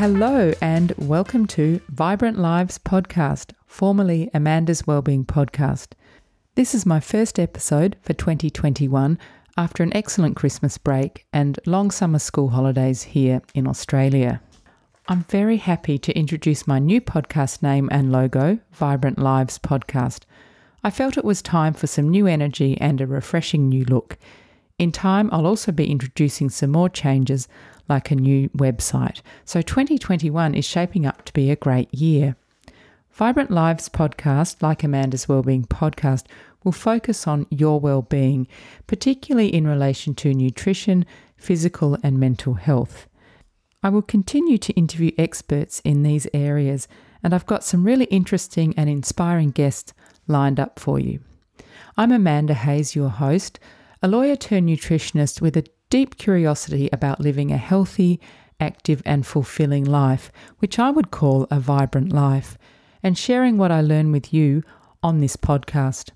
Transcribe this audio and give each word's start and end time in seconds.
Hello, 0.00 0.50
and 0.62 0.94
welcome 0.96 1.46
to 1.48 1.78
Vibrant 1.90 2.38
Lives 2.38 2.78
Podcast, 2.78 3.52
formerly 3.66 4.30
Amanda's 4.32 4.86
Wellbeing 4.86 5.26
Podcast. 5.26 5.88
This 6.54 6.74
is 6.74 6.86
my 6.86 7.00
first 7.00 7.38
episode 7.38 7.98
for 8.00 8.14
2021 8.14 9.18
after 9.58 9.82
an 9.82 9.94
excellent 9.94 10.36
Christmas 10.36 10.78
break 10.78 11.26
and 11.34 11.60
long 11.66 11.90
summer 11.90 12.18
school 12.18 12.48
holidays 12.48 13.02
here 13.02 13.42
in 13.52 13.66
Australia. 13.66 14.40
I'm 15.06 15.24
very 15.24 15.58
happy 15.58 15.98
to 15.98 16.18
introduce 16.18 16.66
my 16.66 16.78
new 16.78 17.02
podcast 17.02 17.62
name 17.62 17.90
and 17.92 18.10
logo, 18.10 18.58
Vibrant 18.72 19.18
Lives 19.18 19.58
Podcast. 19.58 20.20
I 20.82 20.88
felt 20.88 21.18
it 21.18 21.26
was 21.26 21.42
time 21.42 21.74
for 21.74 21.88
some 21.88 22.08
new 22.08 22.26
energy 22.26 22.78
and 22.80 23.02
a 23.02 23.06
refreshing 23.06 23.68
new 23.68 23.84
look. 23.84 24.16
In 24.78 24.92
time, 24.92 25.28
I'll 25.30 25.46
also 25.46 25.72
be 25.72 25.90
introducing 25.90 26.48
some 26.48 26.70
more 26.70 26.88
changes 26.88 27.48
like 27.90 28.10
a 28.10 28.14
new 28.14 28.48
website. 28.50 29.20
So 29.44 29.60
2021 29.60 30.54
is 30.54 30.64
shaping 30.64 31.04
up 31.04 31.24
to 31.26 31.32
be 31.34 31.50
a 31.50 31.56
great 31.56 31.92
year. 31.92 32.36
Vibrant 33.10 33.50
Lives 33.50 33.90
podcast, 33.90 34.62
like 34.62 34.82
Amanda's 34.82 35.28
Wellbeing 35.28 35.64
podcast, 35.64 36.24
will 36.64 36.72
focus 36.72 37.26
on 37.26 37.46
your 37.50 37.80
well-being, 37.80 38.46
particularly 38.86 39.52
in 39.52 39.66
relation 39.66 40.14
to 40.14 40.32
nutrition, 40.32 41.04
physical 41.36 41.98
and 42.02 42.18
mental 42.18 42.54
health. 42.54 43.06
I 43.82 43.88
will 43.88 44.02
continue 44.02 44.58
to 44.58 44.72
interview 44.74 45.10
experts 45.18 45.80
in 45.80 46.02
these 46.02 46.26
areas, 46.32 46.86
and 47.22 47.34
I've 47.34 47.46
got 47.46 47.64
some 47.64 47.84
really 47.84 48.04
interesting 48.06 48.72
and 48.76 48.88
inspiring 48.88 49.50
guests 49.50 49.92
lined 50.28 50.60
up 50.60 50.78
for 50.78 50.98
you. 50.98 51.20
I'm 51.96 52.12
Amanda 52.12 52.54
Hayes, 52.54 52.94
your 52.94 53.08
host, 53.08 53.58
a 54.02 54.08
lawyer 54.08 54.36
turned 54.36 54.68
nutritionist 54.68 55.40
with 55.40 55.56
a 55.56 55.64
deep 55.90 56.16
curiosity 56.16 56.88
about 56.92 57.20
living 57.20 57.50
a 57.50 57.56
healthy, 57.56 58.20
active, 58.58 59.02
and 59.04 59.26
fulfilling 59.26 59.84
life, 59.84 60.32
which 60.60 60.78
I 60.78 60.90
would 60.90 61.10
call 61.10 61.46
a 61.50 61.60
vibrant 61.60 62.12
life, 62.12 62.56
and 63.02 63.18
sharing 63.18 63.58
what 63.58 63.72
I 63.72 63.80
learn 63.80 64.12
with 64.12 64.32
you 64.32 64.62
on 65.02 65.20
this 65.20 65.36
podcast. 65.36 66.10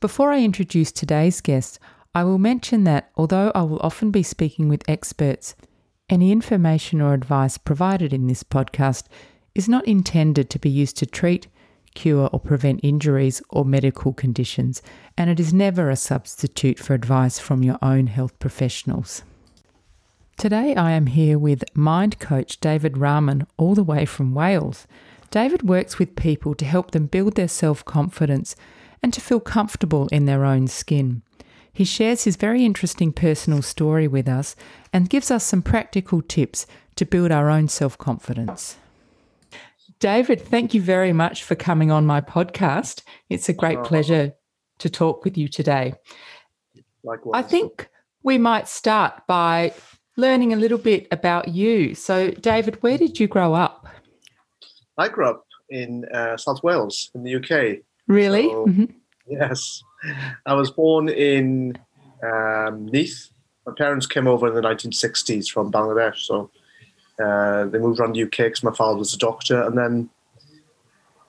Before 0.00 0.32
I 0.32 0.42
introduce 0.42 0.90
today's 0.90 1.40
guest, 1.40 1.78
I 2.14 2.24
will 2.24 2.38
mention 2.38 2.84
that 2.84 3.10
although 3.16 3.52
I 3.54 3.62
will 3.62 3.80
often 3.80 4.10
be 4.10 4.22
speaking 4.22 4.68
with 4.68 4.88
experts, 4.88 5.54
any 6.08 6.32
information 6.32 7.00
or 7.00 7.14
advice 7.14 7.58
provided 7.58 8.12
in 8.12 8.26
this 8.26 8.42
podcast 8.42 9.04
is 9.54 9.68
not 9.68 9.86
intended 9.86 10.50
to 10.50 10.58
be 10.58 10.68
used 10.68 10.96
to 10.98 11.06
treat, 11.06 11.46
cure, 11.94 12.28
or 12.32 12.40
prevent 12.40 12.80
injuries 12.82 13.42
or 13.50 13.64
medical 13.64 14.12
conditions, 14.12 14.82
and 15.16 15.30
it 15.30 15.38
is 15.38 15.52
never 15.52 15.90
a 15.90 15.96
substitute 15.96 16.78
for 16.78 16.94
advice 16.94 17.38
from 17.38 17.62
your 17.62 17.78
own 17.82 18.06
health 18.06 18.38
professionals. 18.38 19.22
Today, 20.36 20.74
I 20.74 20.92
am 20.92 21.06
here 21.06 21.38
with 21.38 21.64
mind 21.74 22.18
coach 22.18 22.58
David 22.58 22.98
Rahman, 22.98 23.46
all 23.56 23.74
the 23.74 23.84
way 23.84 24.04
from 24.04 24.34
Wales. 24.34 24.86
David 25.30 25.62
works 25.62 25.98
with 25.98 26.16
people 26.16 26.54
to 26.56 26.64
help 26.64 26.90
them 26.90 27.06
build 27.06 27.36
their 27.36 27.48
self 27.48 27.84
confidence 27.84 28.56
and 29.02 29.12
to 29.12 29.20
feel 29.20 29.40
comfortable 29.40 30.08
in 30.08 30.26
their 30.26 30.44
own 30.44 30.66
skin. 30.66 31.22
He 31.72 31.84
shares 31.84 32.24
his 32.24 32.36
very 32.36 32.64
interesting 32.64 33.12
personal 33.12 33.62
story 33.62 34.06
with 34.06 34.28
us 34.28 34.54
and 34.92 35.08
gives 35.08 35.30
us 35.30 35.44
some 35.44 35.62
practical 35.62 36.20
tips 36.20 36.66
to 36.96 37.06
build 37.06 37.32
our 37.32 37.48
own 37.48 37.68
self 37.68 37.96
confidence. 37.96 38.76
David, 40.02 40.40
thank 40.40 40.74
you 40.74 40.82
very 40.82 41.12
much 41.12 41.44
for 41.44 41.54
coming 41.54 41.92
on 41.92 42.04
my 42.04 42.20
podcast. 42.20 43.04
It's 43.30 43.48
a 43.48 43.52
great 43.52 43.84
pleasure 43.84 44.32
to 44.80 44.90
talk 44.90 45.22
with 45.24 45.38
you 45.38 45.46
today. 45.46 45.94
Likewise. 47.04 47.44
I 47.44 47.46
think 47.46 47.88
we 48.24 48.36
might 48.36 48.66
start 48.66 49.24
by 49.28 49.72
learning 50.16 50.52
a 50.52 50.56
little 50.56 50.76
bit 50.78 51.06
about 51.12 51.46
you. 51.46 51.94
So, 51.94 52.32
David, 52.32 52.82
where 52.82 52.98
did 52.98 53.20
you 53.20 53.28
grow 53.28 53.54
up? 53.54 53.86
I 54.98 55.06
grew 55.08 55.28
up 55.30 55.46
in 55.70 56.04
uh, 56.06 56.36
South 56.36 56.64
Wales 56.64 57.12
in 57.14 57.22
the 57.22 57.36
UK. 57.36 57.84
Really? 58.08 58.48
So- 58.48 58.66
Mhm. 58.66 58.92
Yes. 59.28 59.84
I 60.46 60.54
was 60.54 60.72
born 60.72 61.10
in 61.10 61.78
um, 62.24 62.86
Neath. 62.86 63.30
My 63.68 63.72
parents 63.78 64.08
came 64.08 64.26
over 64.26 64.48
in 64.48 64.54
the 64.54 64.62
1960s 64.62 65.46
from 65.48 65.70
Bangladesh. 65.70 66.16
So 66.26 66.50
uh, 67.22 67.64
they 67.66 67.78
moved 67.78 68.00
around 68.00 68.14
the 68.14 68.22
UK 68.22 68.36
because 68.38 68.62
my 68.62 68.72
father 68.72 68.98
was 68.98 69.14
a 69.14 69.18
doctor 69.18 69.62
and 69.62 69.76
then 69.76 70.10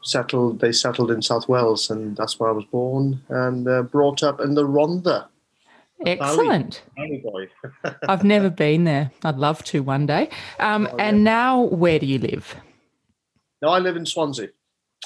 settled. 0.03 0.59
They 0.59 0.71
settled 0.71 1.11
in 1.11 1.21
South 1.21 1.47
Wales 1.47 1.89
and 1.89 2.16
that's 2.17 2.39
where 2.39 2.49
I 2.49 2.53
was 2.53 2.66
born 2.66 3.21
and 3.29 3.67
uh, 3.67 3.83
brought 3.83 4.23
up 4.23 4.39
in 4.39 4.53
the 4.55 4.66
Rhondda. 4.67 5.27
Excellent. 6.05 6.83
Valley 6.97 7.23
boy. 7.23 7.49
I've 8.09 8.23
never 8.23 8.49
been 8.49 8.83
there. 8.83 9.11
I'd 9.23 9.38
love 9.38 9.63
to 9.66 9.81
one 9.81 10.05
day. 10.05 10.29
Um, 10.59 10.88
Oh, 10.91 10.97
and 10.97 11.23
now, 11.23 11.61
where 11.61 11.97
do 12.00 12.05
you 12.05 12.19
live? 12.19 12.55
no, 13.61 13.69
I 13.69 13.79
live 13.79 13.95
in 13.95 14.05
Swansea. 14.05 14.50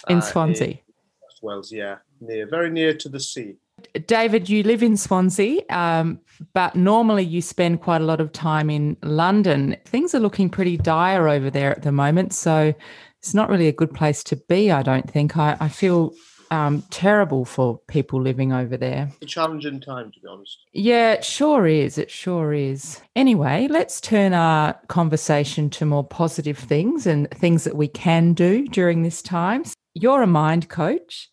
In 0.09 0.17
uh, 0.17 0.21
Swansea. 0.21 0.79
West 1.21 1.43
Wales, 1.43 1.71
yeah. 1.71 1.97
Near, 2.19 2.47
very 2.47 2.71
near 2.71 2.95
to 2.95 3.09
the 3.09 3.19
sea. 3.19 3.57
David, 4.05 4.49
you 4.49 4.63
live 4.63 4.83
in 4.83 4.97
Swansea, 4.97 5.61
um, 5.69 6.19
but 6.53 6.75
normally 6.75 7.23
you 7.23 7.41
spend 7.41 7.81
quite 7.81 8.01
a 8.01 8.05
lot 8.05 8.21
of 8.21 8.31
time 8.31 8.69
in 8.69 8.97
London. 9.01 9.75
Things 9.85 10.13
are 10.13 10.19
looking 10.19 10.49
pretty 10.49 10.77
dire 10.77 11.27
over 11.27 11.49
there 11.49 11.71
at 11.71 11.83
the 11.83 11.91
moment. 11.91 12.33
So 12.33 12.73
it's 13.19 13.33
not 13.33 13.49
really 13.49 13.67
a 13.67 13.73
good 13.73 13.93
place 13.93 14.23
to 14.25 14.35
be, 14.35 14.71
I 14.71 14.83
don't 14.83 15.09
think. 15.09 15.37
I, 15.37 15.57
I 15.59 15.69
feel 15.69 16.13
um, 16.51 16.83
terrible 16.89 17.45
for 17.45 17.79
people 17.87 18.21
living 18.21 18.53
over 18.53 18.77
there. 18.77 19.09
It's 19.21 19.23
a 19.31 19.35
challenging 19.35 19.81
time, 19.81 20.11
to 20.11 20.19
be 20.19 20.27
honest. 20.27 20.57
Yeah, 20.73 21.13
it 21.13 21.25
sure 21.25 21.67
is. 21.67 21.97
It 21.97 22.09
sure 22.09 22.53
is. 22.53 23.01
Anyway, 23.15 23.67
let's 23.69 23.99
turn 23.99 24.33
our 24.33 24.73
conversation 24.87 25.69
to 25.71 25.85
more 25.85 26.03
positive 26.03 26.57
things 26.57 27.05
and 27.05 27.29
things 27.31 27.63
that 27.63 27.75
we 27.75 27.87
can 27.87 28.33
do 28.33 28.67
during 28.67 29.03
this 29.03 29.21
time. 29.21 29.63
You're 29.93 30.21
a 30.21 30.27
mind 30.27 30.69
coach. 30.69 31.29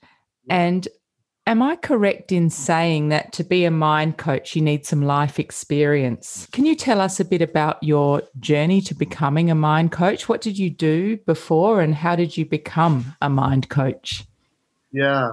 And 0.50 0.86
am 1.46 1.62
I 1.62 1.76
correct 1.76 2.32
in 2.32 2.50
saying 2.50 3.10
that 3.10 3.32
to 3.34 3.44
be 3.44 3.64
a 3.64 3.70
mind 3.70 4.16
coach, 4.16 4.56
you 4.56 4.62
need 4.62 4.86
some 4.86 5.02
life 5.02 5.38
experience? 5.38 6.48
Can 6.52 6.64
you 6.64 6.74
tell 6.74 7.00
us 7.00 7.20
a 7.20 7.24
bit 7.24 7.42
about 7.42 7.82
your 7.82 8.22
journey 8.40 8.80
to 8.82 8.94
becoming 8.94 9.50
a 9.50 9.54
mind 9.54 9.92
coach? 9.92 10.28
What 10.28 10.40
did 10.40 10.58
you 10.58 10.70
do 10.70 11.18
before 11.18 11.80
and 11.80 11.94
how 11.94 12.16
did 12.16 12.36
you 12.36 12.46
become 12.46 13.16
a 13.20 13.28
mind 13.28 13.68
coach? 13.68 14.24
Yeah. 14.92 15.32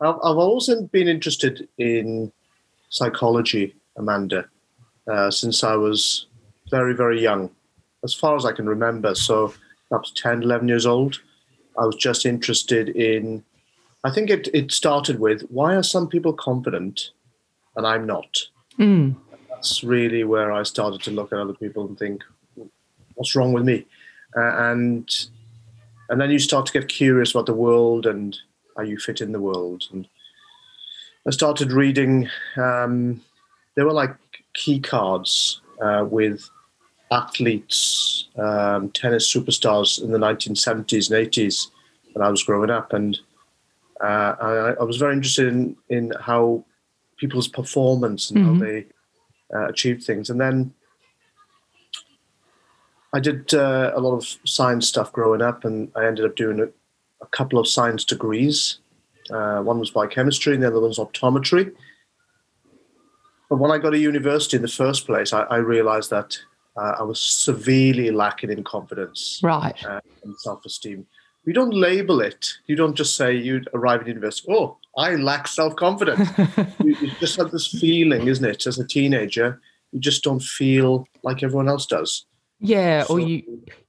I've, 0.00 0.16
always 0.16 0.68
been 0.92 1.08
interested 1.08 1.68
in 1.78 2.32
psychology, 2.90 3.74
Amanda, 3.96 4.46
uh, 5.10 5.30
since 5.30 5.64
I 5.64 5.76
was 5.76 6.26
very, 6.70 6.94
very 6.94 7.22
young, 7.22 7.50
as 8.02 8.12
far 8.12 8.36
as 8.36 8.44
I 8.44 8.52
can 8.52 8.68
remember. 8.68 9.14
So 9.14 9.54
perhaps 9.88 10.12
10, 10.16 10.42
11 10.42 10.68
years 10.68 10.86
old. 10.86 11.20
I 11.78 11.86
was 11.86 11.96
just 11.96 12.26
interested 12.26 12.88
in, 12.90 13.44
I 14.04 14.10
think 14.10 14.30
it, 14.30 14.48
it 14.52 14.70
started 14.70 15.18
with 15.18 15.42
why 15.48 15.74
are 15.74 15.82
some 15.82 16.08
people 16.08 16.32
confident 16.34 17.10
and 17.76 17.86
I'm 17.86 18.06
not? 18.06 18.36
Mm, 18.78 19.16
That's 19.48 19.82
really 19.82 20.24
where 20.24 20.52
I 20.52 20.62
started 20.62 21.02
to 21.02 21.10
look 21.10 21.32
at 21.32 21.38
other 21.38 21.54
people 21.54 21.86
and 21.86 21.98
think, 21.98 22.22
what's 23.14 23.34
wrong 23.34 23.52
with 23.52 23.64
me? 23.64 23.86
Uh, 24.36 24.70
and 24.70 25.08
and 26.10 26.20
then 26.20 26.30
you 26.30 26.38
start 26.38 26.66
to 26.66 26.72
get 26.72 26.88
curious 26.88 27.30
about 27.30 27.46
the 27.46 27.54
world 27.54 28.04
and 28.04 28.36
how 28.76 28.82
you 28.82 28.98
fit 28.98 29.20
in 29.20 29.32
the 29.32 29.40
world. 29.40 29.84
And 29.90 30.06
I 31.26 31.30
started 31.30 31.72
reading. 31.72 32.28
Um, 32.56 33.22
there 33.74 33.86
were 33.86 33.92
like 33.92 34.14
key 34.52 34.80
cards 34.80 35.62
uh, 35.80 36.04
with 36.08 36.48
athletes, 37.10 38.28
um, 38.36 38.90
tennis 38.90 39.32
superstars 39.32 40.02
in 40.02 40.12
the 40.12 40.18
1970s 40.18 41.10
and 41.10 41.32
80s 41.32 41.68
when 42.12 42.26
I 42.26 42.30
was 42.30 42.42
growing 42.42 42.70
up, 42.70 42.92
and 42.92 43.18
uh, 44.04 44.36
I, 44.40 44.50
I 44.82 44.84
was 44.84 44.96
very 44.96 45.14
interested 45.14 45.48
in 45.48 45.76
in 45.88 46.12
how 46.20 46.64
people's 47.16 47.48
performance 47.48 48.22
and 48.30 48.38
Mhm. 48.38 48.46
how 48.46 48.54
they 48.64 48.86
uh, 49.54 49.66
achieved 49.68 50.02
things. 50.04 50.30
And 50.30 50.40
then 50.40 50.74
I 53.16 53.20
did 53.20 53.54
uh, 53.54 53.92
a 53.94 54.00
lot 54.00 54.14
of 54.16 54.24
science 54.44 54.88
stuff 54.88 55.12
growing 55.12 55.42
up, 55.42 55.64
and 55.64 55.76
I 55.94 56.06
ended 56.06 56.24
up 56.24 56.34
doing 56.34 56.58
a, 56.60 56.68
a 57.26 57.28
couple 57.38 57.58
of 57.60 57.68
science 57.68 58.04
degrees. 58.04 58.80
Uh, 59.30 59.60
one 59.60 59.78
was 59.78 59.90
biochemistry, 59.90 60.54
and 60.54 60.62
the 60.62 60.66
other 60.66 60.80
one 60.80 60.88
was 60.88 60.98
optometry. 60.98 61.72
But 63.48 63.58
when 63.60 63.70
I 63.70 63.78
got 63.78 63.90
to 63.90 63.98
university 63.98 64.56
in 64.56 64.62
the 64.62 64.68
first 64.82 65.06
place, 65.06 65.32
I, 65.32 65.42
I 65.42 65.58
realized 65.58 66.10
that 66.10 66.36
uh, 66.76 66.94
I 66.98 67.02
was 67.04 67.20
severely 67.20 68.10
lacking 68.10 68.50
in 68.50 68.64
confidence 68.64 69.40
right. 69.42 69.76
uh, 69.86 70.00
and 70.24 70.34
self-esteem. 70.40 71.06
You 71.44 71.52
don't 71.52 71.74
label 71.74 72.20
it. 72.20 72.54
You 72.66 72.76
don't 72.76 72.94
just 72.94 73.16
say 73.16 73.34
you 73.34 73.62
arrive 73.74 74.02
at 74.02 74.08
university. 74.08 74.50
Oh, 74.50 74.78
I 74.96 75.16
lack 75.16 75.46
self-confidence. 75.46 76.30
you, 76.82 76.96
you 77.00 77.10
just 77.20 77.36
have 77.36 77.50
this 77.50 77.66
feeling, 77.66 78.28
isn't 78.28 78.44
it? 78.44 78.66
As 78.66 78.78
a 78.78 78.86
teenager, 78.86 79.60
you 79.92 80.00
just 80.00 80.24
don't 80.24 80.42
feel 80.42 81.06
like 81.22 81.42
everyone 81.42 81.68
else 81.68 81.86
does. 81.86 82.24
Yeah, 82.60 83.04
or 83.10 83.20
you 83.20 83.42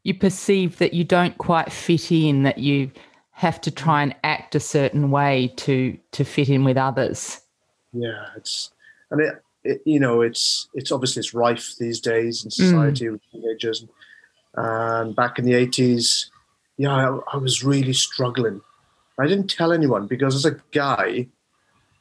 you 0.04 0.14
perceive 0.14 0.80
that 0.80 0.94
you 0.94 1.04
don't 1.04 1.38
quite 1.38 1.72
fit 1.72 2.12
in, 2.12 2.44
that 2.44 2.58
you 2.58 2.92
have 3.32 3.62
to 3.62 3.72
try 3.72 4.02
and 4.02 4.16
act 4.24 4.56
a 4.56 4.60
certain 4.60 5.12
way 5.12 5.54
to 5.58 5.98
to 6.12 6.26
fit 6.26 6.50
in 6.50 6.64
with 6.64 6.76
others. 6.76 7.42
Yeah, 7.94 8.26
it's 8.36 8.72
and 9.12 9.22
it, 9.22 9.44
it 9.64 9.82
you 9.86 10.00
know 10.00 10.22
it's 10.22 10.68
it's 10.74 10.92
obviously 10.92 11.22
it's 11.22 11.34
rife 11.34 11.76
these 11.80 12.02
days 12.02 12.44
in 12.44 12.50
mm. 12.50 12.54
society 12.54 13.10
with 13.10 13.22
teenagers. 13.32 13.86
And 14.58 15.16
back 15.16 15.38
in 15.38 15.46
the 15.46 15.52
80s, 15.52 16.30
yeah, 16.78 16.92
I, 16.92 17.20
I 17.34 17.38
was 17.38 17.64
really 17.64 17.94
struggling. 17.94 18.62
I 19.20 19.28
didn't 19.28 19.50
tell 19.50 19.72
anyone 19.72 20.08
because 20.08 20.36
as 20.36 20.46
a 20.46 20.60
guy, 20.72 21.28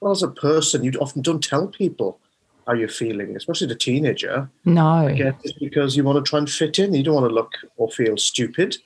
well, 0.01 0.13
as 0.13 0.23
a 0.23 0.29
person, 0.29 0.85
you 0.85 0.93
often 1.01 1.23
don't 1.23 1.43
tell 1.43 1.69
people 1.69 2.19
how 2.67 2.73
you're 2.73 2.89
feeling, 2.89 3.37
especially 3.37 3.67
the 3.67 3.75
teenager. 3.75 4.49
No. 4.65 5.07
It's 5.43 5.53
because 5.55 5.97
you 5.97 6.05
want 6.05 6.25
to 6.25 6.29
try 6.29 6.39
and 6.39 6.51
fit 6.51 6.79
in. 6.79 6.95
You 6.95 7.03
don't 7.03 7.15
want 7.15 7.29
to 7.29 7.35
look 7.35 7.53
or 7.77 7.91
feel 7.91 8.17
stupid 8.17 8.77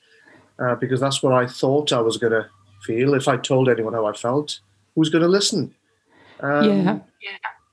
uh, 0.58 0.74
because 0.74 1.00
that's 1.00 1.22
what 1.22 1.32
I 1.32 1.46
thought 1.46 1.92
I 1.92 2.00
was 2.00 2.16
going 2.16 2.32
to 2.32 2.48
feel. 2.82 3.14
If 3.14 3.28
I 3.28 3.36
told 3.36 3.68
anyone 3.68 3.94
how 3.94 4.06
I 4.06 4.12
felt, 4.12 4.60
who's 4.94 5.10
going 5.10 5.22
to 5.22 5.28
listen? 5.28 5.74
Um, 6.40 6.64
yeah. 6.64 6.98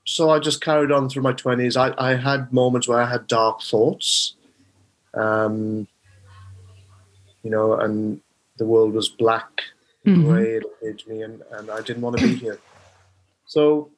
So 0.04 0.30
I 0.30 0.38
just 0.38 0.60
carried 0.60 0.92
on 0.92 1.08
through 1.08 1.22
my 1.22 1.32
20s. 1.32 1.76
I, 1.76 1.92
I 1.98 2.14
had 2.14 2.52
moments 2.52 2.86
where 2.86 3.00
I 3.00 3.10
had 3.10 3.26
dark 3.26 3.60
thoughts, 3.60 4.36
um, 5.14 5.88
you 7.46 7.52
know, 7.52 7.74
and 7.74 8.20
the 8.58 8.66
world 8.66 8.92
was 8.92 9.08
black, 9.08 9.50
Mhm. 10.04 10.24
grey, 10.24 10.60
it 10.82 11.06
me, 11.06 11.22
and, 11.22 11.42
and 11.52 11.70
I 11.70 11.80
didn't 11.80 12.02
want 12.02 12.16
to 12.18 12.26
be 12.28 12.34
here. 12.44 12.58
So 13.46 13.90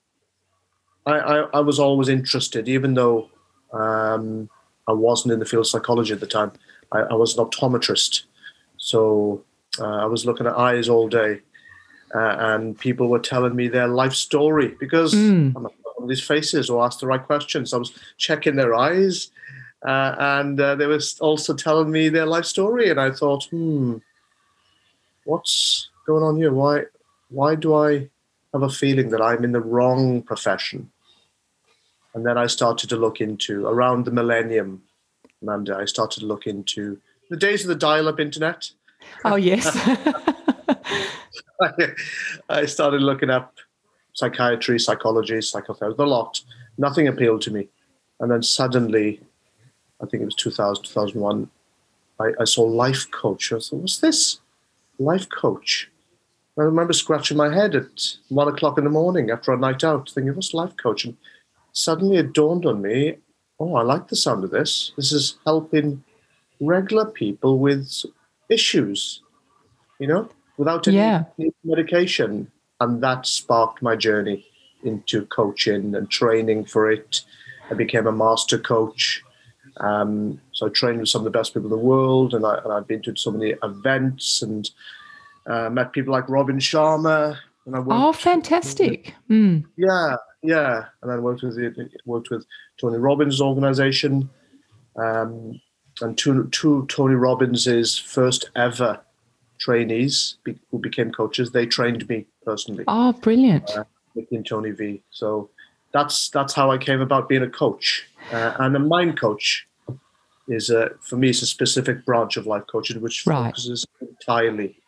I, 1.07 1.15
I, 1.19 1.37
I 1.55 1.61
was 1.61 1.79
always 1.79 2.11
interested, 2.11 2.69
even 2.69 2.93
though 2.93 3.31
um, 3.73 4.51
I 4.87 4.93
wasn't 4.93 5.33
in 5.33 5.39
the 5.39 5.47
field 5.47 5.63
of 5.63 5.69
psychology 5.69 6.13
at 6.13 6.21
the 6.21 6.27
time. 6.27 6.53
I, 6.93 6.99
I 7.13 7.15
was 7.15 7.39
an 7.39 7.45
optometrist. 7.45 8.25
So 8.77 9.43
uh, 9.81 9.97
I 10.05 10.05
was 10.05 10.27
looking 10.27 10.47
at 10.47 10.55
eyes 10.55 10.91
all 10.91 11.09
day. 11.09 11.41
Uh, 12.15 12.37
and 12.51 12.79
people 12.79 13.09
were 13.09 13.19
telling 13.19 13.55
me 13.57 13.69
their 13.69 13.89
life 13.89 14.15
story 14.15 14.75
because 14.79 15.15
Mm. 15.15 15.53
I'm 15.57 16.07
these 16.09 16.23
faces 16.23 16.71
or 16.71 16.85
asked 16.85 17.01
the 17.01 17.07
right 17.07 17.23
questions. 17.33 17.75
I 17.75 17.79
was 17.79 17.93
checking 18.19 18.57
their 18.57 18.75
eyes, 18.75 19.31
uh, 19.87 20.15
and 20.19 20.61
uh, 20.61 20.75
they 20.75 20.87
were 20.87 21.01
also 21.21 21.55
telling 21.55 21.91
me 21.91 22.09
their 22.09 22.27
life 22.27 22.45
story. 22.45 22.91
And 22.91 23.01
I 23.01 23.11
thought, 23.11 23.45
hmm, 23.45 23.99
what's 25.25 25.91
going 26.07 26.23
on 26.23 26.37
here? 26.37 26.53
Why, 26.53 26.85
why 27.29 27.55
do 27.55 27.75
I 27.75 28.09
have 28.53 28.63
a 28.63 28.69
feeling 28.69 29.11
that 29.11 29.23
I'm 29.23 29.45
in 29.45 29.53
the 29.53 29.61
wrong 29.61 30.23
profession? 30.23 30.91
And 32.15 32.27
then 32.27 32.37
I 32.39 32.47
started 32.47 32.91
to 32.91 32.97
look 32.97 33.21
into 33.21 33.67
around 33.67 34.05
the 34.05 34.11
millennium, 34.11 34.83
Amanda. 35.43 35.77
I 35.77 35.85
started 35.85 36.21
to 36.21 36.27
look 36.27 36.47
into 36.47 36.99
the 37.31 37.37
days 37.37 37.63
of 37.63 37.69
the 37.69 37.75
dial-up 37.77 38.19
internet. 38.19 38.71
Oh, 39.25 39.37
yes. 39.37 39.67
I 42.49 42.67
started 42.67 43.03
looking 43.03 43.31
up 43.31 43.55
psychiatry, 44.15 44.81
psychology, 44.81 45.41
psychotherapy, 45.41 46.03
a 46.03 46.07
lot. 46.07 46.41
Nothing 46.77 47.07
appealed 47.07 47.43
to 47.43 47.53
me. 47.53 47.69
And 48.21 48.31
then 48.31 48.43
suddenly, 48.43 49.21
I 50.01 50.07
think 50.07 50.23
it 50.23 50.27
was 50.27 50.35
2000, 50.37 50.85
2001, 50.85 51.51
I, 52.21 52.31
I 52.41 52.45
saw 52.45 52.63
life 52.63 53.11
coach. 53.11 53.53
I 53.53 53.59
thought, 53.59 53.81
what's 53.81 53.99
this? 53.99 54.41
Life 54.99 55.29
coach. 55.29 55.91
I 56.59 56.63
remember 56.63 56.93
scratching 56.93 57.37
my 57.37 57.55
head 57.55 57.77
at 57.77 58.17
one 58.29 58.49
o'clock 58.49 58.79
in 58.79 58.85
the 58.85 58.91
morning 58.91 59.31
after 59.31 59.53
a 59.53 59.59
night 59.59 59.85
out, 59.85 60.11
thinking, 60.11 60.35
what's 60.35 60.55
life 60.55 60.77
coach? 60.77 61.05
And 61.05 61.17
suddenly 61.73 62.17
it 62.17 62.33
dawned 62.33 62.67
on 62.67 62.83
me, 62.83 63.19
oh, 63.61 63.77
I 63.77 63.83
like 63.83 64.09
the 64.09 64.17
sound 64.17 64.43
of 64.45 64.51
this. 64.51 64.93
This 64.97 65.13
is 65.13 65.39
helping 65.47 66.03
regular 66.61 67.07
people 67.07 67.59
with 67.59 68.05
issues, 68.49 69.23
you 70.01 70.09
know, 70.09 70.29
without 70.57 70.89
any 70.89 70.97
Yeah. 70.97 71.25
medication. 71.65 72.51
And 72.81 73.03
that 73.03 73.27
sparked 73.27 73.83
my 73.83 73.95
journey 73.95 74.45
into 74.83 75.27
coaching 75.27 75.95
and 75.95 76.11
training 76.11 76.65
for 76.65 76.91
it. 76.91 77.23
I 77.71 77.75
became 77.75 78.07
a 78.07 78.13
master 78.13 78.59
coach. 78.59 79.23
Um, 79.81 80.41
so 80.53 80.67
I 80.67 80.71
trained 80.71 81.01
with 81.01 81.09
some 81.09 81.21
of 81.21 81.25
the 81.25 81.39
best 81.39 81.55
people 81.55 81.67
in 81.67 81.79
the 81.79 81.85
world, 81.85 82.35
and, 82.35 82.45
I, 82.45 82.59
and 82.59 82.73
I've 82.73 82.87
been 82.87 83.03
to 83.03 83.17
so 83.17 83.31
many 83.31 83.55
events 83.63 84.43
and 84.43 84.69
uh, 85.47 85.71
met 85.71 85.93
people 85.93 86.13
like 86.13 86.29
Robin 86.29 86.59
Sharma. 86.59 87.39
And 87.67 87.77
I 87.77 87.81
worked 87.81 87.91
oh, 87.93 88.13
fantastic. 88.13 89.15
Mm. 89.31 89.65
yeah, 89.77 90.17
yeah. 90.43 90.85
And 91.03 91.13
I 91.13 91.19
worked 91.19 91.43
with 91.43 91.57
the, 91.57 91.91
worked 92.07 92.31
with 92.31 92.47
Tony 92.81 92.99
Robbins' 92.99 93.41
organization, 93.41 94.29
um, 94.97 95.61
and 96.01 96.17
two 96.17 96.49
two 96.49 96.87
Tony 96.89 97.15
Robbins' 97.15 97.99
first 97.99 98.51
ever 98.57 99.01
trainees 99.59 100.37
be, 100.45 100.59
who 100.71 100.79
became 100.79 101.13
coaches. 101.13 101.51
They 101.51 101.67
trained 101.67 102.09
me 102.09 102.27
personally, 102.45 102.85
Oh, 102.89 103.13
brilliant. 103.13 103.71
And 104.31 104.47
Tony 104.47 104.71
V. 104.71 105.03
So 105.11 105.51
that's 105.93 106.31
that's 106.31 106.53
how 106.53 106.71
I 106.71 106.79
came 106.79 107.01
about 107.01 107.29
being 107.29 107.43
a 107.43 107.49
coach 107.49 108.09
uh, 108.33 108.55
and 108.59 108.75
a 108.75 108.79
mind 108.79 109.19
coach. 109.19 109.68
Is 110.49 110.71
a, 110.71 110.91
for 111.01 111.17
me, 111.17 111.29
it's 111.31 111.43
a 111.43 111.47
specific 111.47 112.07
branch 112.07 112.37
of 112.37 112.47
life 112.47 112.65
coaching 112.71 113.01
which 113.01 113.27
Right. 113.27 113.49
focuses 113.49 113.87
entirely 114.01 114.81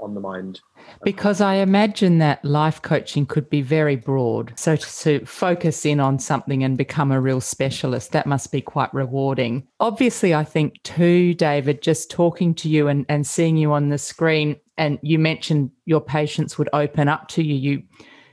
on 0.00 0.14
the 0.14 0.20
mind. 0.20 0.60
Because 1.04 1.40
I 1.40 1.54
imagine 1.54 2.18
that 2.18 2.44
life 2.44 2.82
coaching 2.82 3.24
could 3.26 3.48
be 3.48 3.62
very 3.62 3.96
broad. 3.96 4.52
So 4.56 4.76
to, 4.76 4.98
to 5.02 5.24
focus 5.24 5.86
in 5.86 6.00
on 6.00 6.18
something 6.18 6.62
and 6.62 6.76
become 6.76 7.12
a 7.12 7.20
real 7.20 7.40
specialist, 7.40 8.12
that 8.12 8.26
must 8.26 8.52
be 8.52 8.60
quite 8.60 8.92
rewarding. 8.92 9.66
Obviously, 9.80 10.34
I 10.34 10.44
think 10.44 10.82
too, 10.82 11.34
David, 11.34 11.82
just 11.82 12.10
talking 12.10 12.54
to 12.56 12.68
you 12.68 12.88
and, 12.88 13.06
and 13.08 13.26
seeing 13.26 13.56
you 13.56 13.72
on 13.72 13.88
the 13.88 13.98
screen, 13.98 14.56
and 14.76 14.98
you 15.02 15.18
mentioned 15.18 15.70
your 15.86 16.00
patients 16.00 16.58
would 16.58 16.68
open 16.72 17.08
up 17.08 17.28
to 17.28 17.42
you. 17.42 17.54
You 17.54 17.82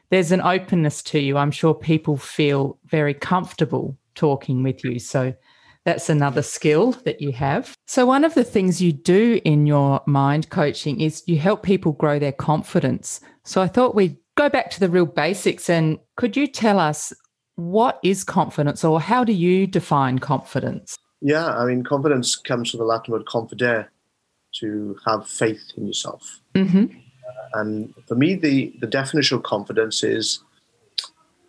there's 0.10 0.32
an 0.32 0.42
openness 0.42 1.02
to 1.02 1.20
you. 1.20 1.38
I'm 1.38 1.50
sure 1.50 1.74
people 1.74 2.18
feel 2.18 2.78
very 2.86 3.16
comfortable 3.16 3.98
talking 4.14 4.62
with 4.62 4.84
you. 4.84 5.00
So 5.00 5.34
that's 5.86 6.10
another 6.10 6.42
skill 6.42 6.92
that 7.04 7.22
you 7.22 7.32
have. 7.34 7.76
So, 7.88 8.06
one 8.06 8.24
of 8.24 8.34
the 8.34 8.44
things 8.44 8.82
you 8.82 8.94
do 8.94 9.40
in 9.44 9.66
your 9.66 10.02
mind 10.06 10.50
coaching 10.50 11.02
is 11.02 11.24
you 11.28 11.38
help 11.38 11.64
people 11.64 11.92
grow 11.94 12.20
their 12.20 12.32
confidence. 12.32 13.20
So, 13.44 13.62
I 13.62 13.68
thought 13.68 13.96
we'd 13.96 14.18
go 14.36 14.50
back 14.50 14.70
to 14.72 14.80
the 14.80 14.90
real 14.90 15.06
basics 15.06 15.70
and 15.70 16.00
could 16.16 16.36
you 16.38 16.48
tell 16.48 16.80
us 16.80 17.14
what 17.56 18.00
is 18.04 18.24
confidence 18.24 18.84
or 18.84 19.00
how 19.00 19.24
do 19.24 19.34
you 19.34 19.68
define 19.68 20.20
confidence? 20.20 20.98
Yeah, 21.22 21.46
I 21.56 21.66
mean, 21.66 21.84
confidence 21.84 22.36
comes 22.36 22.72
from 22.72 22.80
the 22.80 22.86
Latin 22.86 23.14
word 23.14 23.26
confidere, 23.26 23.88
to 24.60 24.98
have 25.06 25.28
faith 25.28 25.62
in 25.78 25.88
yourself. 25.88 26.40
hmm 26.56 26.86
And 27.54 27.94
for 28.08 28.16
me, 28.16 28.36
the, 28.36 28.74
the 28.82 28.88
definition 28.88 29.38
of 29.38 29.44
confidence 29.44 30.04
is 30.04 30.40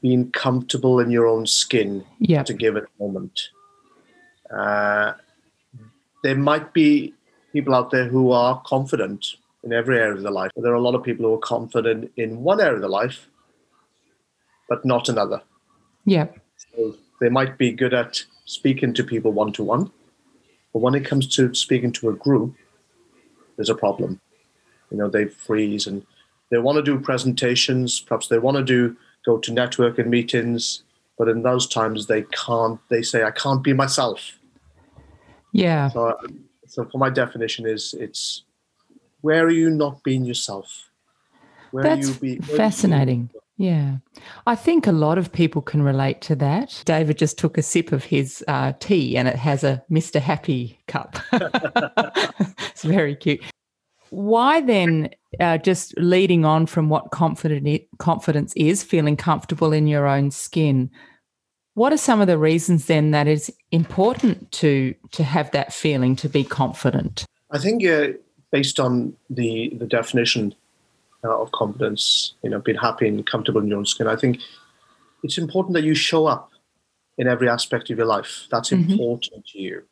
being 0.02 0.30
comfortable 0.32 1.00
in 1.00 1.10
your 1.10 1.26
own 1.26 1.46
skin 1.46 2.04
Yeah. 2.18 2.40
at 2.40 2.50
a 2.50 2.54
given 2.54 2.84
moment. 3.00 3.48
Uh, 4.50 5.12
there 6.22 6.36
might 6.36 6.72
be 6.72 7.14
people 7.52 7.74
out 7.74 7.90
there 7.90 8.06
who 8.06 8.32
are 8.32 8.60
confident 8.66 9.36
in 9.62 9.72
every 9.72 9.98
area 9.98 10.14
of 10.14 10.22
their 10.22 10.32
life. 10.32 10.50
But 10.54 10.62
there 10.62 10.72
are 10.72 10.76
a 10.76 10.80
lot 10.80 10.94
of 10.94 11.02
people 11.02 11.26
who 11.26 11.34
are 11.34 11.38
confident 11.38 12.12
in 12.16 12.42
one 12.42 12.60
area 12.60 12.74
of 12.74 12.80
their 12.80 12.90
life, 12.90 13.28
but 14.68 14.84
not 14.84 15.08
another. 15.08 15.42
Yeah. 16.04 16.26
So 16.56 16.96
they 17.20 17.28
might 17.28 17.56
be 17.58 17.72
good 17.72 17.94
at 17.94 18.24
speaking 18.44 18.92
to 18.94 19.04
people 19.04 19.32
one 19.32 19.52
to 19.54 19.62
one, 19.62 19.90
but 20.72 20.80
when 20.80 20.94
it 20.94 21.04
comes 21.04 21.26
to 21.36 21.54
speaking 21.54 21.92
to 21.92 22.10
a 22.10 22.14
group, 22.14 22.54
there's 23.56 23.70
a 23.70 23.74
problem. 23.74 24.20
You 24.90 24.98
know, 24.98 25.08
they 25.08 25.26
freeze 25.26 25.86
and 25.86 26.04
they 26.50 26.58
want 26.58 26.76
to 26.76 26.82
do 26.82 26.98
presentations, 26.98 28.00
perhaps 28.00 28.28
they 28.28 28.38
want 28.38 28.56
to 28.56 28.64
do 28.64 28.96
go 29.24 29.38
to 29.38 29.50
networking 29.50 30.08
meetings, 30.08 30.82
but 31.18 31.28
in 31.28 31.42
those 31.42 31.66
times 31.66 32.06
they 32.06 32.22
can't. 32.22 32.80
They 32.90 33.02
say, 33.02 33.24
"I 33.24 33.30
can't 33.30 33.62
be 33.62 33.72
myself." 33.72 34.38
Yeah. 35.52 35.88
So, 35.88 36.18
so 36.66 36.84
for 36.90 36.98
my 36.98 37.10
definition 37.10 37.66
is 37.66 37.94
it's 37.98 38.42
where 39.20 39.44
are 39.44 39.50
you 39.50 39.70
not 39.70 40.02
being 40.02 40.24
yourself? 40.24 40.90
Where 41.70 41.82
That's 41.84 42.08
are 42.08 42.12
you 42.12 42.18
be, 42.18 42.30
are 42.32 42.50
you 42.50 42.56
fascinating. 42.56 43.30
Yeah. 43.56 43.98
I 44.46 44.56
think 44.56 44.86
a 44.86 44.92
lot 44.92 45.16
of 45.16 45.32
people 45.32 45.62
can 45.62 45.82
relate 45.82 46.20
to 46.22 46.36
that. 46.36 46.82
David 46.84 47.18
just 47.18 47.38
took 47.38 47.56
a 47.56 47.62
sip 47.62 47.92
of 47.92 48.04
his 48.04 48.44
uh, 48.48 48.72
tea 48.80 49.16
and 49.16 49.28
it 49.28 49.36
has 49.36 49.62
a 49.62 49.82
Mr. 49.90 50.20
Happy 50.20 50.78
cup. 50.88 51.16
it's 51.32 52.82
very 52.82 53.14
cute. 53.14 53.42
Why 54.14 54.60
then, 54.60 55.10
uh, 55.40 55.58
just 55.58 55.92
leading 55.98 56.44
on 56.44 56.66
from 56.66 56.88
what 56.88 57.10
confident 57.10 57.82
confidence 57.98 58.52
is, 58.54 58.84
feeling 58.84 59.16
comfortable 59.16 59.72
in 59.72 59.88
your 59.88 60.06
own 60.06 60.30
skin, 60.30 60.88
what 61.74 61.92
are 61.92 61.96
some 61.96 62.20
of 62.20 62.28
the 62.28 62.38
reasons 62.38 62.86
then 62.86 63.10
that 63.10 63.26
it's 63.26 63.50
important 63.72 64.52
to 64.52 64.94
to 65.10 65.24
have 65.24 65.50
that 65.50 65.72
feeling 65.72 66.14
to 66.16 66.28
be 66.28 66.44
confident? 66.44 67.24
I 67.50 67.58
think 67.58 67.84
uh, 67.84 68.12
based 68.52 68.78
on 68.78 69.16
the 69.28 69.70
the 69.80 69.86
definition 69.86 70.54
uh, 71.24 71.36
of 71.36 71.50
confidence, 71.50 72.34
you 72.44 72.50
know, 72.50 72.60
being 72.60 72.78
happy 72.78 73.08
and 73.08 73.26
comfortable 73.26 73.62
in 73.62 73.66
your 73.66 73.78
own 73.78 73.86
skin, 73.86 74.06
I 74.06 74.14
think 74.14 74.38
it's 75.24 75.38
important 75.38 75.74
that 75.74 75.82
you 75.82 75.96
show 75.96 76.26
up 76.26 76.52
in 77.18 77.26
every 77.26 77.48
aspect 77.48 77.90
of 77.90 77.98
your 77.98 78.06
life. 78.06 78.46
That's 78.48 78.70
Mhm. 78.70 78.90
important 78.90 79.44
to 79.46 79.58
you. 79.60 79.82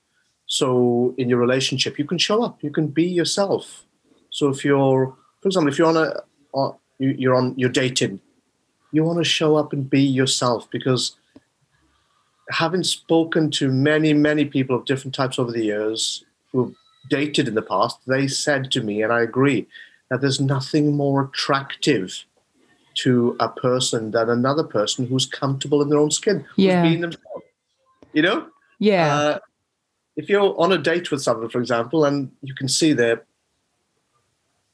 So 0.47 1.13
in 1.19 1.29
your 1.29 1.41
relationship, 1.41 1.99
you 1.99 2.05
can 2.05 2.19
show 2.19 2.45
up. 2.45 2.63
You 2.63 2.71
can 2.71 2.87
be 2.87 3.05
yourself. 3.05 3.85
So 4.33 4.49
if 4.49 4.65
you're, 4.65 5.15
for 5.41 5.49
example, 5.49 5.71
if 5.73 5.79
you're 5.79 5.89
on 5.89 5.97
a, 5.97 6.15
on, 6.53 6.75
you're 6.99 7.35
on, 7.35 7.55
you're 7.57 7.71
dating, 7.71 8.21
you 8.91 9.05
want 9.05 9.19
to 9.19 9.25
show 9.25 9.57
up 9.57 9.73
and 9.73 9.89
be 9.89 10.03
yourself 10.03 10.69
because 10.71 11.17
having 12.51 12.83
spoken 12.83 13.51
to 13.53 13.71
many, 13.71 14.13
many 14.13 14.45
people 14.45 14.75
of 14.75 14.85
different 14.85 15.15
types 15.15 15.39
over 15.39 15.53
the 15.53 15.65
years, 15.65 16.25
who've 16.51 16.75
dated 17.11 17.47
in 17.49 17.55
the 17.55 17.63
past, 17.63 17.99
they 18.07 18.27
said 18.27 18.71
to 18.73 18.83
me, 18.83 19.03
and 19.03 19.13
I 19.13 19.21
agree, 19.23 19.67
that 20.11 20.21
there's 20.21 20.41
nothing 20.41 20.97
more 20.97 21.25
attractive 21.25 22.25
to 22.95 23.37
a 23.41 23.49
person 23.49 24.11
than 24.11 24.29
another 24.29 24.65
person 24.65 25.07
who's 25.07 25.25
comfortable 25.27 25.81
in 25.81 25.89
their 25.89 25.99
own 25.99 26.11
skin, 26.11 26.45
Yeah. 26.57 26.83
who's 26.83 26.91
being 26.91 27.01
themselves. 27.01 27.47
You 28.13 28.23
know? 28.23 28.47
Yeah. 28.79 29.15
Uh, 29.15 29.39
if 30.17 30.29
you're 30.29 30.55
on 30.61 30.73
a 30.73 30.79
date 30.79 31.11
with 31.11 31.23
someone, 31.23 31.49
for 31.49 31.59
example, 31.59 32.05
and 32.05 32.31
you 32.43 32.55
can 32.55 32.69
see 32.69 32.93
they're 32.93 33.25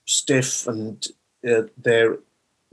stiff 0.08 0.66
and 0.66 1.06
uh, 1.48 1.62
they're 1.76 2.18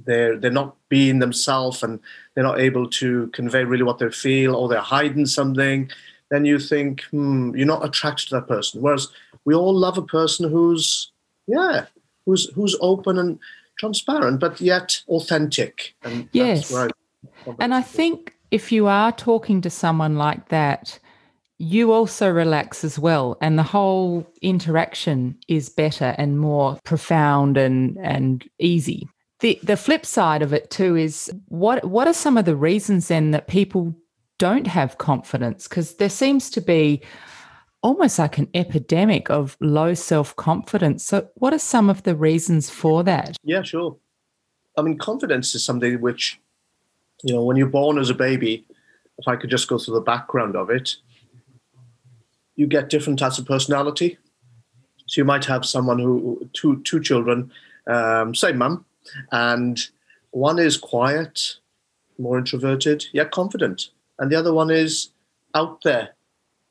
they're 0.04 0.38
they're 0.38 0.52
not 0.52 0.76
being 0.90 1.20
themselves 1.20 1.84
and 1.84 2.00
they're 2.34 2.44
not 2.44 2.60
able 2.60 2.90
to 2.90 3.28
convey 3.28 3.64
really 3.64 3.84
what 3.84 4.00
they 4.00 4.10
feel 4.10 4.56
or 4.56 4.68
they're 4.68 4.80
hiding 4.80 5.26
something, 5.26 5.90
then 6.32 6.46
you 6.46 6.60
think, 6.60 7.04
hmm, 7.12 7.56
you're 7.56 7.68
not 7.68 7.86
attracted 7.86 8.30
to 8.30 8.36
that 8.36 8.48
person. 8.48 8.82
Whereas 8.82 9.10
we 9.46 9.54
all 9.54 9.74
love 9.74 9.98
a 9.98 10.02
person 10.02 10.50
who's 10.50 11.12
yeah, 11.48 11.86
who's 12.26 12.50
who's 12.56 12.76
open 12.82 13.18
and 13.18 13.40
transparent, 13.78 14.40
but 14.40 14.60
yet 14.60 15.02
authentic. 15.08 15.96
And 16.04 16.28
Yes. 16.32 16.70
that's 16.70 16.72
where 16.72 16.90
I, 17.48 17.56
And 17.60 17.74
I 17.74 17.82
think 17.82 18.36
if 18.52 18.72
you 18.72 18.88
are 18.88 19.12
talking 19.12 19.62
to 19.62 19.70
someone 19.70 20.16
like 20.16 20.50
that, 20.50 21.00
you 21.58 21.92
also 21.92 22.30
relax 22.30 22.84
as 22.84 23.00
well. 23.00 23.38
And 23.42 23.58
the 23.58 23.64
whole 23.64 24.28
interaction 24.42 25.38
is 25.48 25.70
better 25.70 26.16
and 26.18 26.40
more 26.40 26.78
profound 26.84 27.58
and, 27.58 27.98
and 28.02 28.48
easy. 28.60 29.08
The, 29.40 29.60
the 29.64 29.78
flip 29.78 30.06
side 30.06 30.42
of 30.42 30.54
it 30.54 30.70
too 30.70 30.96
is 30.96 31.32
what 31.48 31.84
what 31.86 32.08
are 32.08 32.14
some 32.14 32.38
of 32.38 32.46
the 32.46 32.56
reasons 32.56 33.10
then 33.10 33.32
that 33.32 33.48
people 33.48 33.96
don't 34.38 34.68
have 34.68 34.98
confidence? 34.98 35.68
Because 35.68 35.96
there 35.96 36.10
seems 36.10 36.50
to 36.52 36.62
be 36.62 37.02
almost 37.82 38.18
like 38.18 38.38
an 38.38 38.50
epidemic 38.54 39.30
of 39.30 39.56
low 39.60 39.94
self-confidence. 39.94 41.06
So 41.06 41.28
what 41.36 41.54
are 41.54 41.60
some 41.60 41.90
of 41.90 42.04
the 42.04 42.16
reasons 42.16 42.70
for 42.70 43.04
that? 43.04 43.38
Yeah, 43.44 43.62
sure. 43.62 43.98
I 44.78 44.82
mean, 44.82 44.98
confidence 44.98 45.54
is 45.54 45.64
something 45.64 46.02
which, 46.02 46.40
you 47.24 47.34
know, 47.34 47.44
when 47.44 47.58
you're 47.58 47.68
born 47.68 48.00
as 48.00 48.10
a 48.10 48.16
baby, 48.16 48.66
if 49.20 49.28
I 49.28 49.36
could 49.36 49.52
just 49.52 49.68
go 49.68 49.78
through 49.78 49.94
the 49.94 50.02
background 50.02 50.56
of 50.56 50.70
it, 50.70 50.96
you 52.56 52.68
get 52.68 52.90
different 52.90 53.20
types 53.20 53.38
of 53.38 53.46
personality. 53.46 54.18
So 55.08 55.22
you 55.22 55.26
might 55.26 55.46
have 55.46 55.66
someone 55.66 56.00
who 56.00 56.50
two 56.54 56.82
two 56.84 57.00
children, 57.00 57.52
um, 57.88 58.34
same 58.34 58.58
mum, 58.58 58.86
and 59.32 59.80
one 60.32 60.60
is 60.60 60.78
quiet, 60.78 61.58
more 62.18 62.38
introverted, 62.38 63.06
yet 63.14 63.32
confident, 63.32 63.90
and 64.20 64.32
the 64.32 64.36
other 64.36 64.54
one 64.54 64.72
is 64.72 65.12
out 65.54 65.82
there 65.84 66.10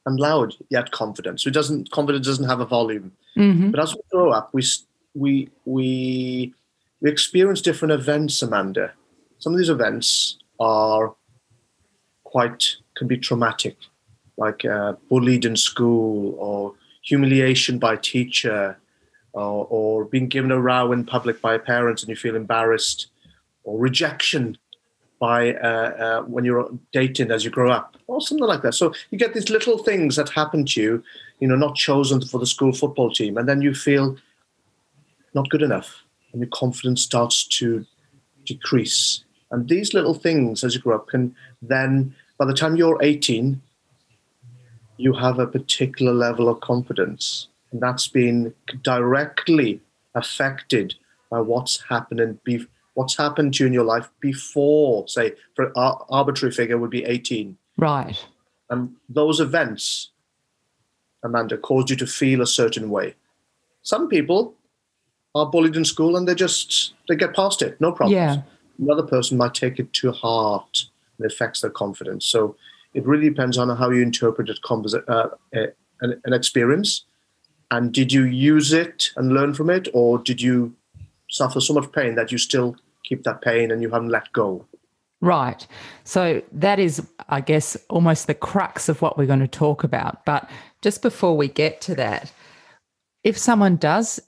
and 0.06 0.20
loud, 0.20 0.54
yet 0.68 0.90
confident. 0.90 1.40
So 1.40 1.48
it 1.48 1.54
doesn't 1.54 1.90
confidence 1.90 2.26
doesn't 2.26 2.48
have 2.48 2.60
a 2.60 2.66
volume. 2.66 3.12
hmm 3.34 3.70
But 3.70 3.80
as 3.80 3.94
we 3.94 4.00
grow 4.10 4.30
up, 4.32 4.50
we 4.52 4.62
we 5.14 5.48
we 5.64 6.52
we 7.00 7.10
experience 7.10 7.60
different 7.60 7.92
events, 7.92 8.42
Amanda. 8.42 8.92
Some 9.38 9.52
of 9.52 9.58
these 9.58 9.70
events 9.70 10.38
are 10.58 11.14
quite 12.24 12.76
can 12.96 13.06
be 13.06 13.16
traumatic, 13.16 13.76
like 14.36 14.64
uh, 14.64 14.94
bullied 15.08 15.44
in 15.44 15.56
school 15.56 16.34
or 16.38 16.74
humiliation 17.02 17.78
by 17.78 17.96
teacher, 17.96 18.78
or, 19.32 19.66
or 19.68 20.04
being 20.04 20.28
given 20.28 20.50
a 20.50 20.60
row 20.60 20.92
in 20.92 21.04
public 21.04 21.40
by 21.40 21.58
parents 21.58 22.02
and 22.02 22.08
you 22.08 22.16
feel 22.16 22.36
embarrassed, 22.36 23.08
or 23.64 23.78
rejection 23.78 24.56
by 25.20 25.54
uh, 25.54 25.68
uh, 25.68 26.22
when 26.22 26.44
you're 26.44 26.70
dating 26.92 27.30
as 27.30 27.44
you 27.44 27.50
grow 27.50 27.70
up, 27.70 27.96
or 28.06 28.20
something 28.20 28.46
like 28.46 28.62
that. 28.62 28.74
So 28.74 28.92
you 29.10 29.18
get 29.18 29.34
these 29.34 29.50
little 29.50 29.78
things 29.78 30.16
that 30.16 30.28
happen 30.28 30.64
to 30.66 30.82
you, 30.82 31.04
you 31.40 31.48
know, 31.48 31.56
not 31.56 31.76
chosen 31.76 32.20
for 32.20 32.38
the 32.38 32.46
school 32.46 32.72
football 32.72 33.10
team, 33.10 33.36
and 33.36 33.48
then 33.48 33.60
you 33.60 33.74
feel 33.74 34.16
not 35.34 35.48
good 35.50 35.62
enough, 35.62 36.02
and 36.32 36.40
your 36.40 36.50
confidence 36.50 37.02
starts 37.02 37.44
to 37.58 37.84
decrease. 38.44 39.24
And 39.50 39.68
these 39.68 39.94
little 39.94 40.14
things, 40.14 40.64
as 40.64 40.74
you 40.74 40.80
grow 40.80 40.96
up, 40.96 41.08
can 41.08 41.34
then, 41.62 42.14
by 42.38 42.44
the 42.44 42.54
time 42.54 42.76
you're 42.76 42.98
18, 43.02 43.60
you 44.96 45.12
have 45.14 45.38
a 45.38 45.46
particular 45.46 46.12
level 46.12 46.48
of 46.48 46.60
confidence, 46.60 47.48
and 47.72 47.80
that's 47.80 48.08
been 48.08 48.54
directly 48.82 49.80
affected 50.14 50.94
by 51.30 51.40
what's 51.40 51.82
happening. 51.88 52.38
Be- 52.44 52.66
what's 52.94 53.16
happened 53.16 53.54
to 53.54 53.64
you 53.64 53.66
in 53.66 53.72
your 53.72 53.84
life 53.84 54.08
before, 54.20 55.06
say, 55.08 55.34
for 55.54 55.66
an 55.66 55.72
ar- 55.76 56.06
arbitrary 56.08 56.52
figure 56.52 56.78
would 56.78 56.90
be 56.90 57.04
18. 57.04 57.56
Right. 57.76 58.24
And 58.70 58.94
those 59.08 59.40
events, 59.40 60.10
Amanda, 61.22 61.58
caused 61.58 61.90
you 61.90 61.96
to 61.96 62.06
feel 62.06 62.40
a 62.40 62.46
certain 62.46 62.90
way. 62.90 63.14
Some 63.82 64.08
people 64.08 64.54
are 65.34 65.46
bullied 65.46 65.76
in 65.76 65.84
school 65.84 66.16
and 66.16 66.28
they 66.28 66.34
just 66.34 66.94
they 67.08 67.16
get 67.16 67.34
past 67.34 67.60
it, 67.60 67.80
no 67.80 67.92
problem. 67.92 68.16
Yeah. 68.16 68.42
Another 68.78 69.02
person 69.02 69.36
might 69.36 69.54
take 69.54 69.78
it 69.78 69.92
to 69.94 70.12
heart 70.12 70.86
and 71.18 71.26
it 71.26 71.32
affects 71.32 71.60
their 71.60 71.70
confidence. 71.70 72.24
So 72.24 72.56
it 72.94 73.06
really 73.06 73.28
depends 73.28 73.58
on 73.58 73.76
how 73.76 73.90
you 73.90 74.02
interpreted 74.02 74.58
compos- 74.64 74.94
uh, 74.94 75.28
uh, 75.56 75.66
an, 76.00 76.20
an 76.24 76.32
experience. 76.32 77.04
And 77.70 77.92
did 77.92 78.12
you 78.12 78.24
use 78.24 78.72
it 78.72 79.10
and 79.16 79.32
learn 79.32 79.54
from 79.54 79.68
it, 79.70 79.88
or 79.92 80.18
did 80.18 80.40
you 80.40 80.74
suffer 81.28 81.60
so 81.60 81.74
much 81.74 81.90
pain 81.92 82.14
that 82.14 82.30
you 82.30 82.38
still 82.38 82.76
keep 83.04 83.24
that 83.24 83.42
pain 83.42 83.70
and 83.70 83.82
you 83.82 83.90
haven't 83.90 84.10
let 84.10 84.32
go? 84.32 84.64
Right. 85.20 85.66
So 86.04 86.42
that 86.52 86.78
is, 86.78 87.06
I 87.28 87.40
guess, 87.40 87.76
almost 87.88 88.26
the 88.26 88.34
crux 88.34 88.88
of 88.88 89.00
what 89.00 89.16
we're 89.16 89.26
going 89.26 89.40
to 89.40 89.48
talk 89.48 89.82
about. 89.82 90.24
But 90.24 90.48
just 90.82 91.02
before 91.02 91.36
we 91.36 91.48
get 91.48 91.80
to 91.82 91.94
that, 91.94 92.30
if 93.22 93.38
someone 93.38 93.76
does 93.76 94.20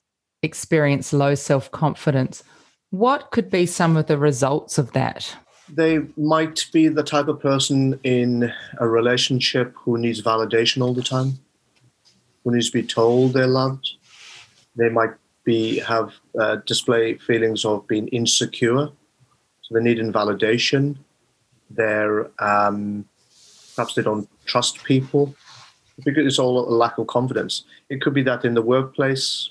experience 0.43 1.13
low 1.13 1.35
self 1.35 1.71
confidence, 1.71 2.43
what 2.91 3.31
could 3.31 3.51
be 3.51 3.67
some 3.67 3.97
of 3.97 4.07
the 4.07 4.19
results 4.19 4.79
of 4.79 4.93
that? 4.93 5.37
They 5.69 6.01
might 6.17 6.67
be 6.73 6.89
the 6.89 7.03
type 7.03 7.29
of 7.29 7.41
person 7.41 7.99
in 8.05 8.53
a 8.79 8.89
relationship 8.89 9.75
who 9.77 9.99
needs 9.99 10.23
validation 10.23 10.83
all 10.83 10.95
the 10.95 11.03
time, 11.03 11.39
who 12.45 12.53
needs 12.53 12.71
to 12.71 12.81
be 12.81 12.87
told 12.87 13.33
they're 13.33 13.47
loved. 13.47 13.97
They 14.77 14.89
might 14.89 15.15
be 15.45 15.79
have 15.81 16.13
uh, 16.39 16.57
display 16.67 17.19
feelings 17.19 17.65
of 17.65 17.87
being 17.89 18.09
insecure, 18.09 18.89
so 19.63 19.75
they 19.75 19.83
need 19.83 19.99
invalidation. 19.99 20.99
They're 21.71 22.31
um, 22.43 23.07
perhaps 23.75 23.95
they 23.95 24.03
don't 24.03 24.29
trust 24.45 24.85
people 24.85 25.35
because 26.05 26.27
it's 26.27 26.39
all 26.39 26.69
a 26.69 26.71
lack 26.71 26.99
of 26.99 27.07
confidence. 27.07 27.65
It 27.89 28.01
could 28.01 28.15
be 28.15 28.23
that 28.23 28.45
in 28.45 28.55
the 28.55 28.63
workplace 28.63 29.51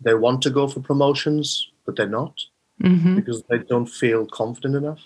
they 0.00 0.14
want 0.14 0.42
to 0.42 0.50
go 0.50 0.68
for 0.68 0.80
promotions, 0.80 1.70
but 1.86 1.96
they're 1.96 2.08
not 2.08 2.34
hmm 2.80 3.16
because 3.16 3.42
they 3.48 3.58
don't 3.58 3.86
feel 3.86 4.26
confident 4.26 4.76
enough. 4.76 5.00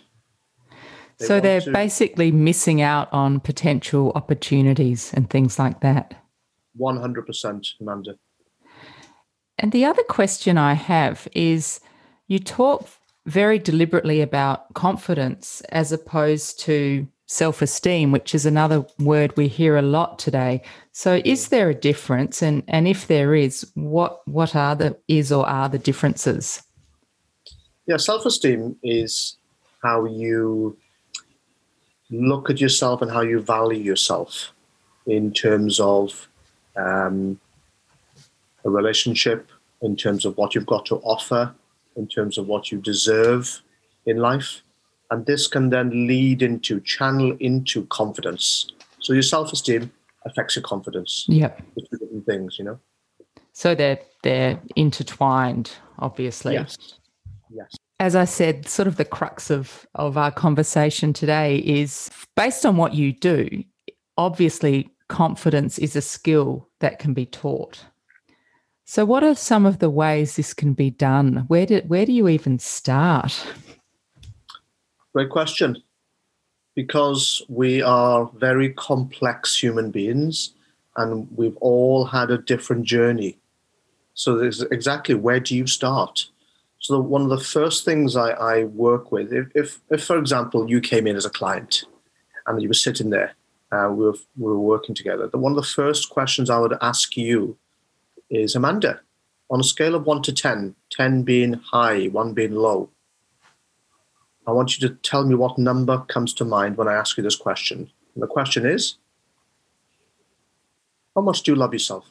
They 1.19 1.26
So 1.26 1.40
they're 1.40 1.61
to- 1.61 1.73
basically 1.73 2.33
missing 2.33 2.81
out 2.81 3.12
on 3.12 3.40
potential 3.40 4.12
opportunities 4.14 5.12
and 5.14 5.28
things 5.28 5.59
like 5.59 5.81
that. 5.81 6.14
100%, 6.78 7.66
Amanda. 7.81 8.14
And 9.59 9.73
the 9.73 9.85
other 9.85 10.02
question 10.04 10.59
I 10.59 10.75
have 10.75 11.28
is 11.33 11.81
you 12.26 12.38
talk 12.38 12.88
very 13.26 13.59
deliberately 13.59 14.21
about 14.21 14.73
confidence 14.75 15.61
as 15.69 15.92
opposed 15.92 16.59
to 16.61 17.07
self 17.26 17.62
esteem, 17.62 18.12
which 18.12 18.35
is 18.35 18.45
another 18.45 18.85
word 18.99 19.37
we 19.37 19.49
hear 19.49 19.76
a 19.76 19.83
lot 19.83 20.19
today. 20.19 20.62
So 20.92 21.21
is 21.25 21.47
mm. 21.47 21.49
there 21.50 21.71
a 21.71 21.75
difference? 21.75 22.42
And, 22.42 22.62
and 22.69 22.87
if 22.88 23.07
there 23.07 23.35
is, 23.35 23.71
what, 23.75 24.26
what 24.26 24.54
are 24.54 24.75
the 24.75 24.99
is 25.09 25.33
or 25.33 25.49
are 25.49 25.69
the 25.69 25.78
differences? 25.78 26.62
Yeah, 27.87 27.97
self 27.97 28.26
esteem 28.26 28.76
is 28.83 29.37
how 29.83 30.04
you 30.04 30.76
look 32.12 32.50
at 32.50 32.61
yourself 32.61 33.02
and 33.02 33.11
how 33.11 33.23
you 33.23 33.40
value 33.40 33.83
yourself 33.83 34.52
in 35.07 35.33
terms 35.33 35.81
of 35.81 36.28
um, 36.76 37.40
a 38.64 38.71
relationship, 38.71 39.49
in 39.81 39.97
terms 39.97 40.25
of 40.25 40.37
what 40.37 40.54
you've 40.54 40.66
got 40.66 40.87
to 40.87 40.97
offer, 40.97 41.54
in 41.97 42.07
terms 42.07 42.38
of 42.38 42.47
what 42.47 42.71
you 42.71 42.78
deserve 42.78 43.62
in 44.07 44.19
life. 44.19 44.62
And 45.11 45.26
this 45.26 45.47
can 45.47 45.71
then 45.71 46.07
lead 46.07 46.42
into, 46.42 46.81
channel 46.81 47.37
into 47.40 47.87
confidence. 47.87 48.73
So 49.00 49.12
your 49.12 49.23
self 49.23 49.52
esteem 49.52 49.92
affects 50.25 50.57
your 50.57 50.62
confidence. 50.62 51.26
Yep. 51.28 51.62
The 51.75 51.81
two 51.83 51.99
different 51.99 52.26
things, 52.26 52.59
you 52.59 52.64
know? 52.64 52.78
So 53.52 53.75
they're 53.75 53.99
they're 54.23 54.61
intertwined, 54.76 55.73
obviously. 55.99 56.54
Yes. 56.54 56.76
Yes. 57.50 57.76
As 58.02 58.16
I 58.16 58.25
said, 58.25 58.68
sort 58.68 58.88
of 58.88 58.97
the 58.97 59.04
crux 59.04 59.49
of, 59.49 59.87
of 59.94 60.18
our 60.18 60.32
conversation 60.32 61.12
today 61.12 61.59
is 61.59 62.11
based 62.35 62.66
on 62.66 62.76
what 62.76 62.94
you 62.94 63.12
do, 63.12 63.62
obviously, 64.18 64.90
confidence 65.06 65.78
is 65.78 65.94
a 65.94 66.02
skill 66.02 66.68
that 66.80 66.99
can 66.99 67.14
be 67.14 67.26
taught. 67.26 67.85
So, 68.85 69.04
what 69.04 69.23
are 69.23 69.37
some 69.37 69.64
of 69.64 69.78
the 69.78 69.88
ways 69.88 70.35
this 70.35 70.52
can 70.52 70.73
be 70.73 70.90
done? 70.90 71.44
Where 71.47 71.64
do, 71.64 71.80
where 71.87 72.04
do 72.04 72.11
you 72.11 72.26
even 72.26 72.59
start? 72.59 73.47
Great 75.12 75.30
question. 75.30 75.80
Because 76.75 77.40
we 77.49 77.82
are 77.82 78.28
very 78.35 78.71
complex 78.73 79.56
human 79.56 79.92
beings 79.92 80.54
and 80.97 81.28
we've 81.37 81.56
all 81.59 82.04
had 82.06 82.32
a 82.32 82.38
different 82.38 82.85
journey. 82.85 83.38
So 84.14 84.40
exactly 84.40 85.14
where 85.14 85.38
do 85.38 85.54
you 85.54 85.68
start? 85.68 86.26
So 86.83 86.99
one 86.99 87.23
of 87.23 87.29
the 87.29 87.39
first 87.39 87.85
things 87.85 88.17
I, 88.17 88.31
I 88.31 88.65
work 88.65 89.12
with, 89.12 89.33
if, 89.33 89.47
if, 89.55 89.81
if, 89.89 90.05
for 90.05 90.19
example, 90.19 90.69
you 90.69 90.81
came 90.81 91.07
in 91.07 91.15
as 91.15 91.25
a 91.25 91.31
client 91.31 91.85
and 92.45 92.61
you 92.61 92.69
were 92.69 92.75
sitting 92.75 93.11
there, 93.11 93.35
uh, 93.71 93.89
we, 93.89 94.05
were, 94.05 94.17
we 94.37 94.51
were 94.51 94.59
working 94.59 94.93
together, 94.93 95.29
the, 95.29 95.39
one 95.39 95.53
of 95.53 95.57
the 95.57 95.62
first 95.62 96.11
questions 96.11 96.51
I 96.51 96.59
would 96.59 96.77
ask 96.83 97.17
you 97.17 97.57
is, 98.31 98.57
Amanda, 98.57 99.01
on 99.49 99.61
a 99.61 99.65
scale 99.65 99.95
of 99.95 100.07
1 100.07 100.23
to 100.23 100.33
10, 100.33 100.75
10 100.91 101.23
being 101.23 101.53
high, 101.53 102.07
1 102.07 102.35
being 102.35 102.57
low, 102.57 102.91
I 104.45 104.51
want 104.51 104.77
you 104.77 104.89
to 104.89 104.95
tell 104.97 105.25
me 105.25 105.37
what 105.37 105.59
number 105.59 105.99
comes 106.09 106.35
to 106.35 106.45
mind 106.45 106.77
when 106.77 106.89
I 106.89 106.95
ask 106.95 107.17
you 107.17 107.23
this 107.23 107.37
question. 107.37 107.93
And 108.15 108.23
the 108.23 108.27
question 108.27 108.67
is, 108.67 108.97
how 111.15 111.23
much 111.23 111.45
do 111.45 111.53
you 111.53 111.57
love 111.57 111.73
yourself? 111.73 112.11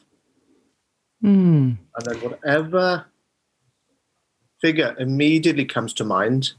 Mm. 1.22 1.76
And 1.94 2.06
then 2.06 2.16
whatever 2.22 3.04
figure 4.62 4.96
immediately 4.98 5.66
comes 5.66 5.92
to 5.94 6.04
mind, 6.04 6.52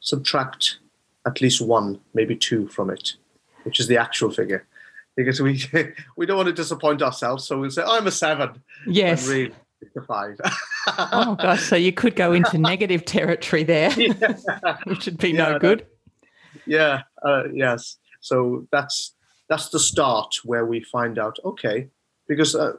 subtract 0.00 0.78
at 1.24 1.40
least 1.40 1.62
one, 1.62 2.00
maybe 2.12 2.36
two 2.36 2.68
from 2.68 2.90
it, 2.90 3.14
which 3.62 3.80
is 3.80 3.86
the 3.86 3.96
actual 3.96 4.30
figure. 4.30 4.66
Because 5.16 5.40
we 5.40 5.62
we 6.16 6.26
don't 6.26 6.36
want 6.36 6.48
to 6.48 6.52
disappoint 6.52 7.00
ourselves, 7.00 7.46
so 7.46 7.58
we'll 7.58 7.70
say, 7.70 7.82
oh, 7.84 7.96
"I'm 7.96 8.06
a 8.06 8.10
seven. 8.10 8.62
Yes, 8.86 9.26
really, 9.26 9.52
it's 9.80 9.96
a 9.96 10.02
five. 10.02 10.40
oh 10.86 11.36
gosh, 11.36 11.62
so 11.62 11.76
you 11.76 11.92
could 11.92 12.16
go 12.16 12.32
into 12.32 12.58
negative 12.72 13.04
territory 13.04 13.62
there, 13.62 13.92
yeah. 13.92 14.78
which 14.84 15.06
would 15.06 15.18
be 15.18 15.30
yeah, 15.30 15.50
no 15.50 15.58
good. 15.58 15.86
yeah. 16.66 17.02
Uh, 17.22 17.44
yes. 17.52 17.96
So 18.20 18.66
that's 18.72 19.14
that's 19.48 19.68
the 19.68 19.78
start 19.78 20.34
where 20.44 20.64
we 20.64 20.80
find 20.80 21.18
out. 21.18 21.38
Okay, 21.44 21.88
because 22.26 22.54
uh, 22.54 22.78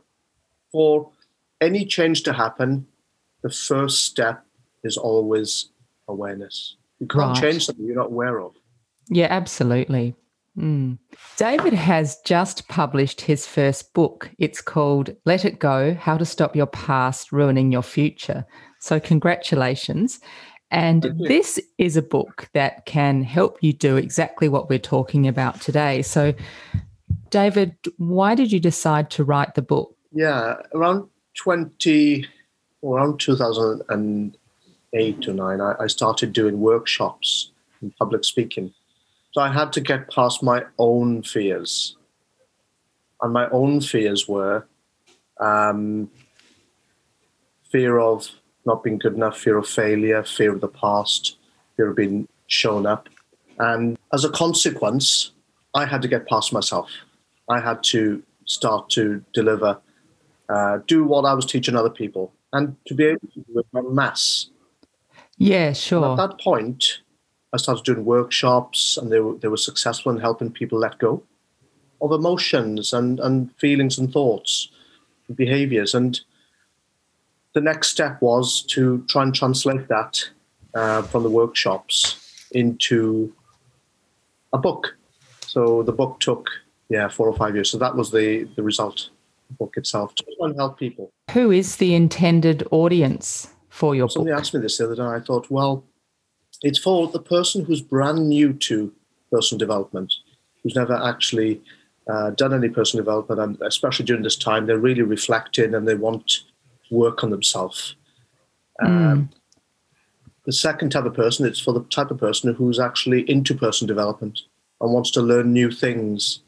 for 0.71 1.11
any 1.61 1.85
change 1.85 2.23
to 2.23 2.33
happen, 2.33 2.87
the 3.43 3.49
first 3.49 4.05
step 4.05 4.45
is 4.83 4.97
always 4.97 5.69
awareness. 6.07 6.77
You 6.99 7.07
can't 7.07 7.35
right. 7.35 7.41
change 7.41 7.65
something 7.65 7.85
you're 7.85 7.95
not 7.95 8.07
aware 8.07 8.39
of. 8.39 8.55
Yeah, 9.09 9.27
absolutely. 9.29 10.15
Mm. 10.57 10.97
David 11.35 11.73
has 11.73 12.17
just 12.25 12.67
published 12.67 13.21
his 13.21 13.45
first 13.45 13.93
book. 13.93 14.31
It's 14.37 14.61
called 14.61 15.15
Let 15.25 15.45
It 15.45 15.59
Go 15.59 15.93
How 15.95 16.17
to 16.17 16.25
Stop 16.25 16.55
Your 16.55 16.67
Past 16.67 17.31
Ruining 17.31 17.71
Your 17.71 17.81
Future. 17.81 18.45
So, 18.79 18.99
congratulations. 18.99 20.19
And 20.71 21.13
this 21.27 21.59
is 21.77 21.97
a 21.97 22.01
book 22.01 22.49
that 22.53 22.85
can 22.85 23.21
help 23.21 23.61
you 23.61 23.73
do 23.73 23.95
exactly 23.95 24.49
what 24.49 24.69
we're 24.69 24.79
talking 24.79 25.27
about 25.27 25.61
today. 25.61 26.01
So, 26.01 26.33
David, 27.29 27.75
why 27.97 28.33
did 28.33 28.51
you 28.51 28.59
decide 28.59 29.11
to 29.11 29.23
write 29.23 29.53
the 29.53 29.61
book? 29.61 29.95
Yeah, 30.11 30.55
around 30.73 31.09
20, 31.37 32.27
around 32.83 33.19
2008 33.19 35.27
or 35.27 35.33
9, 35.33 35.61
I, 35.61 35.73
I 35.79 35.87
started 35.87 36.33
doing 36.33 36.59
workshops 36.59 37.51
in 37.81 37.89
public 37.91 38.25
speaking. 38.25 38.73
So 39.31 39.41
I 39.41 39.51
had 39.51 39.73
to 39.73 39.81
get 39.81 40.11
past 40.11 40.43
my 40.43 40.63
own 40.77 41.23
fears. 41.23 41.97
And 43.21 43.33
my 43.33 43.49
own 43.49 43.81
fears 43.81 44.27
were 44.27 44.67
um, 45.39 46.11
fear 47.71 47.97
of 47.99 48.29
not 48.65 48.83
being 48.83 48.99
good 48.99 49.15
enough, 49.15 49.37
fear 49.37 49.57
of 49.57 49.67
failure, 49.67 50.23
fear 50.23 50.53
of 50.53 50.61
the 50.61 50.67
past, 50.67 51.37
fear 51.75 51.89
of 51.89 51.95
being 51.95 52.27
shown 52.47 52.85
up. 52.85 53.09
And 53.59 53.97
as 54.13 54.23
a 54.23 54.29
consequence, 54.29 55.31
I 55.73 55.85
had 55.85 56.01
to 56.03 56.07
get 56.07 56.27
past 56.27 56.53
myself. 56.53 56.89
I 57.49 57.59
had 57.59 57.81
to 57.83 58.23
start 58.45 58.89
to 58.91 59.23
deliver 59.33 59.79
uh, 60.49 60.79
do 60.87 61.05
what 61.05 61.25
I 61.25 61.33
was 61.33 61.45
teaching 61.45 61.75
other 61.75 61.89
people, 61.89 62.33
and 62.53 62.75
to 62.85 62.93
be 62.93 63.05
able 63.05 63.27
to 63.33 63.39
do 63.41 63.59
it 63.59 63.65
en 63.75 63.93
masse. 63.93 64.49
Yeah, 65.37 65.73
sure. 65.73 66.11
And 66.11 66.19
at 66.19 66.29
that 66.29 66.39
point, 66.39 67.01
I 67.51 67.57
started 67.57 67.83
doing 67.83 68.05
workshops, 68.05 68.97
and 68.97 69.11
they 69.11 69.19
were, 69.19 69.35
they 69.35 69.47
were 69.47 69.57
successful 69.57 70.11
in 70.11 70.19
helping 70.19 70.51
people 70.51 70.79
let 70.79 70.97
go 70.99 71.23
of 72.01 72.11
emotions 72.11 72.93
and, 72.93 73.19
and 73.19 73.53
feelings 73.57 73.97
and 73.97 74.11
thoughts 74.11 74.69
and 75.27 75.37
behaviors. 75.37 75.93
And 75.93 76.19
the 77.53 77.61
next 77.61 77.89
step 77.89 78.21
was 78.21 78.61
to 78.63 79.05
try 79.07 79.23
and 79.23 79.33
translate 79.33 79.87
that 79.87 80.29
uh, 80.73 81.03
from 81.03 81.23
the 81.23 81.29
workshops 81.29 82.47
into 82.51 83.33
a 84.51 84.57
book. 84.57 84.95
So 85.47 85.83
the 85.83 85.93
book 85.93 86.19
took, 86.19 86.49
yeah, 86.89 87.07
four 87.07 87.27
or 87.27 87.35
five 87.35 87.55
years. 87.55 87.69
So 87.69 87.77
that 87.77 87.95
was 87.95 88.11
the, 88.11 88.49
the 88.55 88.63
result 88.63 89.09
book 89.57 89.75
itself 89.77 90.13
to 90.15 90.25
help 90.57 90.77
people. 90.77 91.11
Who 91.31 91.51
is 91.51 91.77
the 91.77 91.95
intended 91.95 92.67
audience 92.71 93.47
for 93.69 93.95
your 93.95 94.09
Somebody 94.09 94.31
book? 94.31 94.37
Somebody 94.37 94.41
asked 94.41 94.53
me 94.53 94.59
this 94.61 94.77
the 94.77 94.85
other 94.85 94.95
day. 94.95 95.03
I 95.03 95.19
thought, 95.19 95.49
well, 95.49 95.83
it's 96.61 96.79
for 96.79 97.07
the 97.07 97.19
person 97.19 97.65
who's 97.65 97.81
brand 97.81 98.29
new 98.29 98.53
to 98.53 98.93
personal 99.31 99.59
development, 99.59 100.13
who's 100.61 100.75
never 100.75 100.95
actually 100.95 101.61
uh, 102.07 102.31
done 102.31 102.53
any 102.53 102.69
personal 102.69 103.03
development, 103.03 103.41
and 103.41 103.61
especially 103.61 104.05
during 104.05 104.23
this 104.23 104.35
time, 104.35 104.65
they're 104.65 104.77
really 104.77 105.01
reflecting 105.01 105.73
and 105.73 105.87
they 105.87 105.95
want 105.95 106.27
to 106.27 106.41
work 106.91 107.23
on 107.23 107.29
themselves. 107.29 107.95
Mm. 108.81 108.87
Um, 108.87 109.29
the 110.45 110.53
second 110.53 110.91
type 110.91 111.05
of 111.05 111.13
person, 111.13 111.45
it's 111.45 111.59
for 111.59 111.73
the 111.73 111.83
type 111.85 112.11
of 112.11 112.17
person 112.17 112.53
who's 112.53 112.79
actually 112.79 113.29
into 113.29 113.55
personal 113.55 113.87
development 113.87 114.41
and 114.81 114.93
wants 114.93 115.11
to 115.11 115.21
learn 115.21 115.53
new 115.53 115.71
things 115.71 116.42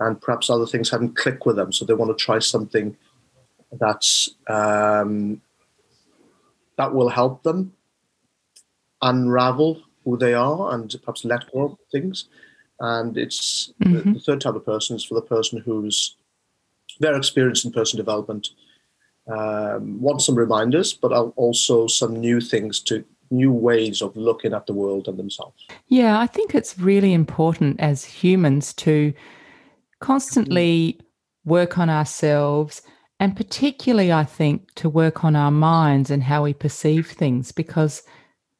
and 0.00 0.20
perhaps 0.20 0.50
other 0.50 0.66
things 0.66 0.90
haven't 0.90 1.16
clicked 1.16 1.46
with 1.46 1.56
them, 1.56 1.72
so 1.72 1.84
they 1.84 1.94
want 1.94 2.16
to 2.16 2.24
try 2.24 2.38
something 2.38 2.96
that's 3.72 4.30
um, 4.48 5.40
that 6.76 6.94
will 6.94 7.10
help 7.10 7.42
them 7.42 7.72
unravel 9.02 9.82
who 10.04 10.16
they 10.16 10.34
are 10.34 10.74
and 10.74 10.94
perhaps 11.02 11.24
let 11.24 11.50
go 11.52 11.60
of 11.62 11.78
things. 11.92 12.24
And 12.80 13.16
it's 13.16 13.72
mm-hmm. 13.82 13.94
the, 13.94 14.14
the, 14.14 14.20
third 14.20 14.40
type 14.40 14.54
of 14.54 14.64
person 14.64 14.96
is 14.96 15.04
for 15.04 15.14
the 15.14 15.22
person 15.22 15.60
who's 15.60 16.16
very 16.98 17.16
experienced 17.16 17.64
in 17.66 17.72
personal 17.72 18.04
development, 18.04 18.48
um, 19.28 20.00
wants 20.00 20.24
some 20.24 20.34
reminders, 20.34 20.94
but 20.94 21.12
also 21.12 21.86
some 21.86 22.16
new 22.16 22.40
things 22.40 22.80
to 22.80 23.04
new 23.30 23.52
ways 23.52 24.02
of 24.02 24.16
looking 24.16 24.52
at 24.54 24.66
the 24.66 24.72
world 24.72 25.06
and 25.06 25.18
themselves. 25.18 25.66
Yeah, 25.88 26.18
I 26.18 26.26
think 26.26 26.54
it's 26.54 26.78
really 26.78 27.12
important 27.12 27.78
as 27.78 28.04
humans 28.04 28.72
to 28.74 29.12
constantly 30.00 31.00
work 31.44 31.78
on 31.78 31.88
ourselves 31.88 32.82
and 33.18 33.36
particularly 33.36 34.12
i 34.12 34.24
think 34.24 34.72
to 34.74 34.88
work 34.88 35.24
on 35.24 35.36
our 35.36 35.50
minds 35.50 36.10
and 36.10 36.22
how 36.22 36.42
we 36.42 36.52
perceive 36.52 37.06
things 37.06 37.52
because 37.52 38.02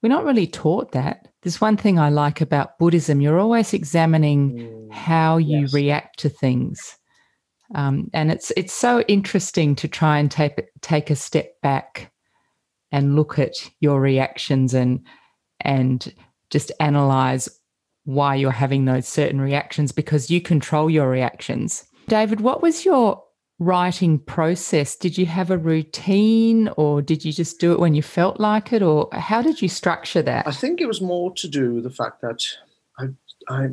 we're 0.02 0.08
not 0.08 0.24
really 0.24 0.46
taught 0.46 0.92
that. 0.92 1.28
There's 1.42 1.60
one 1.60 1.76
thing 1.76 1.98
i 1.98 2.10
like 2.10 2.40
about 2.40 2.78
buddhism 2.78 3.20
you're 3.20 3.38
always 3.38 3.72
examining 3.72 4.52
mm, 4.52 4.92
how 4.92 5.38
you 5.38 5.60
yes. 5.60 5.72
react 5.74 6.18
to 6.20 6.28
things. 6.28 6.96
Um, 7.74 8.10
and 8.12 8.30
it's 8.30 8.52
it's 8.56 8.72
so 8.72 9.00
interesting 9.02 9.74
to 9.76 9.88
try 9.88 10.18
and 10.18 10.30
take 10.30 10.60
take 10.82 11.08
a 11.08 11.16
step 11.16 11.52
back 11.62 12.12
and 12.92 13.16
look 13.16 13.38
at 13.38 13.54
your 13.80 14.00
reactions 14.00 14.74
and 14.74 15.06
and 15.60 16.12
just 16.50 16.72
analyze 16.80 17.48
why 18.14 18.34
you're 18.34 18.50
having 18.50 18.84
those 18.84 19.06
certain 19.06 19.40
reactions 19.40 19.92
because 19.92 20.30
you 20.30 20.40
control 20.40 20.90
your 20.90 21.08
reactions. 21.08 21.84
David, 22.08 22.40
what 22.40 22.62
was 22.62 22.84
your 22.84 23.22
writing 23.58 24.18
process? 24.18 24.96
Did 24.96 25.16
you 25.16 25.26
have 25.26 25.50
a 25.50 25.58
routine 25.58 26.68
or 26.76 27.02
did 27.02 27.24
you 27.24 27.32
just 27.32 27.60
do 27.60 27.72
it 27.72 27.78
when 27.78 27.94
you 27.94 28.02
felt 28.02 28.40
like 28.40 28.72
it 28.72 28.82
or 28.82 29.08
how 29.12 29.42
did 29.42 29.62
you 29.62 29.68
structure 29.68 30.22
that? 30.22 30.46
I 30.46 30.52
think 30.52 30.80
it 30.80 30.86
was 30.86 31.00
more 31.00 31.32
to 31.34 31.48
do 31.48 31.74
with 31.74 31.84
the 31.84 31.90
fact 31.90 32.20
that 32.22 32.42
I, 32.98 33.08
I 33.48 33.68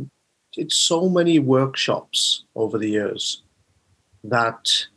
did 0.53 0.71
so 0.71 1.09
many 1.09 1.39
workshops 1.39 2.43
over 2.55 2.77
the 2.77 2.89
years 2.89 3.41
that 4.23 4.87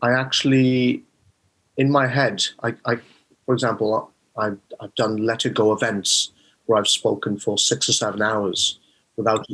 I 0.00 0.12
actually, 0.12 1.04
in 1.76 1.90
my 1.90 2.06
head, 2.06 2.44
I, 2.62 2.74
I 2.86 2.96
for 3.44 3.54
example, 3.54 4.12
I've, 4.36 4.58
I've 4.80 4.94
done 4.94 5.16
let 5.16 5.44
it 5.44 5.54
go 5.54 5.72
events 5.72 6.32
where 6.70 6.78
I've 6.78 6.86
spoken 6.86 7.36
for 7.36 7.58
six 7.58 7.88
or 7.88 7.92
seven 7.92 8.22
hours 8.22 8.78
without. 9.16 9.44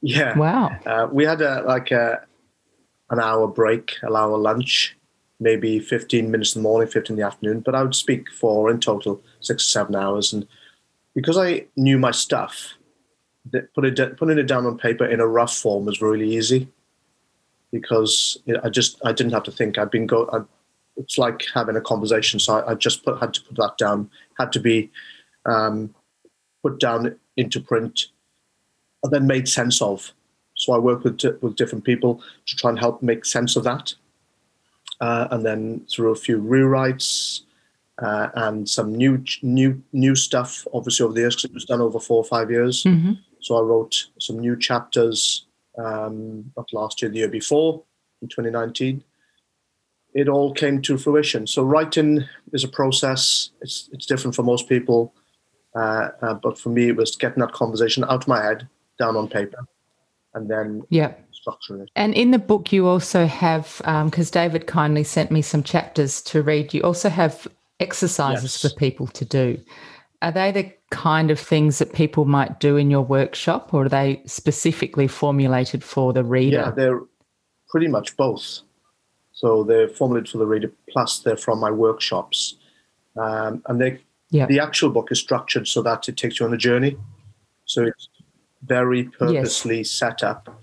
Yeah. 0.00 0.36
Wow. 0.38 0.74
Uh, 0.86 1.06
we 1.12 1.26
had 1.26 1.42
a 1.42 1.62
like 1.64 1.90
a 1.90 2.22
an 3.10 3.20
hour 3.20 3.46
break, 3.46 3.96
an 4.02 4.16
hour 4.16 4.38
lunch, 4.38 4.96
maybe 5.38 5.78
15 5.78 6.30
minutes 6.30 6.56
in 6.56 6.62
the 6.62 6.68
morning, 6.68 6.88
15 6.88 7.14
in 7.14 7.20
the 7.20 7.26
afternoon. 7.26 7.60
But 7.60 7.74
I 7.74 7.82
would 7.82 7.94
speak 7.94 8.30
for 8.30 8.70
in 8.70 8.80
total 8.80 9.22
six 9.40 9.64
or 9.64 9.68
seven 9.68 9.94
hours, 9.94 10.32
and 10.32 10.46
because 11.14 11.36
I 11.36 11.66
knew 11.76 11.98
my 11.98 12.10
stuff, 12.10 12.72
put 13.74 13.84
it 13.84 14.16
putting 14.16 14.38
it 14.38 14.46
down 14.46 14.64
on 14.64 14.78
paper 14.78 15.04
in 15.04 15.20
a 15.20 15.26
rough 15.26 15.54
form 15.54 15.84
was 15.84 16.00
really 16.00 16.34
easy 16.34 16.68
because 17.70 18.38
I 18.62 18.70
just 18.70 18.98
I 19.04 19.12
didn't 19.12 19.34
have 19.34 19.42
to 19.42 19.52
think. 19.52 19.76
I'd 19.76 19.90
been 19.90 20.06
go. 20.06 20.26
I, 20.32 20.38
it's 20.96 21.18
like 21.18 21.44
having 21.52 21.76
a 21.76 21.82
conversation, 21.82 22.40
so 22.40 22.54
I, 22.54 22.70
I, 22.70 22.74
just 22.76 23.04
put 23.04 23.20
had 23.20 23.34
to 23.34 23.42
put 23.42 23.56
that 23.56 23.76
down. 23.76 24.08
Had 24.38 24.52
to 24.52 24.60
be 24.60 24.90
um, 25.44 25.94
put 26.64 26.80
down 26.80 27.14
into 27.36 27.60
print, 27.60 28.06
and 29.02 29.12
then 29.12 29.26
made 29.26 29.48
sense 29.48 29.80
of 29.82 30.12
So 30.54 30.72
I 30.72 30.78
work 30.78 31.04
with 31.04 31.20
with 31.42 31.56
different 31.56 31.84
people 31.84 32.22
to 32.46 32.56
try 32.56 32.70
and 32.70 32.78
help 32.78 33.02
make 33.02 33.24
sense 33.24 33.56
of 33.56 33.64
that, 33.64 33.94
uh, 35.00 35.28
and 35.30 35.44
then 35.44 35.86
through 35.90 36.12
a 36.12 36.22
few 36.26 36.38
rewrites 36.40 37.42
uh, 37.98 38.28
and 38.34 38.68
some 38.68 38.94
new 38.94 39.22
new 39.42 39.82
new 39.92 40.14
stuff. 40.14 40.66
Obviously, 40.72 41.04
over 41.04 41.14
the 41.14 41.20
years, 41.20 41.36
because 41.36 41.50
it 41.50 41.54
was 41.54 41.64
done 41.64 41.80
over 41.80 42.00
four 42.00 42.18
or 42.18 42.24
five 42.24 42.50
years. 42.50 42.84
Mm-hmm. 42.84 43.12
So 43.40 43.56
I 43.56 43.60
wrote 43.60 44.06
some 44.18 44.38
new 44.38 44.56
chapters 44.58 45.44
um, 45.78 46.50
not 46.56 46.72
last 46.72 47.02
year, 47.02 47.10
the 47.10 47.18
year 47.18 47.28
before, 47.28 47.82
in 48.22 48.28
2019. 48.28 49.04
It 50.14 50.28
all 50.28 50.54
came 50.54 50.80
to 50.82 50.96
fruition. 50.96 51.46
So 51.46 51.62
writing 51.64 52.24
is 52.52 52.64
a 52.64 52.68
process. 52.68 53.50
It's 53.60 53.88
it's 53.92 54.06
different 54.06 54.34
for 54.34 54.42
most 54.42 54.68
people, 54.68 55.12
uh, 55.74 56.08
uh, 56.22 56.34
but 56.34 56.58
for 56.58 56.68
me, 56.68 56.88
it 56.88 56.96
was 56.96 57.16
getting 57.16 57.40
that 57.40 57.52
conversation 57.52 58.04
out 58.04 58.22
of 58.22 58.28
my 58.28 58.42
head 58.42 58.68
down 58.98 59.16
on 59.16 59.28
paper, 59.28 59.66
and 60.34 60.48
then 60.48 60.82
yeah. 60.90 61.14
structuring 61.32 61.82
it. 61.82 61.90
And 61.96 62.14
in 62.14 62.30
the 62.30 62.38
book, 62.38 62.72
you 62.72 62.86
also 62.86 63.26
have, 63.26 63.78
because 63.78 64.28
um, 64.28 64.42
David 64.42 64.66
kindly 64.66 65.04
sent 65.04 65.30
me 65.30 65.42
some 65.42 65.62
chapters 65.62 66.22
to 66.22 66.42
read, 66.42 66.72
you 66.72 66.82
also 66.82 67.08
have 67.08 67.48
exercises 67.80 68.62
yes. 68.62 68.72
for 68.72 68.78
people 68.78 69.06
to 69.08 69.24
do. 69.24 69.60
Are 70.22 70.32
they 70.32 70.52
the 70.52 70.72
kind 70.90 71.30
of 71.30 71.40
things 71.40 71.78
that 71.80 71.92
people 71.92 72.24
might 72.24 72.60
do 72.60 72.76
in 72.76 72.90
your 72.90 73.02
workshop, 73.02 73.74
or 73.74 73.84
are 73.84 73.88
they 73.88 74.22
specifically 74.26 75.08
formulated 75.08 75.82
for 75.82 76.12
the 76.12 76.24
reader? 76.24 76.56
Yeah, 76.56 76.70
they're 76.70 77.00
pretty 77.68 77.88
much 77.88 78.16
both. 78.16 78.60
So 79.32 79.64
they're 79.64 79.88
formulated 79.88 80.30
for 80.30 80.38
the 80.38 80.46
reader, 80.46 80.72
plus 80.88 81.18
they're 81.18 81.36
from 81.36 81.58
my 81.58 81.70
workshops. 81.70 82.54
Um, 83.16 83.62
and 83.66 83.80
they, 83.80 84.00
yeah. 84.34 84.46
the 84.46 84.58
actual 84.58 84.90
book 84.90 85.12
is 85.12 85.20
structured 85.20 85.68
so 85.68 85.80
that 85.82 86.08
it 86.08 86.16
takes 86.16 86.40
you 86.40 86.46
on 86.46 86.52
a 86.52 86.58
journey. 86.58 86.96
So 87.66 87.84
it's 87.84 88.08
very 88.64 89.04
purposely 89.04 89.78
yes. 89.78 89.90
set 89.90 90.22
up 90.22 90.60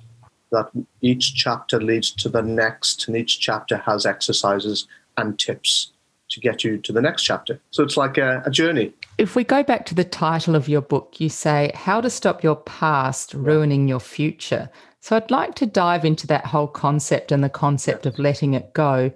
that 0.51 0.69
each 0.99 1.35
chapter 1.35 1.79
leads 1.79 2.11
to 2.11 2.27
the 2.27 2.41
next, 2.41 3.07
and 3.07 3.15
each 3.15 3.39
chapter 3.39 3.77
has 3.77 4.05
exercises 4.05 4.87
and 5.15 5.39
tips 5.39 5.93
to 6.29 6.41
get 6.41 6.63
you 6.63 6.77
to 6.79 6.91
the 6.91 7.01
next 7.01 7.23
chapter. 7.23 7.61
So 7.71 7.83
it's 7.83 7.95
like 7.95 8.17
a, 8.17 8.43
a, 8.45 8.51
journey. 8.51 8.93
If 9.17 9.35
we 9.35 9.45
go 9.45 9.63
back 9.63 9.85
to 9.87 9.95
the 9.95 10.03
title 10.03 10.55
of 10.55 10.67
your 10.67 10.81
book, 10.81 11.19
you 11.19 11.29
say, 11.29 11.71
How 11.73 12.01
to 12.01 12.09
Stop 12.09 12.43
Your 12.43 12.57
Past 12.57 13.33
Ruining 13.33 13.87
Your 13.87 13.99
Future. 14.01 14.69
So 14.99 15.15
I'd 15.15 15.31
like 15.31 15.55
to 15.55 15.65
dive 15.65 16.05
into 16.05 16.27
that 16.27 16.45
whole 16.45 16.67
concept 16.67 17.31
and 17.31 17.43
the 17.43 17.49
concept 17.49 18.05
of 18.05 18.19
letting 18.19 18.53
it 18.53 18.73
go. 18.73 19.11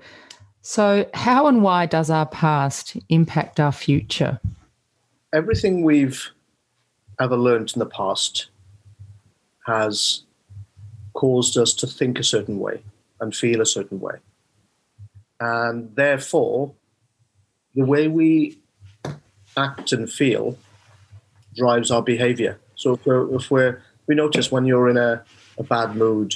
So, 0.67 1.07
how 1.13 1.45
and 1.45 1.61
why 1.61 1.85
does 1.85 2.09
our 2.09 2.25
past 2.25 2.97
impact 3.09 3.59
our 3.59 3.71
future? 3.71 4.39
Everything 5.31 5.83
we've 5.83 6.31
ever 7.21 7.37
learned 7.37 7.73
in 7.75 7.79
the 7.79 7.85
past 7.85 8.47
has 9.67 10.23
caused 11.13 11.55
us 11.55 11.71
to 11.75 11.85
think 11.85 12.17
a 12.17 12.23
certain 12.23 12.57
way 12.57 12.81
and 13.21 13.35
feel 13.35 13.61
a 13.61 13.65
certain 13.67 13.99
way. 13.99 14.15
And 15.39 15.95
therefore, 15.95 16.73
the 17.75 17.85
way 17.85 18.07
we 18.07 18.57
act 19.55 19.91
and 19.91 20.11
feel 20.11 20.57
drives 21.55 21.91
our 21.91 22.01
behavior. 22.01 22.59
So 22.73 22.93
if 22.93 23.05
we're, 23.05 23.35
if 23.35 23.51
we're 23.51 23.83
we 24.07 24.15
notice 24.15 24.51
when 24.51 24.65
you're 24.65 24.89
in 24.89 24.97
a, 24.97 25.23
a 25.59 25.63
bad 25.63 25.95
mood 25.95 26.33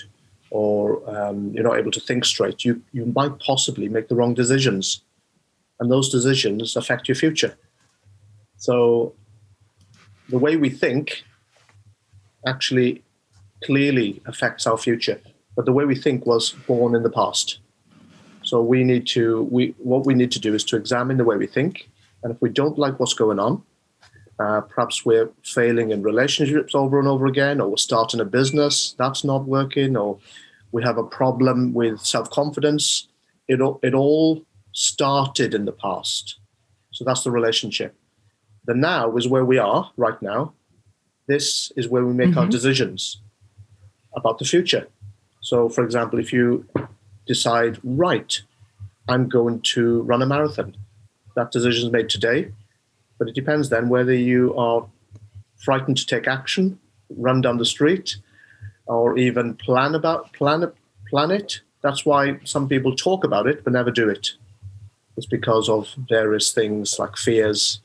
or 0.51 1.07
um, 1.09 1.51
you're 1.53 1.63
not 1.63 1.77
able 1.77 1.91
to 1.91 1.99
think 1.99 2.25
straight, 2.25 2.65
you, 2.65 2.81
you 2.91 3.05
might 3.15 3.39
possibly 3.39 3.87
make 3.87 4.07
the 4.07 4.15
wrong 4.15 4.33
decisions. 4.33 5.03
And 5.79 5.91
those 5.91 6.09
decisions 6.09 6.75
affect 6.75 7.07
your 7.07 7.15
future. 7.15 7.57
So 8.57 9.13
the 10.27 10.37
way 10.37 10.57
we 10.57 10.69
think 10.69 11.23
actually 12.45 13.03
clearly 13.63 14.21
affects 14.25 14.67
our 14.67 14.77
future. 14.77 15.21
But 15.55 15.65
the 15.65 15.73
way 15.73 15.85
we 15.85 15.95
think 15.95 16.25
was 16.25 16.51
born 16.67 16.95
in 16.95 17.03
the 17.03 17.09
past. 17.09 17.59
So 18.43 18.61
we 18.61 18.83
need 18.83 19.05
to 19.07 19.43
we 19.43 19.75
what 19.77 20.05
we 20.05 20.13
need 20.13 20.31
to 20.31 20.39
do 20.39 20.53
is 20.53 20.63
to 20.65 20.75
examine 20.75 21.17
the 21.17 21.25
way 21.25 21.37
we 21.37 21.47
think, 21.47 21.89
and 22.23 22.33
if 22.33 22.41
we 22.41 22.49
don't 22.49 22.79
like 22.79 22.99
what's 22.99 23.13
going 23.13 23.39
on, 23.39 23.61
uh, 24.39 24.61
perhaps 24.61 25.05
we're 25.05 25.29
failing 25.43 25.91
in 25.91 26.01
relationships 26.01 26.73
over 26.73 26.97
and 26.97 27.07
over 27.07 27.25
again, 27.25 27.59
or 27.59 27.69
we're 27.69 27.77
starting 27.77 28.19
a 28.19 28.25
business 28.25 28.95
that's 28.97 29.23
not 29.23 29.45
working, 29.45 29.97
or 29.97 30.17
we 30.71 30.81
have 30.83 30.97
a 30.97 31.03
problem 31.03 31.73
with 31.73 31.99
self 31.99 32.29
confidence. 32.29 33.07
It 33.47 33.59
it 33.83 33.93
all 33.93 34.45
started 34.71 35.53
in 35.53 35.65
the 35.65 35.71
past, 35.71 36.39
so 36.91 37.03
that's 37.03 37.23
the 37.23 37.31
relationship. 37.31 37.95
The 38.65 38.75
now 38.75 39.15
is 39.17 39.27
where 39.27 39.45
we 39.45 39.57
are 39.57 39.91
right 39.97 40.21
now. 40.21 40.53
This 41.27 41.71
is 41.75 41.87
where 41.87 42.05
we 42.05 42.13
make 42.13 42.29
mm-hmm. 42.29 42.39
our 42.39 42.47
decisions 42.47 43.21
about 44.15 44.39
the 44.39 44.45
future. 44.45 44.87
So, 45.41 45.69
for 45.69 45.83
example, 45.83 46.19
if 46.19 46.31
you 46.33 46.65
decide, 47.27 47.79
right, 47.83 48.41
I'm 49.07 49.27
going 49.27 49.61
to 49.73 50.01
run 50.03 50.21
a 50.21 50.25
marathon, 50.25 50.75
that 51.35 51.51
decision 51.51 51.87
is 51.87 51.91
made 51.91 52.09
today. 52.09 52.51
But 53.19 53.27
it 53.27 53.35
depends 53.35 53.69
then 53.69 53.89
whether 53.89 54.13
you 54.13 54.55
are 54.55 54.87
frightened 55.57 55.97
to 55.97 56.05
take 56.05 56.27
action, 56.27 56.79
run 57.09 57.41
down 57.41 57.57
the 57.57 57.65
street, 57.65 58.15
or 58.87 59.17
even 59.17 59.55
plan 59.55 59.93
about 59.93 60.33
plan 60.33 60.71
plan 61.09 61.31
it. 61.31 61.61
That's 61.81 62.05
why 62.05 62.39
some 62.43 62.67
people 62.67 62.95
talk 62.95 63.23
about 63.23 63.45
it 63.47 63.63
but 63.63 63.73
never 63.73 63.91
do 63.91 64.09
it. 64.09 64.31
It's 65.17 65.25
because 65.25 65.69
of 65.69 65.93
various 66.09 66.51
things 66.51 66.97
like 66.97 67.17
fears, 67.17 67.81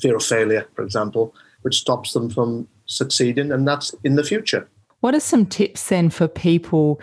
fear 0.00 0.16
of 0.16 0.22
failure, 0.24 0.66
for 0.74 0.82
example, 0.82 1.34
which 1.62 1.76
stops 1.76 2.12
them 2.12 2.30
from 2.30 2.66
succeeding, 2.86 3.52
and 3.52 3.68
that's 3.68 3.94
in 4.04 4.16
the 4.16 4.24
future. 4.24 4.66
What 5.00 5.14
are 5.14 5.20
some 5.20 5.46
tips 5.46 5.88
then 5.88 6.08
for 6.08 6.28
people 6.28 7.00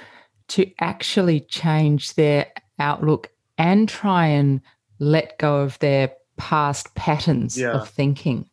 to 0.50 0.70
actually 0.80 1.42
change 1.42 2.16
their 2.16 2.48
outlook 2.80 3.30
and 3.58 3.88
try 3.88 4.26
and 4.26 4.62
let 5.00 5.38
go 5.38 5.58
of 5.58 5.78
their 5.80 6.12
past 6.38 6.94
patterns 6.96 7.60
yeah. 7.60 7.72
of 7.72 7.90
thinking? 7.90 8.50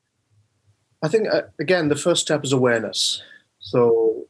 I 1.03 1.09
think, 1.09 1.29
uh, 1.29 1.43
again, 1.59 1.89
the 1.89 1.97
first 1.97 2.23
step 2.23 2.45
is 2.45 2.53
awareness. 2.53 3.23
So, 3.59 4.27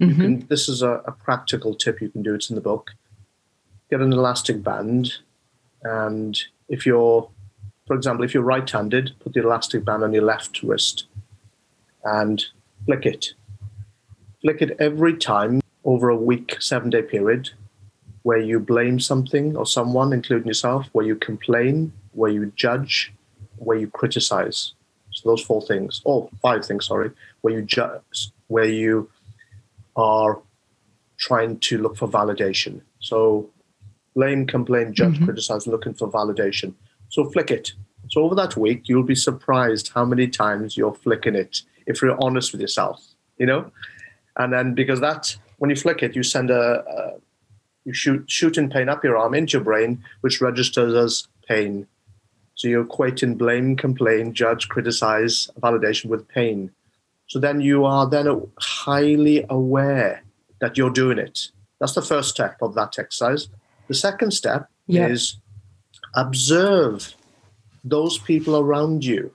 mm-hmm. 0.00 0.20
can, 0.20 0.46
this 0.46 0.68
is 0.68 0.82
a, 0.82 1.02
a, 1.06 1.12
practical 1.12 1.74
tip 1.74 2.00
you 2.00 2.08
can 2.08 2.22
do. 2.22 2.34
It's 2.34 2.48
in 2.48 2.54
the 2.54 2.60
book. 2.60 2.92
Get 3.90 4.00
an 4.00 4.12
elastic 4.12 4.62
band, 4.62 5.14
and 5.82 6.38
if 6.68 6.86
you're, 6.86 7.28
for 7.86 7.94
example, 7.94 8.24
if 8.24 8.34
you're 8.34 8.42
right 8.42 8.68
handed, 8.68 9.12
put 9.20 9.34
the 9.34 9.42
elastic 9.42 9.84
band 9.84 10.02
on 10.02 10.12
your 10.12 10.24
left 10.24 10.62
wrist 10.62 11.06
and 12.04 12.44
flick 12.86 13.06
it 13.06 13.34
flick 14.44 14.60
it 14.60 14.76
every 14.78 15.16
time 15.16 15.62
over 15.84 16.10
a 16.10 16.16
week, 16.16 16.60
seven 16.60 16.90
day 16.90 17.02
period 17.02 17.50
where 18.22 18.38
you 18.38 18.60
blame 18.60 19.00
something 19.00 19.56
or 19.56 19.66
someone, 19.66 20.12
including 20.12 20.46
yourself, 20.46 20.86
where 20.92 21.04
you 21.04 21.14
complain, 21.16 21.92
where 22.14 22.30
you 22.30 22.52
judge, 22.56 23.12
where 23.56 23.78
you 23.78 23.88
criticize. 23.88 24.72
So 25.12 25.30
those 25.30 25.42
four 25.42 25.62
things, 25.62 26.00
or 26.04 26.24
oh, 26.24 26.36
five 26.42 26.64
things, 26.64 26.86
sorry, 26.86 27.10
where 27.42 27.54
you 27.54 27.62
judge, 27.62 28.30
where 28.48 28.64
you 28.64 29.10
are 29.96 30.40
trying 31.18 31.58
to 31.60 31.78
look 31.78 31.96
for 31.96 32.08
validation. 32.08 32.80
So 32.98 33.48
blame, 34.14 34.46
complain, 34.46 34.92
judge, 34.92 35.14
mm-hmm. 35.14 35.24
criticize, 35.26 35.66
looking 35.66 35.94
for 35.94 36.10
validation. 36.10 36.74
So 37.08 37.30
flick 37.30 37.50
it. 37.50 37.72
So 38.08 38.22
over 38.22 38.34
that 38.34 38.56
week, 38.56 38.88
you'll 38.88 39.04
be 39.04 39.14
surprised 39.14 39.92
how 39.94 40.04
many 40.04 40.28
times 40.28 40.76
you're 40.76 40.94
flicking 40.94 41.34
it 41.34 41.62
if 41.86 42.02
you're 42.02 42.22
honest 42.22 42.52
with 42.52 42.60
yourself, 42.60 43.02
you 43.38 43.46
know? 43.46 43.70
and 44.36 44.52
then 44.52 44.74
because 44.74 45.00
that 45.00 45.36
when 45.58 45.70
you 45.70 45.76
flick 45.76 46.02
it, 46.02 46.16
you 46.16 46.22
send 46.22 46.50
a, 46.50 46.84
a 46.88 47.12
you 47.84 47.92
shoot 47.92 48.24
shooting 48.30 48.70
pain 48.70 48.88
up 48.88 49.04
your 49.04 49.16
arm 49.16 49.34
into 49.34 49.58
your 49.58 49.64
brain, 49.64 50.02
which 50.22 50.40
registers 50.40 50.94
as 50.94 51.28
pain. 51.48 51.86
So 52.54 52.68
you're 52.68 52.84
equating 52.84 53.36
blame, 53.36 53.76
complain, 53.76 54.32
judge, 54.32 54.68
criticize, 54.68 55.50
validation 55.60 56.06
with 56.06 56.28
pain. 56.28 56.70
So 57.26 57.38
then 57.38 57.60
you 57.60 57.84
are 57.84 58.08
then 58.08 58.26
highly 58.60 59.44
aware 59.48 60.22
that 60.60 60.76
you're 60.76 60.90
doing 60.90 61.18
it. 61.18 61.50
That's 61.80 61.94
the 61.94 62.02
first 62.02 62.30
step 62.30 62.56
of 62.62 62.74
that 62.74 62.98
exercise. 62.98 63.48
The 63.88 63.94
second 63.94 64.30
step 64.32 64.68
yeah. 64.86 65.08
is 65.08 65.36
observe 66.14 67.14
those 67.82 68.18
people 68.18 68.56
around 68.56 69.04
you, 69.04 69.32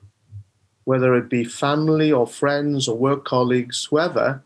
whether 0.86 1.14
it 1.16 1.30
be 1.30 1.44
family 1.44 2.12
or 2.12 2.26
friends 2.26 2.88
or 2.88 2.98
work 2.98 3.26
colleagues, 3.26 3.86
whoever, 3.86 4.44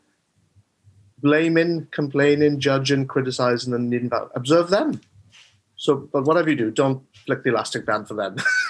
blaming, 1.20 1.88
complaining, 1.92 2.60
judging, 2.60 3.08
criticizing, 3.08 3.74
and 3.74 4.10
value. 4.10 4.30
Observe 4.36 4.70
them. 4.70 5.00
So, 5.76 5.96
but 5.96 6.26
whatever 6.26 6.50
you 6.50 6.56
do, 6.56 6.72
don't 6.72 7.04
flick 7.26 7.44
the 7.44 7.50
elastic 7.50 7.86
band 7.86 8.08
for 8.08 8.14
them. 8.16 8.36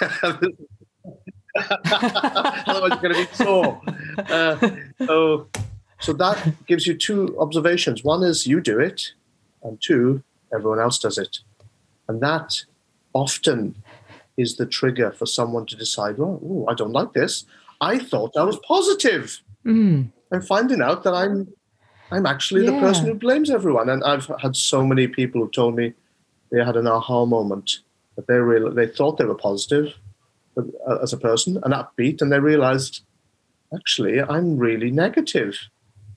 Otherwise, 2.66 2.90
you're 2.90 3.12
going 3.12 3.14
to 3.14 3.26
be 3.26 3.34
sore. 3.34 3.80
Uh, 4.18 4.70
so, 5.06 5.48
so 6.00 6.12
that 6.12 6.66
gives 6.66 6.86
you 6.86 6.94
two 6.94 7.36
observations. 7.38 8.02
One 8.02 8.22
is 8.22 8.46
you 8.46 8.60
do 8.60 8.78
it, 8.80 9.12
and 9.62 9.80
two, 9.80 10.22
everyone 10.52 10.80
else 10.80 10.98
does 10.98 11.18
it. 11.18 11.38
And 12.08 12.20
that 12.20 12.62
often 13.12 13.76
is 14.36 14.56
the 14.56 14.66
trigger 14.66 15.12
for 15.12 15.26
someone 15.26 15.66
to 15.66 15.76
decide, 15.76 16.18
well, 16.18 16.40
ooh, 16.42 16.66
I 16.68 16.74
don't 16.74 16.92
like 16.92 17.12
this. 17.12 17.44
I 17.80 17.98
thought 17.98 18.36
I 18.36 18.42
was 18.42 18.58
positive. 18.66 19.40
Mm. 19.64 20.10
I'm 20.32 20.42
finding 20.42 20.82
out 20.82 21.04
that 21.04 21.14
I'm 21.14 21.52
I'm 22.10 22.26
actually 22.26 22.66
the 22.66 22.78
person 22.78 23.06
who 23.06 23.14
blames 23.14 23.50
everyone. 23.50 23.88
And 23.88 24.04
I've 24.04 24.30
had 24.40 24.54
so 24.54 24.86
many 24.86 25.08
people 25.08 25.40
who 25.40 25.50
told 25.50 25.74
me 25.74 25.94
they 26.50 26.62
had 26.62 26.76
an 26.76 26.86
aha 26.86 27.24
moment 27.24 27.80
that 28.16 28.26
they 28.26 28.34
real 28.34 28.72
they 28.72 28.86
thought 28.86 29.18
they 29.18 29.24
were 29.24 29.34
positive 29.34 29.94
uh, 30.56 30.98
as 31.02 31.12
a 31.12 31.18
person 31.18 31.58
and 31.62 31.74
upbeat, 31.74 32.22
and 32.22 32.32
they 32.32 32.40
realized 32.40 33.02
actually 33.74 34.20
I'm 34.20 34.56
really 34.56 34.90
negative. 34.90 35.58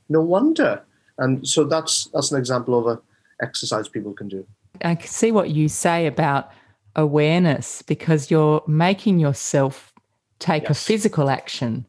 No 0.10 0.22
wonder. 0.22 0.82
And 1.18 1.48
so 1.48 1.64
that's 1.64 2.06
that's 2.14 2.32
an 2.32 2.38
example 2.38 2.78
of 2.78 2.88
a 2.88 3.02
exercise 3.42 3.88
people 3.88 4.14
can 4.14 4.28
do. 4.28 4.46
I 4.84 4.96
can 4.96 5.08
see 5.08 5.32
what 5.32 5.50
you 5.50 5.68
say 5.70 6.06
about 6.06 6.52
awareness 6.96 7.82
because 7.84 8.32
you're 8.32 8.64
making 8.68 9.20
yourself 9.20 9.94
take 10.40 10.70
a 10.70 10.74
physical 10.74 11.30
action 11.30 11.86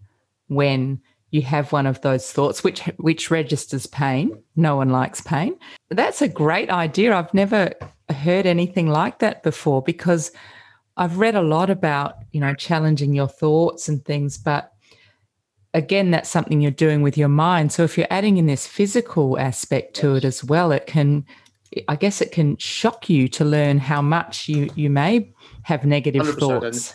when 0.48 1.00
you 1.30 1.42
have 1.42 1.72
one 1.72 1.86
of 1.86 2.00
those 2.02 2.30
thoughts 2.32 2.64
which 2.64 2.80
which 2.96 3.30
registers 3.30 3.86
pain 3.86 4.30
no 4.56 4.76
one 4.76 4.88
likes 4.90 5.20
pain 5.20 5.54
that's 5.90 6.22
a 6.22 6.28
great 6.28 6.70
idea 6.70 7.14
i've 7.14 7.32
never 7.34 7.70
heard 8.12 8.46
anything 8.46 8.88
like 8.88 9.18
that 9.18 9.42
before 9.42 9.82
because 9.82 10.32
i've 10.96 11.18
read 11.18 11.34
a 11.34 11.42
lot 11.42 11.70
about 11.70 12.16
you 12.32 12.40
know 12.40 12.54
challenging 12.54 13.14
your 13.14 13.28
thoughts 13.28 13.88
and 13.88 14.04
things 14.04 14.38
but 14.38 14.72
again 15.74 16.10
that's 16.10 16.30
something 16.30 16.60
you're 16.60 16.70
doing 16.70 17.02
with 17.02 17.18
your 17.18 17.28
mind. 17.28 17.70
So 17.72 17.84
if 17.84 17.98
you're 17.98 18.06
adding 18.10 18.38
in 18.38 18.46
this 18.46 18.66
physical 18.66 19.38
aspect 19.38 19.94
to 19.96 20.14
it 20.16 20.24
as 20.24 20.42
well 20.42 20.72
it 20.72 20.86
can 20.86 21.26
i 21.86 21.94
guess 21.94 22.22
it 22.22 22.32
can 22.32 22.56
shock 22.56 23.10
you 23.10 23.28
to 23.28 23.44
learn 23.44 23.78
how 23.78 24.00
much 24.00 24.48
you 24.48 24.70
you 24.74 24.88
may 24.88 25.30
have 25.62 25.84
negative 25.84 26.22
100%, 26.22 26.28
and- 26.30 26.40
thoughts. 26.40 26.94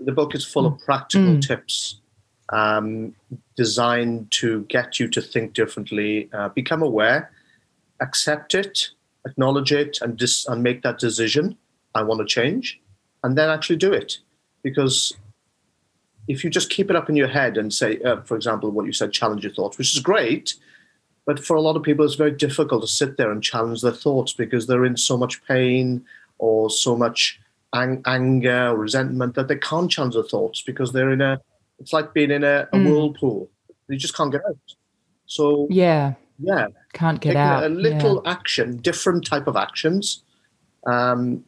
the 0.00 0.10
book 0.12 0.34
is 0.34 0.44
full 0.44 0.66
of 0.66 0.78
practical 0.80 1.34
Mm. 1.34 1.46
tips 1.46 2.00
um, 2.50 3.14
designed 3.56 4.30
to 4.32 4.62
get 4.64 4.98
you 4.98 5.06
to 5.08 5.20
think 5.20 5.52
differently, 5.52 6.30
uh, 6.32 6.48
become 6.48 6.82
aware, 6.82 7.30
accept 8.00 8.54
it, 8.54 8.88
acknowledge 9.28 9.72
it, 9.72 9.98
and 10.00 10.16
dis- 10.16 10.46
and 10.46 10.62
make 10.62 10.82
that 10.82 10.98
decision. 10.98 11.56
I 11.94 12.02
want 12.02 12.20
to 12.20 12.26
change, 12.26 12.80
and 13.22 13.36
then 13.36 13.48
actually 13.50 13.76
do 13.76 13.92
it. 13.92 14.18
Because 14.62 15.14
if 16.28 16.44
you 16.44 16.50
just 16.50 16.70
keep 16.70 16.90
it 16.90 16.96
up 16.96 17.08
in 17.08 17.16
your 17.16 17.28
head 17.28 17.56
and 17.56 17.72
say, 17.72 17.98
uh, 18.02 18.20
for 18.22 18.36
example, 18.36 18.70
what 18.70 18.86
you 18.86 18.92
said, 18.92 19.12
challenge 19.12 19.42
your 19.44 19.52
thoughts, 19.52 19.78
which 19.78 19.94
is 19.94 20.00
great, 20.02 20.54
but 21.24 21.42
for 21.42 21.56
a 21.56 21.60
lot 21.60 21.76
of 21.76 21.82
people, 21.82 22.04
it's 22.04 22.14
very 22.14 22.32
difficult 22.32 22.82
to 22.82 22.88
sit 22.88 23.16
there 23.16 23.30
and 23.30 23.42
challenge 23.42 23.80
their 23.82 23.92
thoughts 23.92 24.32
because 24.32 24.66
they're 24.66 24.84
in 24.84 24.96
so 24.96 25.16
much 25.16 25.42
pain 25.46 26.04
or 26.38 26.68
so 26.70 26.96
much 26.96 27.40
ang- 27.74 28.02
anger 28.06 28.68
or 28.68 28.76
resentment 28.76 29.34
that 29.34 29.48
they 29.48 29.56
can't 29.56 29.90
challenge 29.90 30.14
their 30.14 30.22
thoughts 30.22 30.62
because 30.62 30.92
they're 30.92 31.10
in 31.12 31.20
a 31.20 31.40
it's 31.78 31.92
like 31.92 32.12
being 32.14 32.30
in 32.30 32.44
a, 32.44 32.66
a 32.72 32.76
Mm. 32.76 32.86
whirlpool 32.86 33.50
you 33.88 33.96
just 33.96 34.16
can't 34.16 34.32
get 34.32 34.40
out 34.48 34.56
so 35.26 35.66
yeah 35.70 36.14
yeah 36.38 36.66
can't 36.92 37.20
get 37.20 37.36
out 37.36 37.64
a 37.64 37.68
yeah. 37.68 37.74
little 37.74 38.22
action 38.26 38.76
different 38.78 39.24
type 39.24 39.46
of 39.46 39.56
actions 39.56 40.22
um, 40.86 41.44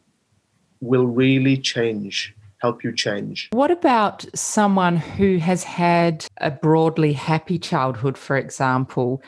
will 0.81 1.07
really 1.07 1.57
change 1.57 2.35
help 2.57 2.83
you 2.83 2.95
change 2.95 3.49
What 3.51 3.71
about 3.71 4.25
someone 4.35 4.97
who 4.97 5.37
has 5.37 5.63
had 5.63 6.25
a 6.37 6.51
broadly 6.51 7.13
happy 7.13 7.57
childhood, 7.57 8.17
for 8.17 8.37
example? 8.37 9.21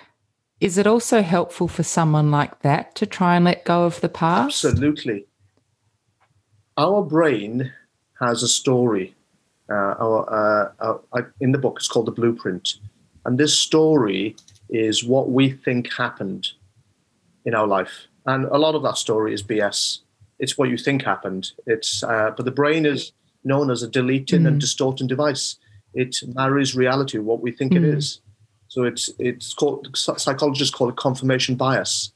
Is 0.59 0.77
it 0.77 0.87
also 0.87 1.21
helpful 1.21 1.67
for 1.67 1.83
someone 1.83 2.31
like 2.31 2.61
that 2.61 2.95
to 2.95 3.05
try 3.05 3.35
and 3.35 3.43
let 3.43 3.65
go 3.65 3.85
of 3.85 3.99
the 4.01 4.07
past? 4.07 4.63
Absolutely. 4.63 5.25
Our 6.77 7.03
brain 7.03 7.73
has 8.19 8.43
a 8.43 8.47
story. 8.47 9.15
Uh, 9.69 9.95
our, 9.99 10.73
uh, 10.79 10.97
uh, 11.11 11.21
in 11.39 11.51
the 11.51 11.57
book, 11.57 11.77
it's 11.77 11.87
called 11.87 12.05
The 12.05 12.11
Blueprint. 12.11 12.75
And 13.25 13.37
this 13.37 13.57
story 13.57 14.35
is 14.73 15.03
what 15.03 15.29
we 15.29 15.51
think 15.51 15.93
happened 15.93 16.49
in 17.45 17.53
our 17.53 17.67
life. 17.67 18.07
And 18.25 18.45
a 18.45 18.57
lot 18.57 18.75
of 18.75 18.83
that 18.83 18.97
story 18.97 19.33
is 19.33 19.43
BS. 19.43 19.99
It's 20.39 20.57
what 20.57 20.69
you 20.69 20.77
think 20.77 21.03
happened. 21.03 21.51
It's, 21.67 22.03
uh, 22.03 22.31
but 22.35 22.45
the 22.45 22.51
brain 22.51 22.85
is 22.85 23.11
known 23.43 23.69
as 23.69 23.83
a 23.83 23.87
deleting 23.87 24.41
Mm. 24.41 24.47
and 24.47 24.59
distorting 24.59 25.07
device. 25.07 25.57
It 25.93 26.17
marries 26.33 26.75
reality, 26.75 27.19
what 27.19 27.41
we 27.41 27.51
think 27.51 27.75
it 27.75 27.83
Mm. 27.83 27.97
is. 27.97 28.19
So 28.67 28.83
it's, 28.83 29.09
it's 29.19 29.53
called, 29.53 29.89
psychologists 29.95 30.73
call 30.73 30.89
it 30.89 30.95
confirmation 30.95 31.55
bias. 31.55 32.11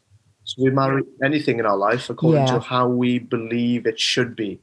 So 0.45 0.63
we 0.63 0.71
marry 0.71 1.03
anything 1.23 1.59
in 1.59 1.65
our 1.65 1.77
life 1.77 2.09
according 2.09 2.47
Yeah. 2.47 2.53
to 2.55 2.59
how 2.61 2.87
we 2.87 3.19
believe 3.19 3.85
it 3.85 3.99
should 3.99 4.35
be. 4.35 4.59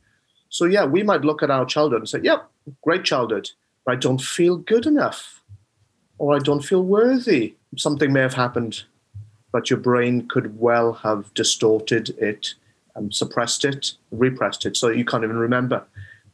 So 0.48 0.64
yeah, 0.64 0.84
we 0.86 1.02
might 1.04 1.22
look 1.24 1.42
at 1.42 1.50
our 1.50 1.66
childhood 1.66 2.00
and 2.00 2.08
say, 2.08 2.20
"Yep, 2.22 2.50
great 2.82 3.04
childhood, 3.04 3.50
but 3.84 3.92
I 3.92 3.96
don't 3.96 4.20
feel 4.20 4.56
good 4.56 4.86
enough, 4.86 5.42
or 6.18 6.34
I 6.34 6.38
don't 6.38 6.64
feel 6.64 6.82
worthy." 6.82 7.54
Something 7.76 8.12
may 8.12 8.20
have 8.20 8.34
happened, 8.34 8.84
but 9.52 9.70
your 9.70 9.78
brain 9.78 10.26
could 10.28 10.58
well 10.58 10.92
have 10.92 11.32
distorted 11.34 12.10
it 12.18 12.54
and 12.94 13.14
suppressed 13.14 13.64
it, 13.64 13.92
repressed 14.10 14.64
it, 14.66 14.76
so 14.76 14.88
you 14.88 15.04
can't 15.04 15.24
even 15.24 15.36
remember. 15.38 15.84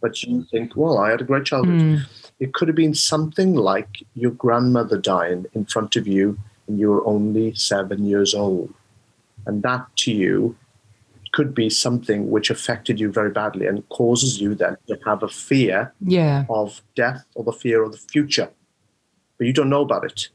But 0.00 0.22
you 0.22 0.44
think, 0.50 0.76
"Well, 0.76 0.98
I 0.98 1.10
had 1.10 1.20
a 1.20 1.24
great 1.24 1.44
childhood." 1.44 1.80
Mm. 1.80 2.00
It 2.38 2.54
could 2.54 2.68
have 2.68 2.76
been 2.76 2.94
something 2.94 3.54
like 3.54 4.02
your 4.14 4.30
grandmother 4.30 4.98
dying 4.98 5.46
in 5.54 5.66
front 5.66 5.96
of 5.96 6.06
you, 6.06 6.38
and 6.66 6.78
you 6.78 6.88
were 6.90 7.06
only 7.06 7.54
seven 7.54 8.04
years 8.06 8.34
old 8.34 8.72
and 9.46 9.62
that 9.62 9.86
to 9.96 10.12
you 10.12 10.56
could 11.32 11.54
be 11.54 11.70
something 11.70 12.30
which 12.30 12.50
affected 12.50 12.98
you 12.98 13.10
very 13.10 13.30
badly 13.30 13.66
and 13.66 13.88
causes 13.88 14.40
you 14.40 14.54
then 14.54 14.76
to 14.88 14.98
have 15.06 15.22
a 15.22 15.28
fear 15.28 15.92
Yeah. 16.00 16.44
of 16.48 16.82
death 16.96 17.24
or 17.34 17.44
the 17.44 17.52
fear 17.52 17.82
of 17.82 17.92
the 17.92 17.98
future 17.98 18.50
but 19.38 19.46
you 19.46 19.52
don't 19.52 19.70
know 19.70 19.82
about 19.82 20.04
it 20.04 20.28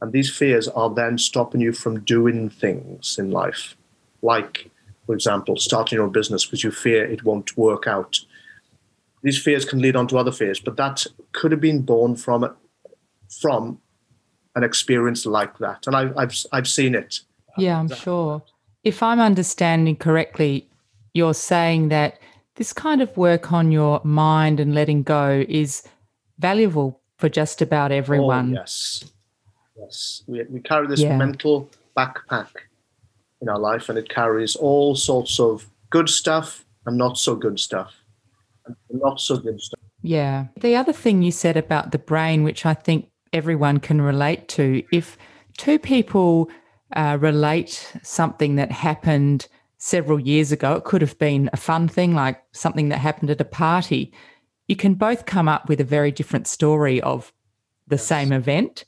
and 0.00 0.12
these 0.12 0.34
fears 0.34 0.68
are 0.68 0.90
then 0.90 1.18
stopping 1.18 1.60
you 1.60 1.72
from 1.72 2.00
doing 2.00 2.48
things 2.48 3.18
in 3.18 3.30
life 3.30 3.76
like 4.22 4.70
for 5.06 5.14
example 5.14 5.56
starting 5.56 5.96
your 5.96 6.04
own 6.04 6.12
business 6.12 6.44
because 6.44 6.64
you 6.64 6.70
fear 6.70 7.04
it 7.04 7.24
won't 7.24 7.56
work 7.56 7.86
out 7.86 8.20
these 9.22 9.40
fears 9.40 9.64
can 9.64 9.80
lead 9.80 9.96
on 9.96 10.06
to 10.06 10.18
other 10.18 10.32
fears 10.32 10.60
but 10.60 10.76
that 10.76 11.06
could 11.32 11.52
have 11.52 11.60
been 11.60 11.82
born 11.82 12.16
from 12.16 12.54
from 13.40 13.78
an 14.56 14.64
experience 14.64 15.24
like 15.26 15.58
that 15.58 15.86
and 15.86 15.94
I've, 15.94 16.16
I've, 16.16 16.34
I've 16.52 16.68
seen 16.68 16.94
it 16.94 17.20
Yeah, 17.56 17.78
I'm 17.78 17.88
sure. 17.88 18.42
If 18.84 19.02
I'm 19.02 19.20
understanding 19.20 19.96
correctly, 19.96 20.68
you're 21.14 21.34
saying 21.34 21.88
that 21.88 22.18
this 22.56 22.72
kind 22.72 23.02
of 23.02 23.16
work 23.16 23.52
on 23.52 23.72
your 23.72 24.00
mind 24.04 24.60
and 24.60 24.74
letting 24.74 25.02
go 25.02 25.44
is 25.48 25.82
valuable 26.38 27.00
for 27.18 27.28
just 27.28 27.60
about 27.62 27.92
oh, 27.92 27.96
everyone. 27.96 28.56
Oh, 28.56 28.60
yes. 28.60 29.04
Yes. 29.80 30.22
We, 30.26 30.42
we 30.44 30.60
carry 30.60 30.86
this 30.86 31.00
Yeah. 31.00 31.16
mental 31.16 31.68
backpack 31.96 32.48
in 33.40 33.48
our 33.48 33.58
life, 33.58 33.88
and 33.88 33.98
it 33.98 34.08
carries 34.08 34.56
all 34.56 34.94
sorts 34.94 35.40
of 35.40 35.66
good 35.88 36.08
stuff 36.08 36.64
and 36.86 36.96
not 36.96 37.18
so 37.18 37.34
good 37.34 37.58
stuff. 37.58 37.94
And 38.66 38.76
not 39.00 39.20
so 39.20 39.36
good 39.36 39.60
stuff. 39.60 39.80
Yeah. 40.02 40.46
The 40.60 40.76
other 40.76 40.92
thing 40.92 41.22
you 41.22 41.32
said 41.32 41.56
about 41.56 41.92
the 41.92 41.98
brain, 41.98 42.44
which 42.44 42.64
I 42.64 42.74
think 42.74 43.10
everyone 43.32 43.78
can 43.80 44.00
relate 44.00 44.48
to, 44.48 44.82
if 44.92 45.16
two 45.56 45.78
people 45.78 46.50
uh, 46.94 47.18
relate 47.20 47.92
something 48.02 48.56
that 48.56 48.72
happened 48.72 49.48
several 49.78 50.20
years 50.20 50.52
ago, 50.52 50.74
it 50.74 50.84
could 50.84 51.00
have 51.00 51.18
been 51.18 51.48
a 51.52 51.56
fun 51.56 51.88
thing 51.88 52.14
like 52.14 52.42
something 52.52 52.90
that 52.90 52.98
happened 52.98 53.30
at 53.30 53.40
a 53.40 53.44
party, 53.44 54.12
you 54.68 54.76
can 54.76 54.94
both 54.94 55.26
come 55.26 55.48
up 55.48 55.68
with 55.68 55.80
a 55.80 55.84
very 55.84 56.12
different 56.12 56.46
story 56.46 57.00
of 57.00 57.32
the 57.88 57.98
same 57.98 58.30
event. 58.30 58.84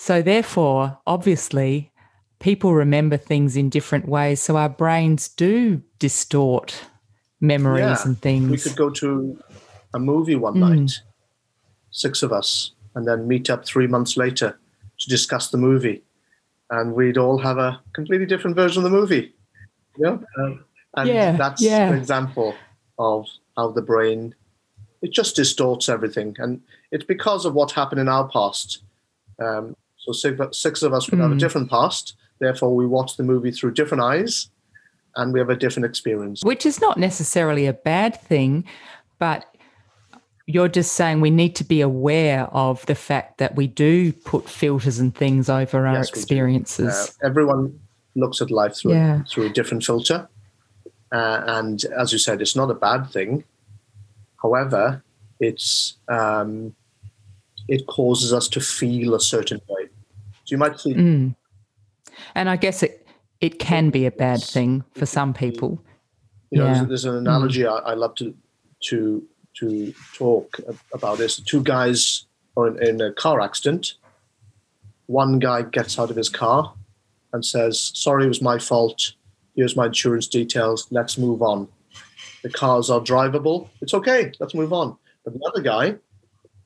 So, 0.00 0.22
therefore, 0.22 0.96
obviously, 1.08 1.90
people 2.38 2.72
remember 2.72 3.16
things 3.16 3.56
in 3.56 3.68
different 3.68 4.06
ways. 4.06 4.40
So, 4.40 4.56
our 4.56 4.68
brains 4.68 5.28
do 5.28 5.82
distort 5.98 6.84
memories 7.40 7.80
Yeah, 7.80 8.02
and 8.04 8.22
things. 8.22 8.48
We 8.48 8.58
could 8.58 8.76
go 8.76 8.90
to 8.90 9.36
a 9.92 9.98
movie 9.98 10.36
one 10.36 10.54
Mm. 10.54 10.60
night, 10.60 10.92
six 11.90 12.22
of 12.22 12.32
us, 12.32 12.70
and 12.94 13.08
then 13.08 13.26
meet 13.26 13.50
up 13.50 13.64
three 13.64 13.88
months 13.88 14.16
later 14.16 14.56
to 15.00 15.08
discuss 15.10 15.50
the 15.50 15.58
movie. 15.58 16.04
And 16.70 16.94
we'd 16.94 17.18
all 17.18 17.38
have 17.38 17.58
a 17.58 17.80
completely 17.92 18.26
different 18.26 18.54
version 18.54 18.84
of 18.84 18.90
the 18.92 18.96
movie. 18.96 19.34
You 19.96 20.04
know? 20.04 20.24
Um, 20.38 20.64
and 20.94 21.08
Yeah, 21.08 21.36
that's 21.36 21.60
yeah. 21.60 21.90
an 21.90 21.98
example 21.98 22.54
of 23.00 23.26
how 23.56 23.72
the 23.72 23.82
brain 23.82 24.36
it 25.02 25.12
just 25.12 25.34
distorts 25.34 25.88
everything. 25.88 26.36
And 26.38 26.60
it's 26.92 27.04
because 27.04 27.44
of 27.44 27.54
what 27.54 27.72
happened 27.72 28.00
in 28.00 28.08
our 28.08 28.28
past. 28.28 28.84
Um, 29.40 29.74
so 30.08 30.12
six, 30.12 30.58
six 30.58 30.82
of 30.82 30.92
us 30.94 31.10
would 31.10 31.20
have 31.20 31.32
a 31.32 31.34
Mm. 31.34 31.38
different 31.38 31.70
past. 31.70 32.14
Therefore, 32.40 32.74
we 32.74 32.86
watch 32.86 33.16
the 33.16 33.22
movie 33.22 33.50
through 33.50 33.72
different 33.72 34.02
eyes 34.02 34.48
and 35.16 35.32
we 35.32 35.40
have 35.40 35.50
a 35.50 35.56
different 35.56 35.86
experience. 35.86 36.42
which 36.44 36.64
is 36.64 36.80
not 36.80 36.96
necessarily 36.98 37.66
a 37.66 37.72
bad 37.72 38.20
thing, 38.20 38.64
but 39.18 39.44
you're 40.46 40.68
just 40.68 40.92
saying 40.92 41.20
we 41.20 41.30
need 41.30 41.54
to 41.56 41.64
be 41.64 41.80
aware 41.80 42.44
of 42.52 42.84
the 42.86 42.94
fact 42.94 43.38
that 43.38 43.54
we 43.56 43.66
do 43.66 44.12
put 44.12 44.48
filters 44.48 44.98
and 44.98 45.14
things 45.14 45.48
over 45.50 45.86
our 45.86 45.94
Yes, 45.94 46.08
experiences. 46.08 46.88
Uh, 47.22 47.26
everyone 47.26 47.78
looks 48.14 48.40
at 48.40 48.50
life 48.50 48.74
through 48.76 48.92
Yeah. 48.92 49.22
through 49.30 49.46
a 49.46 49.50
different 49.50 49.84
filter, 49.84 50.28
uh, 51.12 51.40
and 51.46 51.84
as 51.96 52.12
you 52.12 52.18
said, 52.18 52.40
it's 52.40 52.56
not 52.56 52.70
a 52.70 52.74
bad 52.74 53.10
thing. 53.10 53.44
However, 54.42 55.02
it's 55.40 55.96
um, 56.08 56.74
it 57.68 57.86
causes 57.86 58.32
us 58.32 58.48
to 58.48 58.60
feel 58.60 59.14
a 59.14 59.20
certain 59.20 59.60
way. 59.68 59.77
So 60.48 60.54
you 60.54 60.58
might 60.58 60.80
see 60.80 60.94
Mm, 60.94 61.34
And 62.34 62.48
I 62.48 62.56
guess 62.56 62.82
it 62.82 63.06
it 63.40 63.58
can 63.58 63.90
be 63.90 64.06
a 64.06 64.10
bad 64.10 64.42
thing 64.42 64.82
for 64.94 65.04
some 65.06 65.34
people. 65.34 65.78
You 66.50 66.58
know, 66.60 66.66
Yeah. 66.66 66.74
there's, 66.74 66.88
there's 66.88 67.04
an 67.04 67.16
analogy 67.16 67.66
I, 67.66 67.76
I 67.76 67.94
love 67.94 68.14
to 68.16 68.34
to 68.88 69.22
to 69.58 69.92
talk 70.16 70.58
about 70.94 71.18
this. 71.18 71.36
Two 71.40 71.62
guys 71.62 72.24
are 72.56 72.66
in, 72.68 72.82
in 72.88 73.00
a 73.02 73.12
car 73.12 73.40
accident. 73.42 73.94
One 75.06 75.38
guy 75.38 75.62
gets 75.62 75.98
out 75.98 76.10
of 76.10 76.16
his 76.16 76.30
car 76.30 76.72
and 77.34 77.44
says, 77.44 77.92
"Sorry, 77.94 78.24
it 78.24 78.28
was 78.28 78.40
my 78.40 78.58
fault. 78.58 79.12
Here's 79.54 79.76
my 79.76 79.86
insurance 79.86 80.26
details. 80.28 80.86
Let's 80.90 81.18
move 81.18 81.42
on. 81.42 81.68
The 82.42 82.50
cars 82.50 82.88
are 82.88 83.00
drivable. 83.00 83.68
It's 83.82 83.92
okay. 83.92 84.32
Let's 84.40 84.54
move 84.54 84.72
on." 84.72 84.96
But 85.24 85.34
the 85.34 85.44
other 85.48 85.60
guy, 85.62 85.96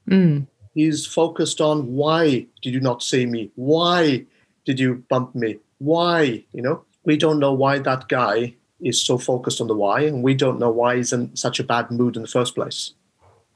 Mm. 0.08 0.46
He's 0.74 1.06
focused 1.06 1.60
on 1.60 1.94
why 1.94 2.46
did 2.62 2.74
you 2.74 2.80
not 2.80 3.02
see 3.02 3.26
me? 3.26 3.50
Why 3.54 4.24
did 4.64 4.78
you 4.78 5.04
bump 5.08 5.34
me? 5.34 5.58
Why? 5.78 6.44
You 6.52 6.62
know, 6.62 6.84
we 7.04 7.16
don't 7.16 7.38
know 7.38 7.52
why 7.52 7.78
that 7.78 8.08
guy 8.08 8.54
is 8.80 9.00
so 9.00 9.18
focused 9.18 9.60
on 9.60 9.68
the 9.68 9.76
why, 9.76 10.00
and 10.00 10.22
we 10.22 10.34
don't 10.34 10.58
know 10.58 10.70
why 10.70 10.96
he's 10.96 11.12
in 11.12 11.34
such 11.36 11.60
a 11.60 11.64
bad 11.64 11.90
mood 11.90 12.16
in 12.16 12.22
the 12.22 12.28
first 12.28 12.54
place. 12.54 12.94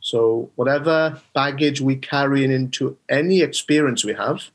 So, 0.00 0.50
whatever 0.54 1.20
baggage 1.34 1.80
we 1.80 1.96
carry 1.96 2.44
into 2.44 2.96
any 3.08 3.40
experience 3.40 4.04
we 4.04 4.14
have 4.14 4.50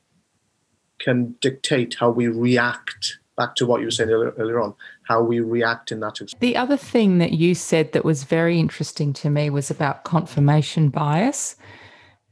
can 1.00 1.36
dictate 1.42 1.98
how 2.00 2.10
we 2.12 2.28
react. 2.28 3.18
Back 3.38 3.56
to 3.56 3.66
what 3.66 3.80
you 3.80 3.88
were 3.88 3.92
saying 3.92 4.10
earlier, 4.12 4.62
on, 4.62 4.76
how 5.04 5.24
we 5.24 5.40
react 5.40 5.92
in 5.92 6.00
that 6.02 6.22
experience. 6.22 6.36
The 6.40 6.56
other 6.56 6.78
thing 6.78 7.18
that 7.18 7.32
you 7.32 7.56
said 7.56 7.92
that 7.94 8.06
was 8.06 8.24
very 8.24 8.60
interesting 8.60 9.14
to 9.14 9.30
me 9.30 9.50
was 9.50 9.72
about 9.72 10.04
confirmation 10.04 10.90
bias. 10.90 11.56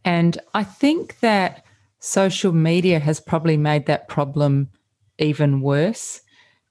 And 0.09 0.39
I 0.55 0.63
think 0.63 1.19
that 1.19 1.63
social 1.99 2.51
media 2.51 2.97
has 2.97 3.19
probably 3.19 3.57
made 3.57 3.85
that 3.85 4.07
problem 4.07 4.69
even 5.19 5.61
worse 5.61 6.21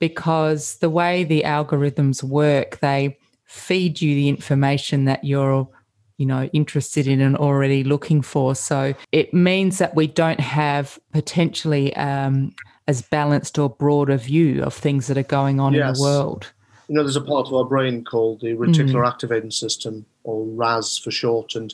because 0.01 0.79
the 0.79 0.91
way 0.91 1.23
the 1.23 1.43
algorithms 1.43 2.25
work, 2.25 2.81
they 2.81 3.17
feed 3.45 4.03
you 4.03 4.17
the 4.17 4.29
information 4.29 5.05
that 5.05 5.23
you're 5.23 5.69
you 6.17 6.27
know 6.27 6.47
interested 6.53 7.07
in 7.07 7.21
and 7.21 7.37
already 7.37 7.85
looking 7.85 8.23
for. 8.23 8.57
So 8.57 8.93
it 9.13 9.33
means 9.33 9.79
that 9.79 9.95
we 9.95 10.09
don't 10.09 10.41
have 10.41 10.99
potentially 11.13 11.95
um, 11.95 12.53
as 12.89 13.03
balanced 13.03 13.57
or 13.57 13.71
broader 13.71 14.17
view 14.17 14.65
of 14.65 14.75
things 14.75 15.07
that 15.07 15.17
are 15.17 15.23
going 15.23 15.61
on 15.61 15.77
in 15.77 15.93
the 15.93 16.01
world. 16.01 16.51
You 16.89 16.97
know, 16.97 17.05
there's 17.05 17.15
a 17.15 17.21
part 17.21 17.47
of 17.47 17.55
our 17.55 17.65
brain 17.65 18.03
called 18.03 18.41
the 18.41 18.55
reticular 18.55 19.07
activating 19.07 19.53
system, 19.53 20.07
or 20.25 20.45
RAS 20.45 20.99
for 20.99 21.13
short, 21.13 21.55
and 21.55 21.73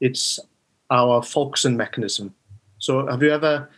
it's 0.00 0.40
our 0.90 1.22
focusing 1.22 1.76
mechanism. 1.76 2.34
So, 2.78 3.06
have 3.06 3.22
you 3.22 3.30
ever, 3.30 3.68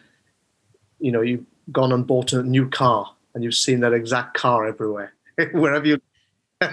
you 0.99 1.13
know, 1.13 1.23
you've 1.23 1.45
gone 1.73 1.93
and 1.93 2.07
bought 2.07 2.33
a 2.33 2.43
new 2.43 2.69
car 2.69 3.11
and 3.35 3.45
you've 3.45 3.55
seen 3.55 3.81
that 3.81 3.93
exact 3.93 4.35
car 4.37 4.67
everywhere, 4.67 5.13
wherever 5.53 5.87
you. 5.87 6.01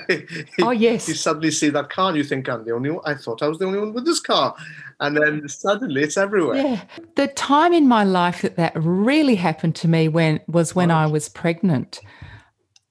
Oh, 0.61 0.71
yes. 0.71 1.07
You 1.07 1.13
suddenly 1.13 1.49
see 1.49 1.69
that 1.69 1.89
car 1.89 2.09
and 2.09 2.17
you 2.17 2.23
think, 2.25 2.49
I'm 2.49 2.65
the 2.65 2.71
only 2.71 2.89
one. 2.89 3.01
I 3.05 3.13
thought 3.13 3.41
I 3.41 3.47
was 3.47 3.57
the 3.57 3.65
only 3.65 3.79
one 3.79 3.93
with 3.93 4.05
this 4.05 4.19
car. 4.19 4.53
And 4.99 5.15
then 5.15 5.47
suddenly 5.47 6.03
it's 6.03 6.17
everywhere. 6.17 6.57
Yeah. 6.57 6.81
The 7.15 7.27
time 7.27 7.71
in 7.71 7.87
my 7.87 8.03
life 8.03 8.41
that 8.41 8.57
that 8.57 8.73
really 8.75 9.35
happened 9.35 9.75
to 9.77 9.87
me 9.87 10.09
when 10.09 10.41
was 10.47 10.75
when 10.75 10.91
I 10.91 11.05
was 11.05 11.29
pregnant. 11.29 12.01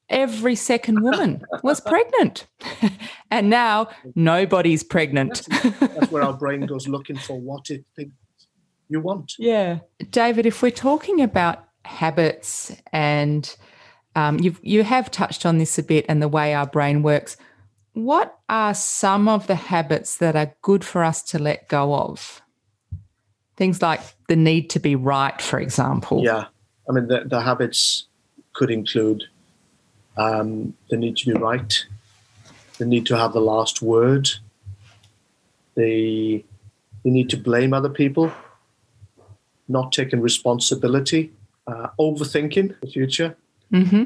Every 0.09 0.55
second 0.55 1.03
woman 1.03 1.45
was 1.63 1.81
pregnant. 1.81 2.47
and 3.31 3.51
now 3.51 3.89
nobody's 4.15 4.85
pregnant. 4.85 5.47
That's 5.81 6.11
where 6.13 6.23
our 6.23 6.33
brain 6.33 6.67
goes 6.67 6.87
looking 6.87 7.17
for 7.17 7.41
what 7.41 7.71
it 7.71 7.85
thinks 7.97 8.15
you 8.89 9.01
want. 9.01 9.35
yeah. 9.39 9.81
David, 10.11 10.47
if 10.47 10.63
we're 10.63 10.71
talking 10.71 11.21
about 11.21 11.65
habits 11.85 12.75
and 12.93 13.57
um, 14.15 14.39
you've, 14.39 14.61
you 14.63 14.85
have 14.85 15.11
touched 15.11 15.45
on 15.45 15.59
this 15.59 15.79
a 15.79 15.83
bit 15.83 16.07
and 16.09 16.23
the 16.23 16.29
way 16.29 16.55
our 16.55 16.67
brain 16.67 17.03
works, 17.03 17.37
what 17.93 18.39
are 18.49 18.75
some 18.75 19.27
of 19.27 19.47
the 19.47 19.55
habits 19.55 20.19
that 20.19 20.37
are 20.37 20.55
good 20.63 20.85
for 20.85 21.03
us 21.03 21.23
to 21.25 21.39
let 21.39 21.69
go 21.69 21.95
of? 21.95 22.43
Things 23.57 23.81
like 23.81 24.01
the 24.29 24.37
need 24.37 24.69
to 24.71 24.79
be 24.79 24.95
right, 24.95 25.41
for 25.41 25.59
example. 25.59 26.23
Yeah, 26.23 26.45
I 26.89 26.93
mean 26.93 27.09
the, 27.09 27.25
the 27.27 27.41
habits 27.41 28.07
could 28.53 28.71
include 28.71 29.25
um, 30.17 30.75
the 30.91 30.97
need 30.97 31.17
to 31.19 31.27
be 31.27 31.39
right, 31.39 31.85
they 32.79 32.87
need 32.87 33.07
to 33.07 33.17
have 33.17 33.33
the 33.33 33.41
last 33.41 33.83
word, 33.83 34.29
they, 35.75 36.45
the 37.03 37.11
need 37.11 37.31
to 37.31 37.37
blame 37.37 37.75
other 37.75 37.89
people, 37.89 38.33
not 39.69 39.93
taking 39.93 40.21
responsibility, 40.21 41.33
uh, 41.67 41.89
overthinking 41.99 42.79
the 42.81 42.87
future, 42.87 43.37
hmm 43.71 44.05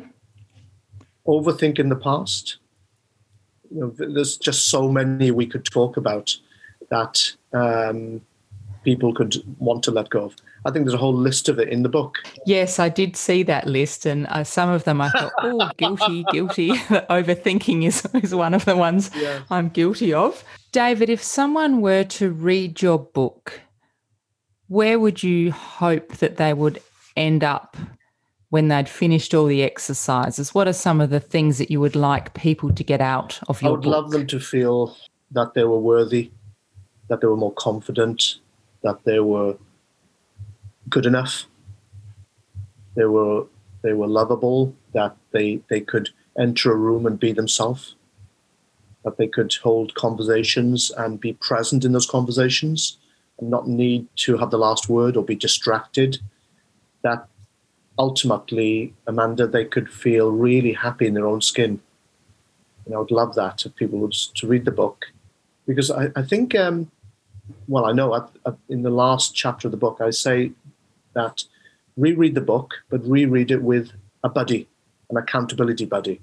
overthinking 1.26 1.88
the 1.88 1.96
past. 1.96 2.56
You 3.70 3.80
know, 3.80 3.94
there's 3.96 4.36
just 4.36 4.68
so 4.68 4.90
many 4.90 5.30
we 5.30 5.46
could 5.46 5.64
talk 5.64 5.96
about 5.96 6.36
that 6.90 7.22
um, 7.52 8.22
people 8.84 9.12
could 9.12 9.36
want 9.58 9.82
to 9.84 9.90
let 9.90 10.08
go 10.10 10.24
of. 10.24 10.36
I 10.64 10.70
think 10.70 10.84
there's 10.84 10.94
a 10.94 10.98
whole 10.98 11.14
list 11.14 11.48
of 11.48 11.58
it 11.58 11.68
in 11.68 11.82
the 11.82 11.88
book. 11.88 12.18
Yes, 12.46 12.78
I 12.78 12.88
did 12.88 13.16
see 13.16 13.42
that 13.44 13.66
list, 13.66 14.06
and 14.06 14.26
uh, 14.28 14.44
some 14.44 14.68
of 14.68 14.84
them 14.84 15.00
I 15.00 15.10
thought, 15.10 15.32
oh, 15.42 15.70
guilty, 15.76 16.24
guilty. 16.32 16.70
Overthinking 17.10 17.86
is, 17.86 18.06
is 18.22 18.34
one 18.34 18.54
of 18.54 18.64
the 18.64 18.76
ones 18.76 19.10
Yeah. 19.14 19.40
I'm 19.50 19.68
guilty 19.68 20.12
of. 20.12 20.44
David, 20.72 21.08
if 21.10 21.22
someone 21.22 21.80
were 21.80 22.04
to 22.04 22.30
read 22.30 22.80
your 22.80 22.98
book, 22.98 23.60
where 24.68 24.98
would 24.98 25.22
you 25.22 25.50
hope 25.52 26.18
that 26.18 26.36
they 26.36 26.54
would 26.54 26.80
end 27.16 27.42
up 27.42 27.76
when 28.50 28.68
they'd 28.68 28.88
finished 28.88 29.34
all 29.34 29.46
the 29.46 29.62
exercises? 29.62 30.54
What 30.54 30.68
are 30.68 30.72
some 30.72 31.00
of 31.00 31.10
the 31.10 31.20
things 31.20 31.58
that 31.58 31.70
you 31.70 31.80
would 31.80 31.96
like 31.96 32.34
people 32.34 32.72
to 32.72 32.84
get 32.84 33.00
out 33.00 33.40
of 33.48 33.60
your 33.62 33.70
book? 33.70 33.70
I 33.70 33.70
would 33.72 33.82
book? 33.82 33.92
love 33.92 34.10
them 34.12 34.26
to 34.28 34.40
feel 34.40 34.96
that 35.32 35.54
they 35.54 35.64
were 35.64 35.78
worthy, 35.78 36.30
that 37.08 37.20
they 37.20 37.26
were 37.26 37.36
more 37.36 37.52
confident, 37.54 38.36
that 38.82 39.04
they 39.04 39.20
were 39.20 39.56
good 40.88 41.06
enough, 41.06 41.46
they 42.94 43.04
were 43.04 43.46
they 43.82 43.92
were 43.92 44.06
lovable, 44.06 44.74
that 44.92 45.16
they 45.32 45.60
they 45.68 45.80
could 45.80 46.10
enter 46.38 46.72
a 46.72 46.76
room 46.76 47.06
and 47.06 47.18
be 47.18 47.32
themselves, 47.32 47.94
that 49.04 49.16
they 49.16 49.26
could 49.26 49.54
hold 49.62 49.94
conversations 49.94 50.90
and 50.96 51.20
be 51.20 51.32
present 51.34 51.84
in 51.84 51.92
those 51.92 52.06
conversations 52.06 52.98
and 53.38 53.50
not 53.50 53.68
need 53.68 54.06
to 54.16 54.36
have 54.36 54.50
the 54.50 54.58
last 54.58 54.88
word 54.88 55.16
or 55.16 55.24
be 55.24 55.34
distracted. 55.34 56.18
That 57.02 57.26
ultimately, 57.98 58.94
Amanda, 59.06 59.46
they 59.46 59.64
could 59.64 59.88
feel 59.90 60.30
really 60.30 60.72
happy 60.72 61.06
in 61.06 61.14
their 61.14 61.26
own 61.26 61.40
skin. 61.40 61.80
And 62.86 62.94
I 62.94 62.98
would 62.98 63.10
love 63.10 63.34
that 63.34 63.64
if 63.64 63.74
people 63.76 63.98
would 64.00 64.12
to 64.12 64.46
read 64.46 64.64
the 64.64 64.70
book, 64.70 65.06
because 65.66 65.90
I, 65.90 66.08
I 66.16 66.22
think, 66.22 66.54
um, 66.54 66.90
well, 67.68 67.86
I 67.86 67.92
know 67.92 68.14
at, 68.14 68.28
at, 68.46 68.56
in 68.68 68.82
the 68.82 68.90
last 68.90 69.34
chapter 69.34 69.68
of 69.68 69.72
the 69.72 69.76
book, 69.78 69.98
I 70.00 70.10
say 70.10 70.52
that 71.14 71.44
reread 71.96 72.34
the 72.34 72.40
book, 72.40 72.74
but 72.88 73.06
reread 73.06 73.50
it 73.50 73.62
with 73.62 73.92
a 74.24 74.28
buddy, 74.28 74.68
an 75.10 75.16
accountability 75.16 75.84
buddy, 75.84 76.20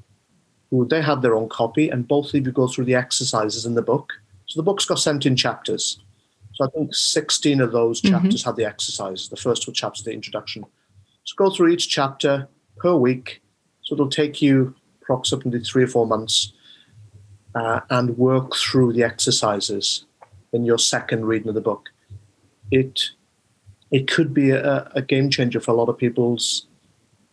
who 0.70 0.88
they 0.88 1.02
have 1.02 1.22
their 1.22 1.36
own 1.36 1.50
copy, 1.50 1.90
and 1.90 2.08
both 2.08 2.34
of 2.34 2.46
you 2.46 2.52
go 2.52 2.68
through 2.68 2.86
the 2.86 2.96
exercises 2.96 3.66
in 3.66 3.76
the 3.76 3.82
book. 3.82 4.14
So 4.48 4.60
the 4.60 4.64
book's 4.64 4.86
got 4.86 5.00
17 5.00 5.36
chapters. 5.36 6.00
So 6.54 6.66
I 6.66 6.70
think 6.70 6.96
16 6.96 7.62
of 7.62 7.72
those 7.72 8.02
Mhm. 8.02 8.10
chapters 8.10 8.44
have 8.44 8.56
the 8.56 8.66
exercises. 8.66 9.30
The 9.30 9.36
first 9.36 9.62
two 9.64 9.72
chapters, 9.72 10.04
the 10.04 10.12
introduction. 10.12 10.66
So 11.24 11.36
go 11.36 11.50
through 11.50 11.70
each 11.70 11.90
chapter 11.90 12.48
per 12.78 12.96
week. 12.96 13.42
So 13.84 13.94
it'll 13.94 14.10
take 14.10 14.42
you 14.42 14.74
approximately 15.02 15.60
three 15.60 15.84
or 15.84 15.88
four 15.88 16.08
months 16.08 16.54
uh, 17.56 17.82
and 17.90 18.18
work 18.18 18.56
through 18.56 18.94
the 18.94 19.04
exercises 19.04 20.07
in 20.54 20.66
your 20.66 20.78
second 20.78 21.26
reading 21.26 21.50
of 21.50 21.56
the 21.56 21.62
book. 21.62 21.90
It 22.72 23.12
it 23.92 24.08
could 24.08 24.34
be 24.34 24.52
a, 24.52 24.92
a 24.96 25.02
game 25.02 25.30
changer 25.30 25.60
for 25.60 25.72
a 25.72 25.76
lot 25.76 25.90
of 25.90 25.98
people's 25.98 26.68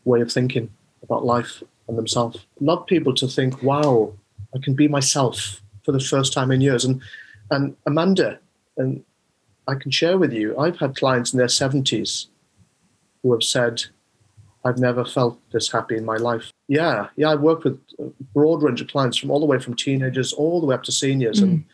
way 0.05 0.21
of 0.21 0.31
thinking 0.31 0.71
about 1.03 1.25
life 1.25 1.63
and 1.89 1.99
themselves. 1.99 2.37
A 2.61 2.65
lot 2.65 2.83
of 2.83 2.87
people 2.87 3.15
to 3.15 3.27
think, 3.27 3.63
"Wow, 3.63 4.15
I 4.55 4.59
can 4.59 4.75
be 4.75 4.89
myself 4.89 5.61
for 5.85 5.93
the 5.93 6.01
first 6.01 6.33
time 6.33 6.51
in 6.51 6.61
years." 6.61 6.85
And 6.85 7.01
and 7.51 7.77
Amanda, 7.87 8.39
and 8.77 9.05
I 9.67 9.75
can 9.75 9.91
share 9.91 10.19
with 10.19 10.33
you, 10.33 10.59
I've 10.59 10.79
had 10.79 10.97
clients 10.97 11.33
in 11.33 11.39
their 11.39 11.49
seventies 11.49 12.29
who 13.23 13.33
have 13.33 13.43
said, 13.43 13.85
I've 14.65 14.79
never 14.79 15.05
felt 15.05 15.39
this 15.51 15.71
happy 15.71 15.97
in 15.97 16.05
my 16.05 16.17
life. 16.17 16.51
Yeah, 16.69 17.09
yeah, 17.17 17.31
I've 17.31 17.41
worked 17.41 17.65
with 17.65 17.79
a 17.99 18.11
broad 18.33 18.63
range 18.63 18.81
of 18.81 18.89
clients 18.89 19.19
from 19.19 19.31
all 19.31 19.41
the 19.41 19.47
way 19.47 19.59
from 19.59 19.75
teenagers 19.75 20.33
all 20.33 20.61
the 20.61 20.67
way 20.67 20.75
up 20.75 20.83
to 20.85 20.93
seniors, 20.93 21.41
and 21.41 21.59
mm. 21.59 21.65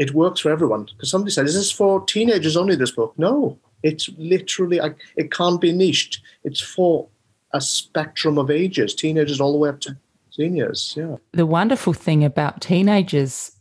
It 0.00 0.14
works 0.14 0.40
for 0.40 0.50
everyone. 0.50 0.84
Because 0.84 1.10
somebody 1.10 1.30
said, 1.30 1.46
"Is 1.46 1.54
this 1.54 1.70
for 1.70 2.04
teenagers 2.06 2.56
only?" 2.56 2.74
This 2.74 2.90
book? 2.90 3.12
No, 3.16 3.58
it's 3.84 4.08
literally. 4.18 4.80
I, 4.80 4.94
it 5.14 5.30
can't 5.30 5.60
be 5.60 5.72
niched. 5.72 6.20
It's 6.42 6.60
for 6.60 7.06
a 7.52 7.60
spectrum 7.60 8.38
of 8.38 8.50
ages, 8.50 8.94
teenagers 8.94 9.40
all 9.40 9.52
the 9.52 9.58
way 9.58 9.68
up 9.68 9.80
to 9.82 9.96
seniors. 10.30 10.94
Yeah, 10.96 11.16
the 11.32 11.46
wonderful 11.46 11.92
thing 11.92 12.24
about 12.24 12.62
teenagers 12.62 13.52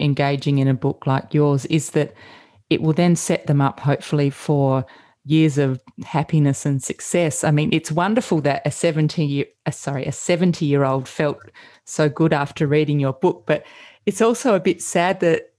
engaging 0.00 0.58
in 0.58 0.66
a 0.66 0.74
book 0.74 1.06
like 1.06 1.32
yours 1.32 1.64
is 1.66 1.90
that 1.90 2.12
it 2.68 2.82
will 2.82 2.92
then 2.92 3.14
set 3.14 3.46
them 3.46 3.60
up 3.60 3.78
hopefully 3.78 4.30
for 4.30 4.84
years 5.24 5.58
of 5.58 5.80
happiness 6.04 6.66
and 6.66 6.82
success. 6.82 7.44
I 7.44 7.52
mean, 7.52 7.72
it's 7.72 7.92
wonderful 7.92 8.40
that 8.40 8.62
a 8.64 8.72
70 8.72 9.24
year, 9.24 9.46
uh, 9.64 9.70
sorry, 9.70 10.04
a 10.04 10.12
70 10.12 10.66
year 10.66 10.82
old 10.84 11.06
felt 11.06 11.38
so 11.84 12.08
good 12.08 12.32
after 12.32 12.66
reading 12.66 12.98
your 12.98 13.12
book, 13.12 13.44
but 13.46 13.64
it's 14.06 14.20
also 14.20 14.54
a 14.54 14.60
bit 14.60 14.82
sad 14.82 15.20
that 15.20 15.53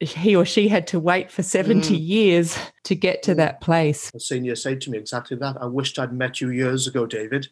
he 0.00 0.34
or 0.34 0.44
she 0.44 0.68
had 0.68 0.86
to 0.88 0.98
wait 0.98 1.30
for 1.30 1.42
70 1.42 1.94
mm. 1.94 2.08
years 2.08 2.58
to 2.84 2.94
get 2.94 3.22
to 3.24 3.32
mm. 3.32 3.36
that 3.36 3.60
place. 3.60 4.10
A 4.14 4.20
senior 4.20 4.56
said 4.56 4.80
to 4.82 4.90
me 4.90 4.98
exactly 4.98 5.36
that. 5.38 5.56
I 5.60 5.66
wished 5.66 5.98
I'd 5.98 6.12
met 6.12 6.40
you 6.40 6.50
years 6.50 6.86
ago, 6.86 7.06
David. 7.06 7.48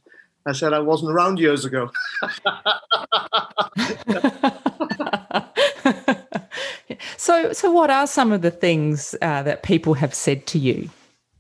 I 0.47 0.53
said 0.53 0.73
I 0.73 0.79
wasn't 0.79 1.13
around 1.13 1.39
years 1.39 1.67
ago. 1.67 1.91
so, 7.19 7.53
so 7.53 7.71
what 7.71 7.91
are 7.91 8.07
some 8.07 8.33
of 8.33 8.41
the 8.41 8.51
things 8.51 9.15
uh, 9.21 9.43
that 9.43 9.63
people 9.63 9.93
have 9.95 10.15
said 10.15 10.47
to 10.47 10.59
you? 10.59 10.89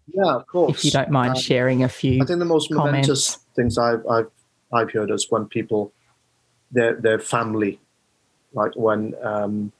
Yeah, 0.09 0.35
of 0.35 0.47
course. 0.47 0.79
If 0.79 0.85
you 0.85 0.91
don't 0.91 1.11
mind 1.11 1.37
um, 1.37 1.41
sharing 1.41 1.83
a 1.85 1.89
few. 1.89 2.23
I 2.23 2.27
think 2.27 2.39
the 2.39 2.45
most 2.45 2.69
comments. 2.69 3.09
momentous 3.09 3.39
things 3.57 3.79
I've, 3.79 4.07
I've 4.07 4.31
I've 4.73 4.93
heard 4.93 5.11
is 5.11 5.27
when 5.31 5.47
people, 5.47 5.93
their 6.71 6.95
their 6.95 7.19
family, 7.19 7.81
like 8.53 8.73
when 8.75 9.15
um, 9.23 9.73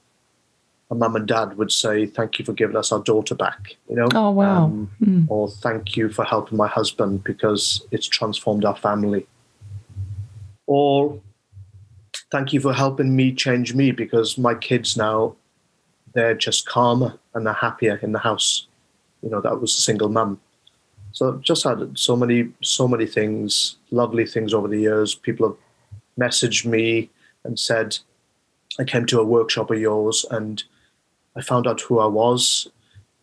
a 0.91 0.95
mum 0.95 1.15
and 1.15 1.27
dad 1.27 1.57
would 1.57 1.71
say, 1.71 2.05
"Thank 2.05 2.39
you 2.39 2.45
for 2.45 2.53
giving 2.53 2.75
us 2.75 2.91
our 2.91 2.99
daughter 2.99 3.35
back," 3.35 3.75
you 3.89 3.95
know. 3.95 4.07
Oh 4.13 4.31
wow! 4.31 4.65
Um, 4.65 4.91
mm. 5.01 5.25
Or 5.29 5.49
thank 5.49 5.95
you 5.95 6.09
for 6.09 6.25
helping 6.25 6.57
my 6.57 6.67
husband 6.67 7.23
because 7.23 7.85
it's 7.91 8.07
transformed 8.07 8.65
our 8.65 8.75
family. 8.75 9.27
Or 10.65 11.19
thank 12.31 12.53
you 12.53 12.59
for 12.59 12.73
helping 12.73 13.15
me 13.15 13.33
change 13.33 13.73
me 13.73 13.91
because 13.91 14.37
my 14.37 14.55
kids 14.55 14.97
now, 14.97 15.35
they're 16.13 16.35
just 16.35 16.67
calmer 16.67 17.17
and 17.33 17.45
they're 17.45 17.53
happier 17.53 17.99
in 18.01 18.11
the 18.11 18.19
house. 18.19 18.67
You 19.21 19.29
know, 19.29 19.41
that 19.41 19.59
was 19.59 19.77
a 19.77 19.81
single 19.81 20.09
mum. 20.09 20.39
So 21.11 21.29
I've 21.29 21.41
just 21.41 21.63
had 21.63 21.97
so 21.97 22.15
many, 22.15 22.49
so 22.61 22.87
many 22.87 23.05
things, 23.05 23.77
lovely 23.91 24.25
things 24.25 24.53
over 24.53 24.67
the 24.67 24.79
years. 24.79 25.15
People 25.15 25.47
have 25.49 25.57
messaged 26.19 26.65
me 26.65 27.09
and 27.43 27.59
said, 27.59 27.97
I 28.79 28.83
came 28.83 29.05
to 29.07 29.19
a 29.19 29.25
workshop 29.25 29.71
of 29.71 29.79
yours 29.79 30.25
and 30.29 30.63
I 31.39 31.41
found 31.41 31.67
out 31.67 31.79
who 31.79 31.99
I 31.99 32.05
was 32.05 32.67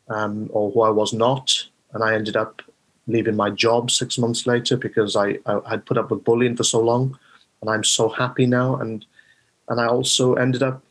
um, 0.09 0.49
or 0.51 0.71
who 0.71 0.81
I 0.81 0.89
was 0.89 1.13
not. 1.13 1.67
And 1.93 2.03
I 2.03 2.15
ended 2.15 2.35
up 2.35 2.63
leaving 3.07 3.37
my 3.37 3.51
job 3.51 3.91
six 3.91 4.17
months 4.17 4.47
later 4.47 4.79
because 4.79 5.17
I, 5.17 5.39
I 5.45 5.61
had 5.69 5.85
put 5.85 5.99
up 5.99 6.11
with 6.11 6.25
bullying 6.25 6.57
for 6.57 6.65
so 6.65 6.81
long. 6.81 7.19
And 7.61 7.69
I'm 7.69 7.85
so 7.85 8.09
happy 8.09 8.47
now. 8.47 8.77
And, 8.77 9.05
and 9.69 9.81
I 9.83 9.87
also 9.87 10.33
ended 10.35 10.63
up 10.63 10.83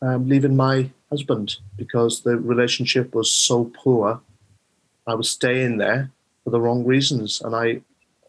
um, 0.00 0.26
leaving 0.26 0.56
my 0.56 0.90
husband 1.10 1.56
because 1.76 2.22
the 2.22 2.38
relationship 2.38 3.14
was 3.14 3.30
so 3.30 3.70
poor. 3.74 4.22
I 5.06 5.14
was 5.14 5.28
staying 5.28 5.76
there 5.76 6.10
for 6.42 6.50
the 6.50 6.60
wrong 6.60 6.86
reasons. 6.86 7.42
And 7.42 7.54
I, 7.54 7.82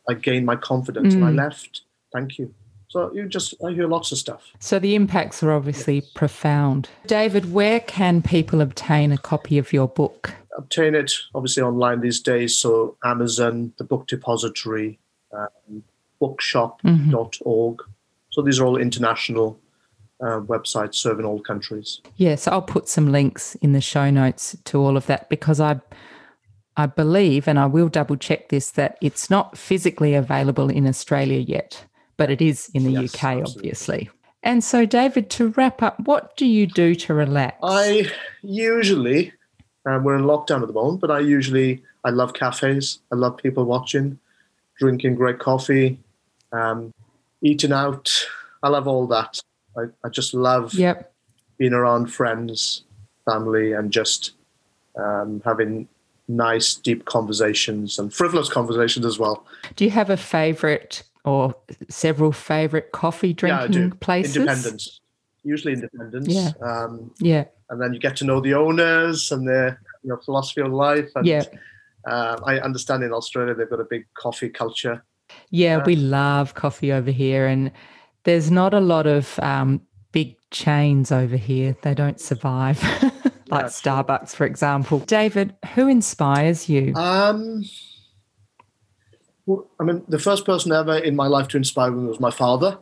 I 0.09 0.15
gained 0.15 0.45
my 0.45 0.57
confidence 0.57 1.13
mm. 1.13 1.17
and 1.17 1.25
I 1.25 1.31
mm. 1.31 1.37
left. 1.37 1.83
Thank 2.11 2.39
you. 2.39 2.53
So 2.93 3.11
you 3.11 3.27
just 3.27 3.55
I 3.65 3.71
hear 3.71 3.87
lots 3.87 4.11
of 4.11 4.19
stuff. 4.19 4.51
So 4.59 4.77
the 4.77 4.93
impacts 4.93 5.41
are 5.41 5.51
obviously 5.51 5.95
yes. 5.95 6.09
profound. 6.13 6.89
David, 7.07 7.51
where 7.51 7.79
can 7.79 8.21
people 8.21 8.61
obtain 8.61 9.11
a 9.11 9.17
copy 9.17 9.57
of 9.57 9.73
your 9.73 9.87
book? 9.87 10.31
Obtain 10.55 10.93
it 10.93 11.11
obviously 11.33 11.63
online 11.63 12.01
these 12.01 12.19
days. 12.19 12.55
So 12.55 12.95
Amazon, 13.03 13.73
the 13.79 13.83
Book 13.83 14.05
Depository, 14.05 14.99
um, 15.35 15.83
bookshop.org. 16.19 17.77
Mm-hmm. 17.77 17.91
So 18.29 18.41
these 18.43 18.59
are 18.59 18.65
all 18.67 18.77
international 18.77 19.59
uh, 20.21 20.41
websites 20.41 20.93
serving 20.93 21.25
all 21.25 21.39
countries. 21.39 21.99
Yes, 22.17 22.47
I'll 22.47 22.61
put 22.61 22.87
some 22.87 23.11
links 23.11 23.55
in 23.55 23.71
the 23.71 23.81
show 23.81 24.11
notes 24.11 24.55
to 24.65 24.79
all 24.79 24.97
of 24.97 25.07
that 25.07 25.29
because 25.29 25.59
I 25.59 25.81
I 26.77 26.85
believe, 26.85 27.47
and 27.47 27.57
I 27.57 27.65
will 27.65 27.89
double 27.89 28.17
check 28.17 28.49
this, 28.49 28.69
that 28.71 28.99
it's 29.01 29.31
not 29.31 29.57
physically 29.57 30.13
available 30.13 30.69
in 30.69 30.85
Australia 30.87 31.39
yet 31.39 31.85
but 32.17 32.29
it 32.29 32.41
is 32.41 32.69
in 32.73 32.83
the 32.83 32.91
yes, 32.91 33.15
UK, 33.15 33.23
absolutely. 33.23 33.59
obviously. 33.59 34.09
And 34.43 34.63
so, 34.63 34.85
David, 34.85 35.29
to 35.31 35.49
wrap 35.49 35.81
up, 35.81 35.99
what 36.01 36.35
do 36.35 36.45
you 36.45 36.67
do 36.67 36.95
to 36.95 37.13
relax? 37.13 37.57
I 37.63 38.11
usually, 38.41 39.31
um, 39.85 40.03
we're 40.03 40.17
in 40.17 40.23
lockdown 40.23 40.61
at 40.61 40.67
the 40.67 40.73
moment, 40.73 40.99
but 40.99 41.09
I 41.09 41.19
usually, 41.19 41.81
I 42.03 42.09
love 42.09 42.33
cafes. 42.33 42.99
I 43.11 43.15
love 43.15 43.37
people 43.37 43.63
watching, 43.63 44.19
drinking 44.77 45.15
great 45.15 45.39
coffee, 45.39 45.97
um, 46.51 46.93
eating 47.41 47.71
out. 47.71 48.27
I 48.61 48.67
love 48.67 48.87
all 48.87 49.07
that. 49.07 49.39
I, 49.77 49.83
I 50.03 50.09
just 50.09 50.33
love 50.33 50.73
yep. 50.73 51.13
being 51.57 51.73
around 51.73 52.07
friends, 52.07 52.83
family, 53.23 53.71
and 53.71 53.91
just 53.91 54.31
um, 54.97 55.41
having 55.45 55.87
nice, 56.27 56.75
deep 56.75 57.05
conversations 57.05 57.97
and 57.97 58.13
frivolous 58.13 58.49
conversations 58.49 59.05
as 59.05 59.17
well. 59.17 59.45
Do 59.77 59.85
you 59.85 59.91
have 59.91 60.09
a 60.09 60.17
favorite 60.17 61.03
or 61.25 61.55
several 61.89 62.31
favorite 62.31 62.91
coffee 62.91 63.33
drinking 63.33 63.81
yeah, 63.81 63.89
places? 63.99 64.37
Independents, 64.37 65.01
usually 65.43 65.73
independents. 65.73 66.27
Yeah. 66.29 66.51
Um, 66.61 67.11
yeah. 67.19 67.45
And 67.69 67.81
then 67.81 67.93
you 67.93 67.99
get 67.99 68.15
to 68.17 68.25
know 68.25 68.39
the 68.39 68.53
owners 68.53 69.31
and 69.31 69.47
their 69.47 69.79
you 70.03 70.09
know, 70.09 70.17
philosophy 70.17 70.61
of 70.61 70.71
life. 70.71 71.09
And, 71.15 71.25
yeah. 71.25 71.43
Uh, 72.05 72.37
I 72.45 72.59
understand 72.59 73.03
in 73.03 73.13
Australia 73.13 73.53
they've 73.53 73.69
got 73.69 73.79
a 73.79 73.85
big 73.85 74.05
coffee 74.13 74.49
culture. 74.49 75.03
Yeah, 75.49 75.77
uh, 75.77 75.83
we 75.85 75.95
love 75.95 76.53
coffee 76.53 76.91
over 76.91 77.11
here, 77.11 77.47
and 77.47 77.71
there's 78.23 78.51
not 78.51 78.73
a 78.73 78.79
lot 78.79 79.07
of 79.07 79.39
um, 79.39 79.81
big 80.11 80.35
chains 80.51 81.11
over 81.11 81.37
here. 81.37 81.77
They 81.81 81.93
don't 81.93 82.19
survive. 82.19 82.83
like 83.03 83.63
yeah, 83.63 83.69
Starbucks, 83.69 84.35
for 84.35 84.45
example. 84.45 84.99
David, 84.99 85.55
who 85.75 85.87
inspires 85.87 86.67
you? 86.67 86.93
Um, 86.95 87.63
I 89.79 89.83
mean, 89.83 90.03
the 90.07 90.19
first 90.19 90.45
person 90.45 90.71
ever 90.71 90.97
in 90.97 91.15
my 91.15 91.27
life 91.27 91.49
to 91.49 91.57
inspire 91.57 91.91
me 91.91 92.07
was 92.07 92.19
my 92.19 92.31
father. 92.31 92.77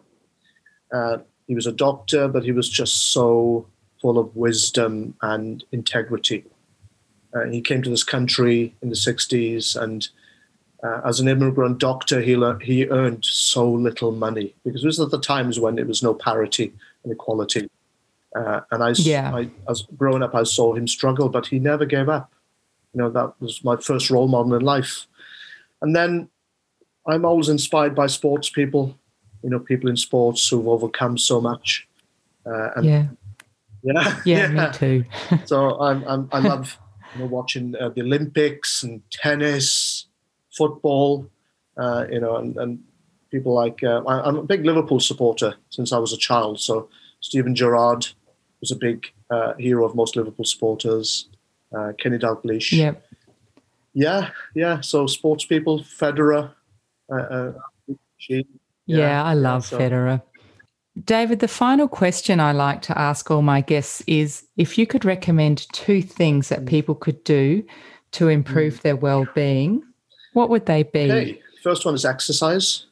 Uh, 0.94 1.18
he 1.48 1.56
was 1.56 1.66
a 1.66 1.72
doctor, 1.72 2.28
but 2.28 2.44
he 2.44 2.52
was 2.52 2.70
just 2.70 3.12
so 3.12 3.68
full 4.02 4.18
of 4.18 4.36
wisdom 4.36 5.16
and 5.22 5.64
integrity. 5.72 6.46
Uh, 7.34 7.46
he 7.46 7.62
came 7.62 7.82
to 7.82 7.90
this 7.90 8.04
country 8.04 8.76
in 8.82 8.90
the 8.90 8.96
60s, 8.96 9.76
and 9.76 10.08
uh, 10.84 11.02
as 11.06 11.20
an 11.20 11.28
immigrant 11.28 11.80
doctor, 11.80 12.22
he, 12.22 12.36
le- 12.36 12.60
he 12.60 12.88
earned 12.88 13.24
so 13.24 13.70
little 13.70 14.12
money 14.12 14.54
because 14.64 14.84
it 14.84 14.88
was 14.88 15.00
at 15.00 15.12
the 15.12 15.20
times 15.20 15.60
when 15.60 15.76
there 15.76 15.86
was 15.86 16.04
no 16.04 16.14
parity 16.14 16.74
and 17.04 17.14
equality. 17.14 17.70
Uh, 18.36 18.62
and 18.72 18.84
I, 18.84 18.92
yeah. 18.98 19.34
I, 19.36 19.50
as 19.70 19.84
growing 19.98 20.24
up, 20.24 20.36
I 20.36 20.44
saw 20.44 20.74
him 20.74 20.88
struggle, 20.88 21.30
but 21.30 21.48
he 21.48 21.60
never 21.60 21.86
gave 21.86 22.10
up. 22.10 22.32
You 22.94 23.02
know, 23.02 23.10
that 23.10 23.34
was 23.40 23.64
my 23.64 23.78
first 23.78 24.10
role 24.10 24.28
model 24.28 24.54
in 24.56 24.62
life. 24.62 25.08
And 25.82 25.96
then 25.96 26.30
I'm 27.08 27.26
always 27.26 27.50
inspired 27.50 27.96
by 27.96 28.08
sports 28.08 28.50
people, 28.50 28.98
you 29.44 29.50
know, 29.50 29.60
people 29.60 29.90
in 29.90 29.98
sports 29.98 30.48
who've 30.48 30.68
overcome 30.68 31.18
so 31.18 31.42
much. 31.42 31.88
Uh, 32.46 32.70
and 32.76 32.86
yeah. 32.86 33.06
Yeah, 33.84 34.22
yeah, 34.26 34.48
yeah, 34.54 34.68
me 34.68 34.74
too. 34.74 35.06
so 35.46 35.80
I'm, 35.82 36.04
I'm, 36.08 36.30
i 36.32 36.40
love 36.40 36.78
you 37.14 37.22
know, 37.22 37.28
watching 37.28 37.76
uh, 37.80 37.90
the 37.90 38.02
Olympics 38.02 38.84
and 38.84 39.02
tennis, 39.12 40.06
football, 40.52 41.28
uh, 41.78 42.06
you 42.10 42.20
know, 42.20 42.38
and, 42.38 42.58
and 42.58 42.80
people 43.32 43.54
like 43.54 43.84
uh, 43.84 44.02
I, 44.08 44.28
am 44.28 44.38
a 44.38 44.44
big 44.44 44.66
Liverpool 44.66 45.00
supporter 45.00 45.56
since 45.70 45.92
I 45.92 45.98
was 45.98 46.14
a 46.14 46.18
child. 46.18 46.60
So 46.60 46.90
Steven 47.22 47.56
Gerrard 47.56 48.08
was 48.60 48.72
a 48.72 48.76
big 48.76 49.08
uh, 49.30 49.54
hero 49.58 49.86
of 49.86 49.96
most 49.96 50.16
Liverpool 50.16 50.46
supporters. 50.46 51.28
Uh, 51.76 51.94
Kenny 51.98 52.18
Dalglish. 52.18 52.74
Yeah. 52.74 52.96
Yeah, 53.94 54.30
yeah. 54.54 54.82
So 54.82 55.08
sports 55.08 55.46
people, 55.46 55.80
Federer, 55.80 56.52
she, 58.18 58.46
yeah, 58.86 58.98
yeah, 58.98 59.24
I 59.24 59.34
love 59.34 59.66
so. 59.66 59.78
Federer. 59.78 60.22
David, 61.04 61.40
the 61.40 61.48
final 61.48 61.88
question 61.88 62.40
I 62.40 62.52
like 62.52 62.82
to 62.84 62.98
ask 62.98 63.32
all 63.32 63.42
my 63.42 63.62
guests 63.62 64.04
is 64.08 64.46
if 64.58 64.78
you 64.78 64.86
could 64.86 65.06
recommend 65.06 65.68
two 65.72 66.02
things 66.02 66.50
that 66.50 66.62
mm. 66.62 66.68
people 66.68 66.96
could 66.96 67.24
do 67.24 67.64
to 68.12 68.28
improve 68.28 68.76
mm. 68.76 68.82
their 68.82 68.96
well-being, 68.98 69.84
what 70.34 70.50
would 70.50 70.66
they 70.66 70.84
be? 70.84 71.12
Okay. 71.12 71.42
First 71.64 71.86
one 71.86 71.96
is 71.96 72.06
exercise. 72.06 72.88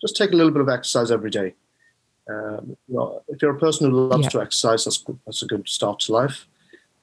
Just 0.00 0.16
take 0.16 0.32
a 0.32 0.36
little 0.36 0.50
bit 0.50 0.62
of 0.62 0.68
exercise 0.68 1.10
every 1.10 1.30
day. 1.30 1.54
Um, 2.28 2.76
you 2.88 2.96
know, 2.96 3.22
if 3.28 3.42
you're 3.42 3.54
a 3.54 3.58
person 3.58 3.90
who 3.90 4.08
loves 4.08 4.28
to 4.28 4.40
exercise, 4.40 4.84
that's, 4.84 5.04
that's 5.26 5.42
a 5.42 5.46
good 5.46 5.68
start 5.68 6.00
to 6.00 6.12
life. 6.12 6.46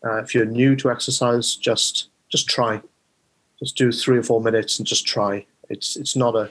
Uh, 0.05 0.17
if 0.17 0.33
you're 0.33 0.45
new 0.45 0.75
to 0.75 0.91
exercise, 0.91 1.55
just 1.55 2.09
just 2.29 2.47
try. 2.47 2.81
Just 3.59 3.75
do 3.75 3.91
three 3.91 4.17
or 4.17 4.23
four 4.23 4.41
minutes 4.41 4.77
and 4.77 4.87
just 4.87 5.07
try. 5.07 5.45
It's 5.69 5.95
it's 5.95 6.15
not 6.15 6.35
a 6.35 6.49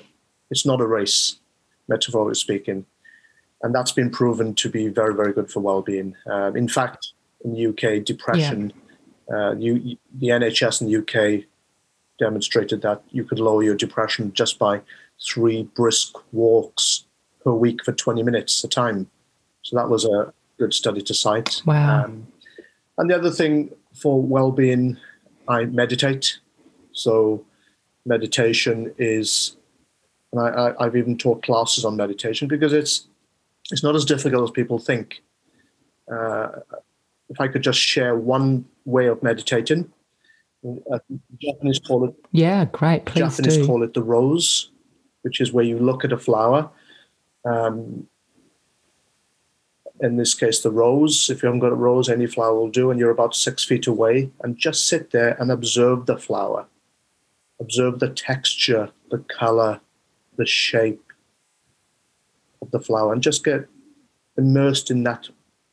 it's 0.50 0.66
not 0.66 0.80
a 0.80 0.86
race, 0.86 1.36
metaphorically 1.88 2.34
speaking, 2.34 2.86
and 3.62 3.74
that's 3.74 3.92
been 3.92 4.10
proven 4.10 4.54
to 4.56 4.70
be 4.70 4.88
very 4.88 5.14
very 5.14 5.32
good 5.32 5.50
for 5.50 5.60
well-being. 5.60 6.14
Um, 6.30 6.56
in 6.56 6.68
fact, 6.68 7.12
in 7.44 7.54
the 7.54 7.66
UK, 7.66 8.04
depression, 8.04 8.72
yeah. 9.28 9.36
uh, 9.36 9.54
you, 9.54 9.96
the 10.14 10.28
NHS 10.28 10.80
in 10.80 10.88
the 10.88 10.96
UK 10.98 11.44
demonstrated 12.18 12.82
that 12.82 13.02
you 13.10 13.24
could 13.24 13.38
lower 13.38 13.62
your 13.62 13.74
depression 13.74 14.32
just 14.32 14.58
by 14.58 14.80
three 15.24 15.64
brisk 15.74 16.16
walks 16.32 17.04
per 17.44 17.52
week 17.52 17.84
for 17.84 17.92
20 17.92 18.22
minutes 18.22 18.64
at 18.64 18.68
a 18.68 18.74
time. 18.74 19.10
So 19.62 19.76
that 19.76 19.88
was 19.88 20.04
a 20.04 20.32
good 20.58 20.72
study 20.72 21.02
to 21.02 21.14
cite. 21.14 21.62
Wow. 21.66 22.04
Um, 22.04 22.26
and 22.98 23.10
the 23.10 23.16
other 23.16 23.30
thing 23.30 23.70
for 23.94 24.20
well-being, 24.20 24.96
I 25.48 25.64
meditate. 25.64 26.38
So 26.92 27.44
meditation 28.06 28.94
is, 28.98 29.56
and 30.32 30.40
I, 30.40 30.74
I, 30.78 30.84
have 30.84 30.96
even 30.96 31.18
taught 31.18 31.42
classes 31.42 31.84
on 31.84 31.96
meditation 31.96 32.48
because 32.48 32.72
it's 32.72 33.08
it's 33.70 33.82
not 33.82 33.96
as 33.96 34.04
difficult 34.04 34.44
as 34.44 34.50
people 34.52 34.78
think. 34.78 35.22
Uh, 36.10 36.48
if 37.28 37.40
I 37.40 37.48
could 37.48 37.62
just 37.62 37.80
share 37.80 38.14
one 38.14 38.64
way 38.84 39.06
of 39.06 39.22
meditating, 39.22 39.92
uh, 40.92 40.98
Japanese 41.40 41.80
call 41.80 42.08
it 42.08 42.14
yeah, 42.32 42.64
great. 42.66 43.04
Please 43.04 43.36
Japanese 43.36 43.56
do. 43.58 43.66
call 43.66 43.82
it 43.82 43.94
the 43.94 44.02
rose, 44.02 44.70
which 45.22 45.40
is 45.40 45.52
where 45.52 45.64
you 45.64 45.78
look 45.78 46.04
at 46.04 46.12
a 46.12 46.18
flower. 46.18 46.70
Um, 47.44 48.06
in 50.00 50.16
this 50.16 50.34
case, 50.34 50.60
the 50.60 50.70
rose. 50.70 51.30
If 51.30 51.42
you 51.42 51.46
haven't 51.46 51.60
got 51.60 51.72
a 51.72 51.76
rose, 51.76 52.08
any 52.08 52.26
flower 52.26 52.54
will 52.54 52.70
do, 52.70 52.90
and 52.90 53.00
you're 53.00 53.10
about 53.10 53.34
six 53.34 53.64
feet 53.64 53.86
away, 53.86 54.30
and 54.42 54.56
just 54.56 54.86
sit 54.86 55.10
there 55.10 55.40
and 55.40 55.50
observe 55.50 56.06
the 56.06 56.18
flower. 56.18 56.66
Observe 57.60 57.98
the 57.98 58.10
texture, 58.10 58.90
the 59.10 59.18
color, 59.18 59.80
the 60.36 60.46
shape 60.46 61.02
of 62.60 62.70
the 62.70 62.80
flower, 62.80 63.12
and 63.12 63.22
just 63.22 63.44
get 63.44 63.66
immersed 64.36 64.90
in 64.90 65.02
that 65.04 65.28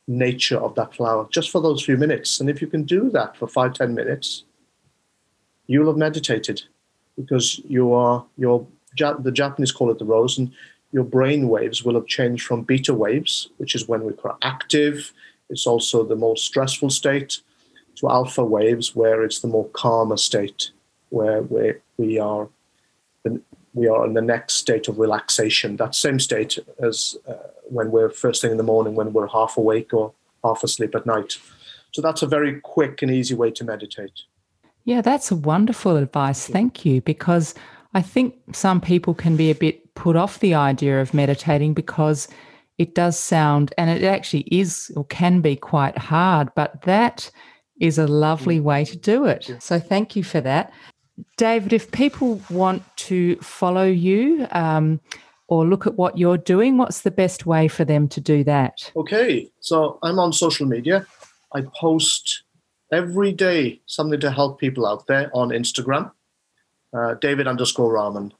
nature 0.06 0.58
of 0.58 0.74
that 0.74 0.94
flower 0.94 1.26
just 1.30 1.50
for 1.50 1.60
those 1.60 1.82
few 1.82 1.96
minutes. 1.96 2.40
And 2.40 2.48
if 2.48 2.60
you 2.60 2.66
can 2.66 2.84
do 2.84 3.10
that 3.10 3.36
for 3.36 3.46
five, 3.46 3.74
ten 3.74 3.94
minutes, 3.94 4.44
you'll 5.66 5.86
have 5.88 5.96
meditated 5.96 6.62
because 7.16 7.60
you 7.66 7.92
are 7.92 8.24
your 8.36 8.66
the 8.96 9.32
Japanese 9.32 9.72
call 9.72 9.90
it 9.90 9.98
the 9.98 10.04
rose, 10.04 10.38
and 10.38 10.52
your 10.92 11.04
brain 11.04 11.48
waves 11.48 11.82
will 11.84 11.94
have 11.94 12.06
changed 12.06 12.46
from 12.46 12.62
beta 12.62 12.94
waves, 12.94 13.48
which 13.56 13.74
is 13.74 13.88
when 13.88 14.04
we're 14.04 14.14
active. 14.42 15.12
It's 15.50 15.66
also 15.66 16.04
the 16.04 16.16
most 16.16 16.46
stressful 16.46 16.90
state, 16.90 17.40
to 17.96 18.08
alpha 18.08 18.44
waves, 18.44 18.94
where 18.94 19.24
it's 19.24 19.40
the 19.40 19.48
more 19.48 19.68
calmer 19.70 20.16
state, 20.16 20.70
where 21.14 21.42
we 21.42 21.74
we 21.96 22.18
are 22.18 22.48
we 23.72 23.88
are 23.88 24.06
in 24.06 24.14
the 24.14 24.22
next 24.22 24.54
state 24.54 24.88
of 24.88 24.98
relaxation. 24.98 25.76
That 25.76 25.94
same 25.94 26.20
state 26.20 26.58
as 26.80 27.16
uh, 27.28 27.34
when 27.64 27.90
we're 27.90 28.10
first 28.10 28.40
thing 28.40 28.52
in 28.52 28.56
the 28.56 28.62
morning, 28.62 28.94
when 28.94 29.12
we're 29.12 29.26
half 29.26 29.56
awake 29.56 29.92
or 29.92 30.12
half 30.44 30.62
asleep 30.62 30.94
at 30.94 31.06
night. 31.06 31.38
So 31.92 32.02
that's 32.02 32.22
a 32.22 32.26
very 32.26 32.60
quick 32.60 33.02
and 33.02 33.10
easy 33.10 33.34
way 33.34 33.50
to 33.52 33.64
meditate. 33.64 34.22
Yeah, 34.84 35.00
that's 35.00 35.30
a 35.30 35.36
wonderful 35.36 35.96
advice. 35.96 36.46
Thank 36.46 36.84
you. 36.84 37.00
Because 37.00 37.54
I 37.94 38.02
think 38.02 38.34
some 38.52 38.80
people 38.80 39.14
can 39.14 39.36
be 39.36 39.50
a 39.50 39.54
bit 39.54 39.94
put 39.94 40.16
off 40.16 40.40
the 40.40 40.54
idea 40.54 41.00
of 41.00 41.14
meditating 41.14 41.74
because 41.74 42.28
it 42.78 42.94
does 42.94 43.16
sound, 43.18 43.72
and 43.78 43.88
it 43.88 44.02
actually 44.02 44.46
is 44.50 44.92
or 44.96 45.04
can 45.04 45.40
be 45.40 45.54
quite 45.54 45.96
hard, 45.96 46.48
but 46.56 46.82
that 46.82 47.30
is 47.80 47.98
a 47.98 48.06
lovely 48.06 48.60
way 48.60 48.84
to 48.84 48.96
do 48.96 49.24
it. 49.24 49.50
So 49.60 49.78
thank 49.78 50.16
you 50.16 50.24
for 50.24 50.40
that. 50.40 50.72
David, 51.36 51.72
if 51.72 51.90
people 51.90 52.40
want 52.50 52.82
to 52.96 53.36
follow 53.36 53.86
you 53.86 54.46
um, 54.50 55.00
or 55.48 55.64
look 55.64 55.86
at 55.86 55.94
what 55.94 56.18
you're 56.18 56.38
doing, 56.38 56.76
what's 56.76 57.02
the 57.02 57.10
best 57.10 57.46
way 57.46 57.68
for 57.68 57.84
them 57.84 58.08
to 58.08 58.20
do 58.20 58.44
that? 58.44 58.90
Okay, 58.96 59.50
so 59.60 59.98
I'm 60.02 60.18
on 60.18 60.32
social 60.32 60.66
media. 60.66 61.06
I 61.54 61.62
post 61.76 62.42
every 62.92 63.32
day 63.32 63.80
something 63.86 64.20
to 64.20 64.30
help 64.30 64.58
people 64.58 64.86
out 64.86 65.06
there 65.06 65.30
on 65.34 65.50
Instagram 65.50 66.10
uh, 66.94 67.14
David 67.14 67.46
underscore 67.46 67.92
Rahman. 67.92 68.32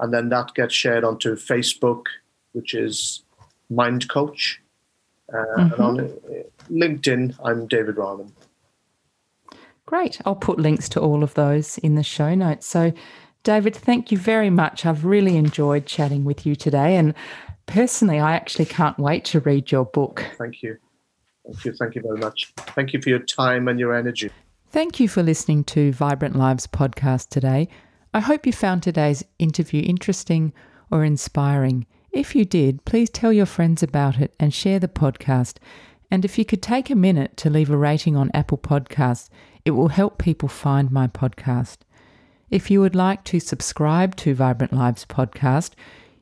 And 0.00 0.12
then 0.12 0.28
that 0.28 0.54
gets 0.54 0.74
shared 0.74 1.04
onto 1.04 1.34
Facebook, 1.36 2.04
which 2.52 2.74
is 2.74 3.22
Mind 3.70 4.08
Coach. 4.08 4.60
Uh, 5.32 5.36
mm-hmm. 5.36 5.60
And 5.60 5.74
on 5.74 6.00
uh, 6.00 6.08
LinkedIn, 6.70 7.36
I'm 7.44 7.66
David 7.66 7.96
Rahman. 7.96 8.32
Great. 9.86 10.20
I'll 10.24 10.36
put 10.36 10.58
links 10.58 10.88
to 10.90 11.00
all 11.00 11.22
of 11.22 11.34
those 11.34 11.78
in 11.78 11.96
the 11.96 12.02
show 12.02 12.34
notes. 12.34 12.66
So, 12.66 12.92
David, 13.42 13.74
thank 13.74 14.12
you 14.12 14.18
very 14.18 14.50
much. 14.50 14.86
I've 14.86 15.04
really 15.04 15.36
enjoyed 15.36 15.86
chatting 15.86 16.24
with 16.24 16.46
you 16.46 16.54
today. 16.54 16.96
And 16.96 17.14
personally, 17.66 18.20
I 18.20 18.34
actually 18.34 18.66
can't 18.66 18.98
wait 18.98 19.24
to 19.26 19.40
read 19.40 19.72
your 19.72 19.84
book. 19.84 20.24
Thank 20.38 20.62
you. 20.62 20.76
Thank 21.44 21.64
you. 21.64 21.72
Thank 21.72 21.94
you 21.96 22.02
very 22.02 22.18
much. 22.18 22.52
Thank 22.56 22.92
you 22.92 23.02
for 23.02 23.08
your 23.08 23.18
time 23.18 23.66
and 23.66 23.80
your 23.80 23.94
energy. 23.94 24.30
Thank 24.70 25.00
you 25.00 25.08
for 25.08 25.22
listening 25.22 25.64
to 25.64 25.92
Vibrant 25.92 26.36
Lives 26.36 26.66
podcast 26.66 27.28
today. 27.28 27.68
I 28.14 28.20
hope 28.20 28.46
you 28.46 28.52
found 28.52 28.82
today's 28.82 29.24
interview 29.38 29.82
interesting 29.82 30.52
or 30.90 31.04
inspiring. 31.04 31.86
If 32.12 32.34
you 32.34 32.44
did, 32.44 32.84
please 32.84 33.10
tell 33.10 33.32
your 33.32 33.46
friends 33.46 33.82
about 33.82 34.20
it 34.20 34.34
and 34.38 34.54
share 34.54 34.78
the 34.78 34.88
podcast. 34.88 35.56
And 36.12 36.26
if 36.26 36.38
you 36.38 36.44
could 36.44 36.60
take 36.60 36.90
a 36.90 36.94
minute 36.94 37.38
to 37.38 37.48
leave 37.48 37.70
a 37.70 37.76
rating 37.76 38.16
on 38.16 38.30
Apple 38.34 38.58
Podcasts, 38.58 39.30
it 39.64 39.70
will 39.70 39.88
help 39.88 40.18
people 40.18 40.46
find 40.46 40.90
my 40.90 41.06
podcast. 41.06 41.78
If 42.50 42.70
you 42.70 42.82
would 42.82 42.94
like 42.94 43.24
to 43.24 43.40
subscribe 43.40 44.14
to 44.16 44.34
Vibrant 44.34 44.74
Lives 44.74 45.06
podcast, 45.06 45.70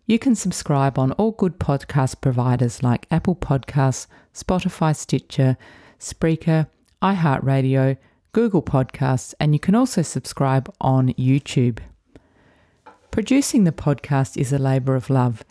you 0.07 0.17
can 0.17 0.37
subscribe 0.37 0.97
on 0.97 1.11
all 1.13 1.33
good 1.33 1.59
podcast 1.59 2.21
providers 2.21 2.85
like 2.85 3.09
Apple 3.11 3.35
Podcasts, 3.35 4.07
Spotify, 4.33 4.95
Stitcher, 4.95 5.57
Spreaker, 5.99 6.69
iHeartRadio, 7.03 7.97
Google 8.31 8.63
Podcasts, 8.63 9.35
and 9.41 9.57
you 9.57 9.59
can 9.59 9.75
also 9.75 10.03
subscribe 10.03 10.73
on 10.81 11.09
YouTube. 11.15 11.81
Producing 13.11 13.65
the 13.65 13.73
podcast 13.73 14.37
is 14.37 14.53
a 14.53 14.59
labour 14.59 14.95
of 14.95 15.11
love. 15.11 15.43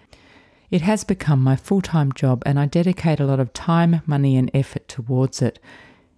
It 0.71 0.81
has 0.81 1.03
become 1.03 1.43
my 1.43 1.55
full 1.55 1.81
time 1.81 2.11
job, 2.11 2.43
and 2.45 2.59
I 2.59 2.65
dedicate 2.65 3.19
a 3.19 3.25
lot 3.25 3.39
of 3.39 3.53
time, 3.53 4.01
money, 4.05 4.37
and 4.37 4.51
effort 4.53 4.87
towards 4.87 5.41
it. 5.41 5.57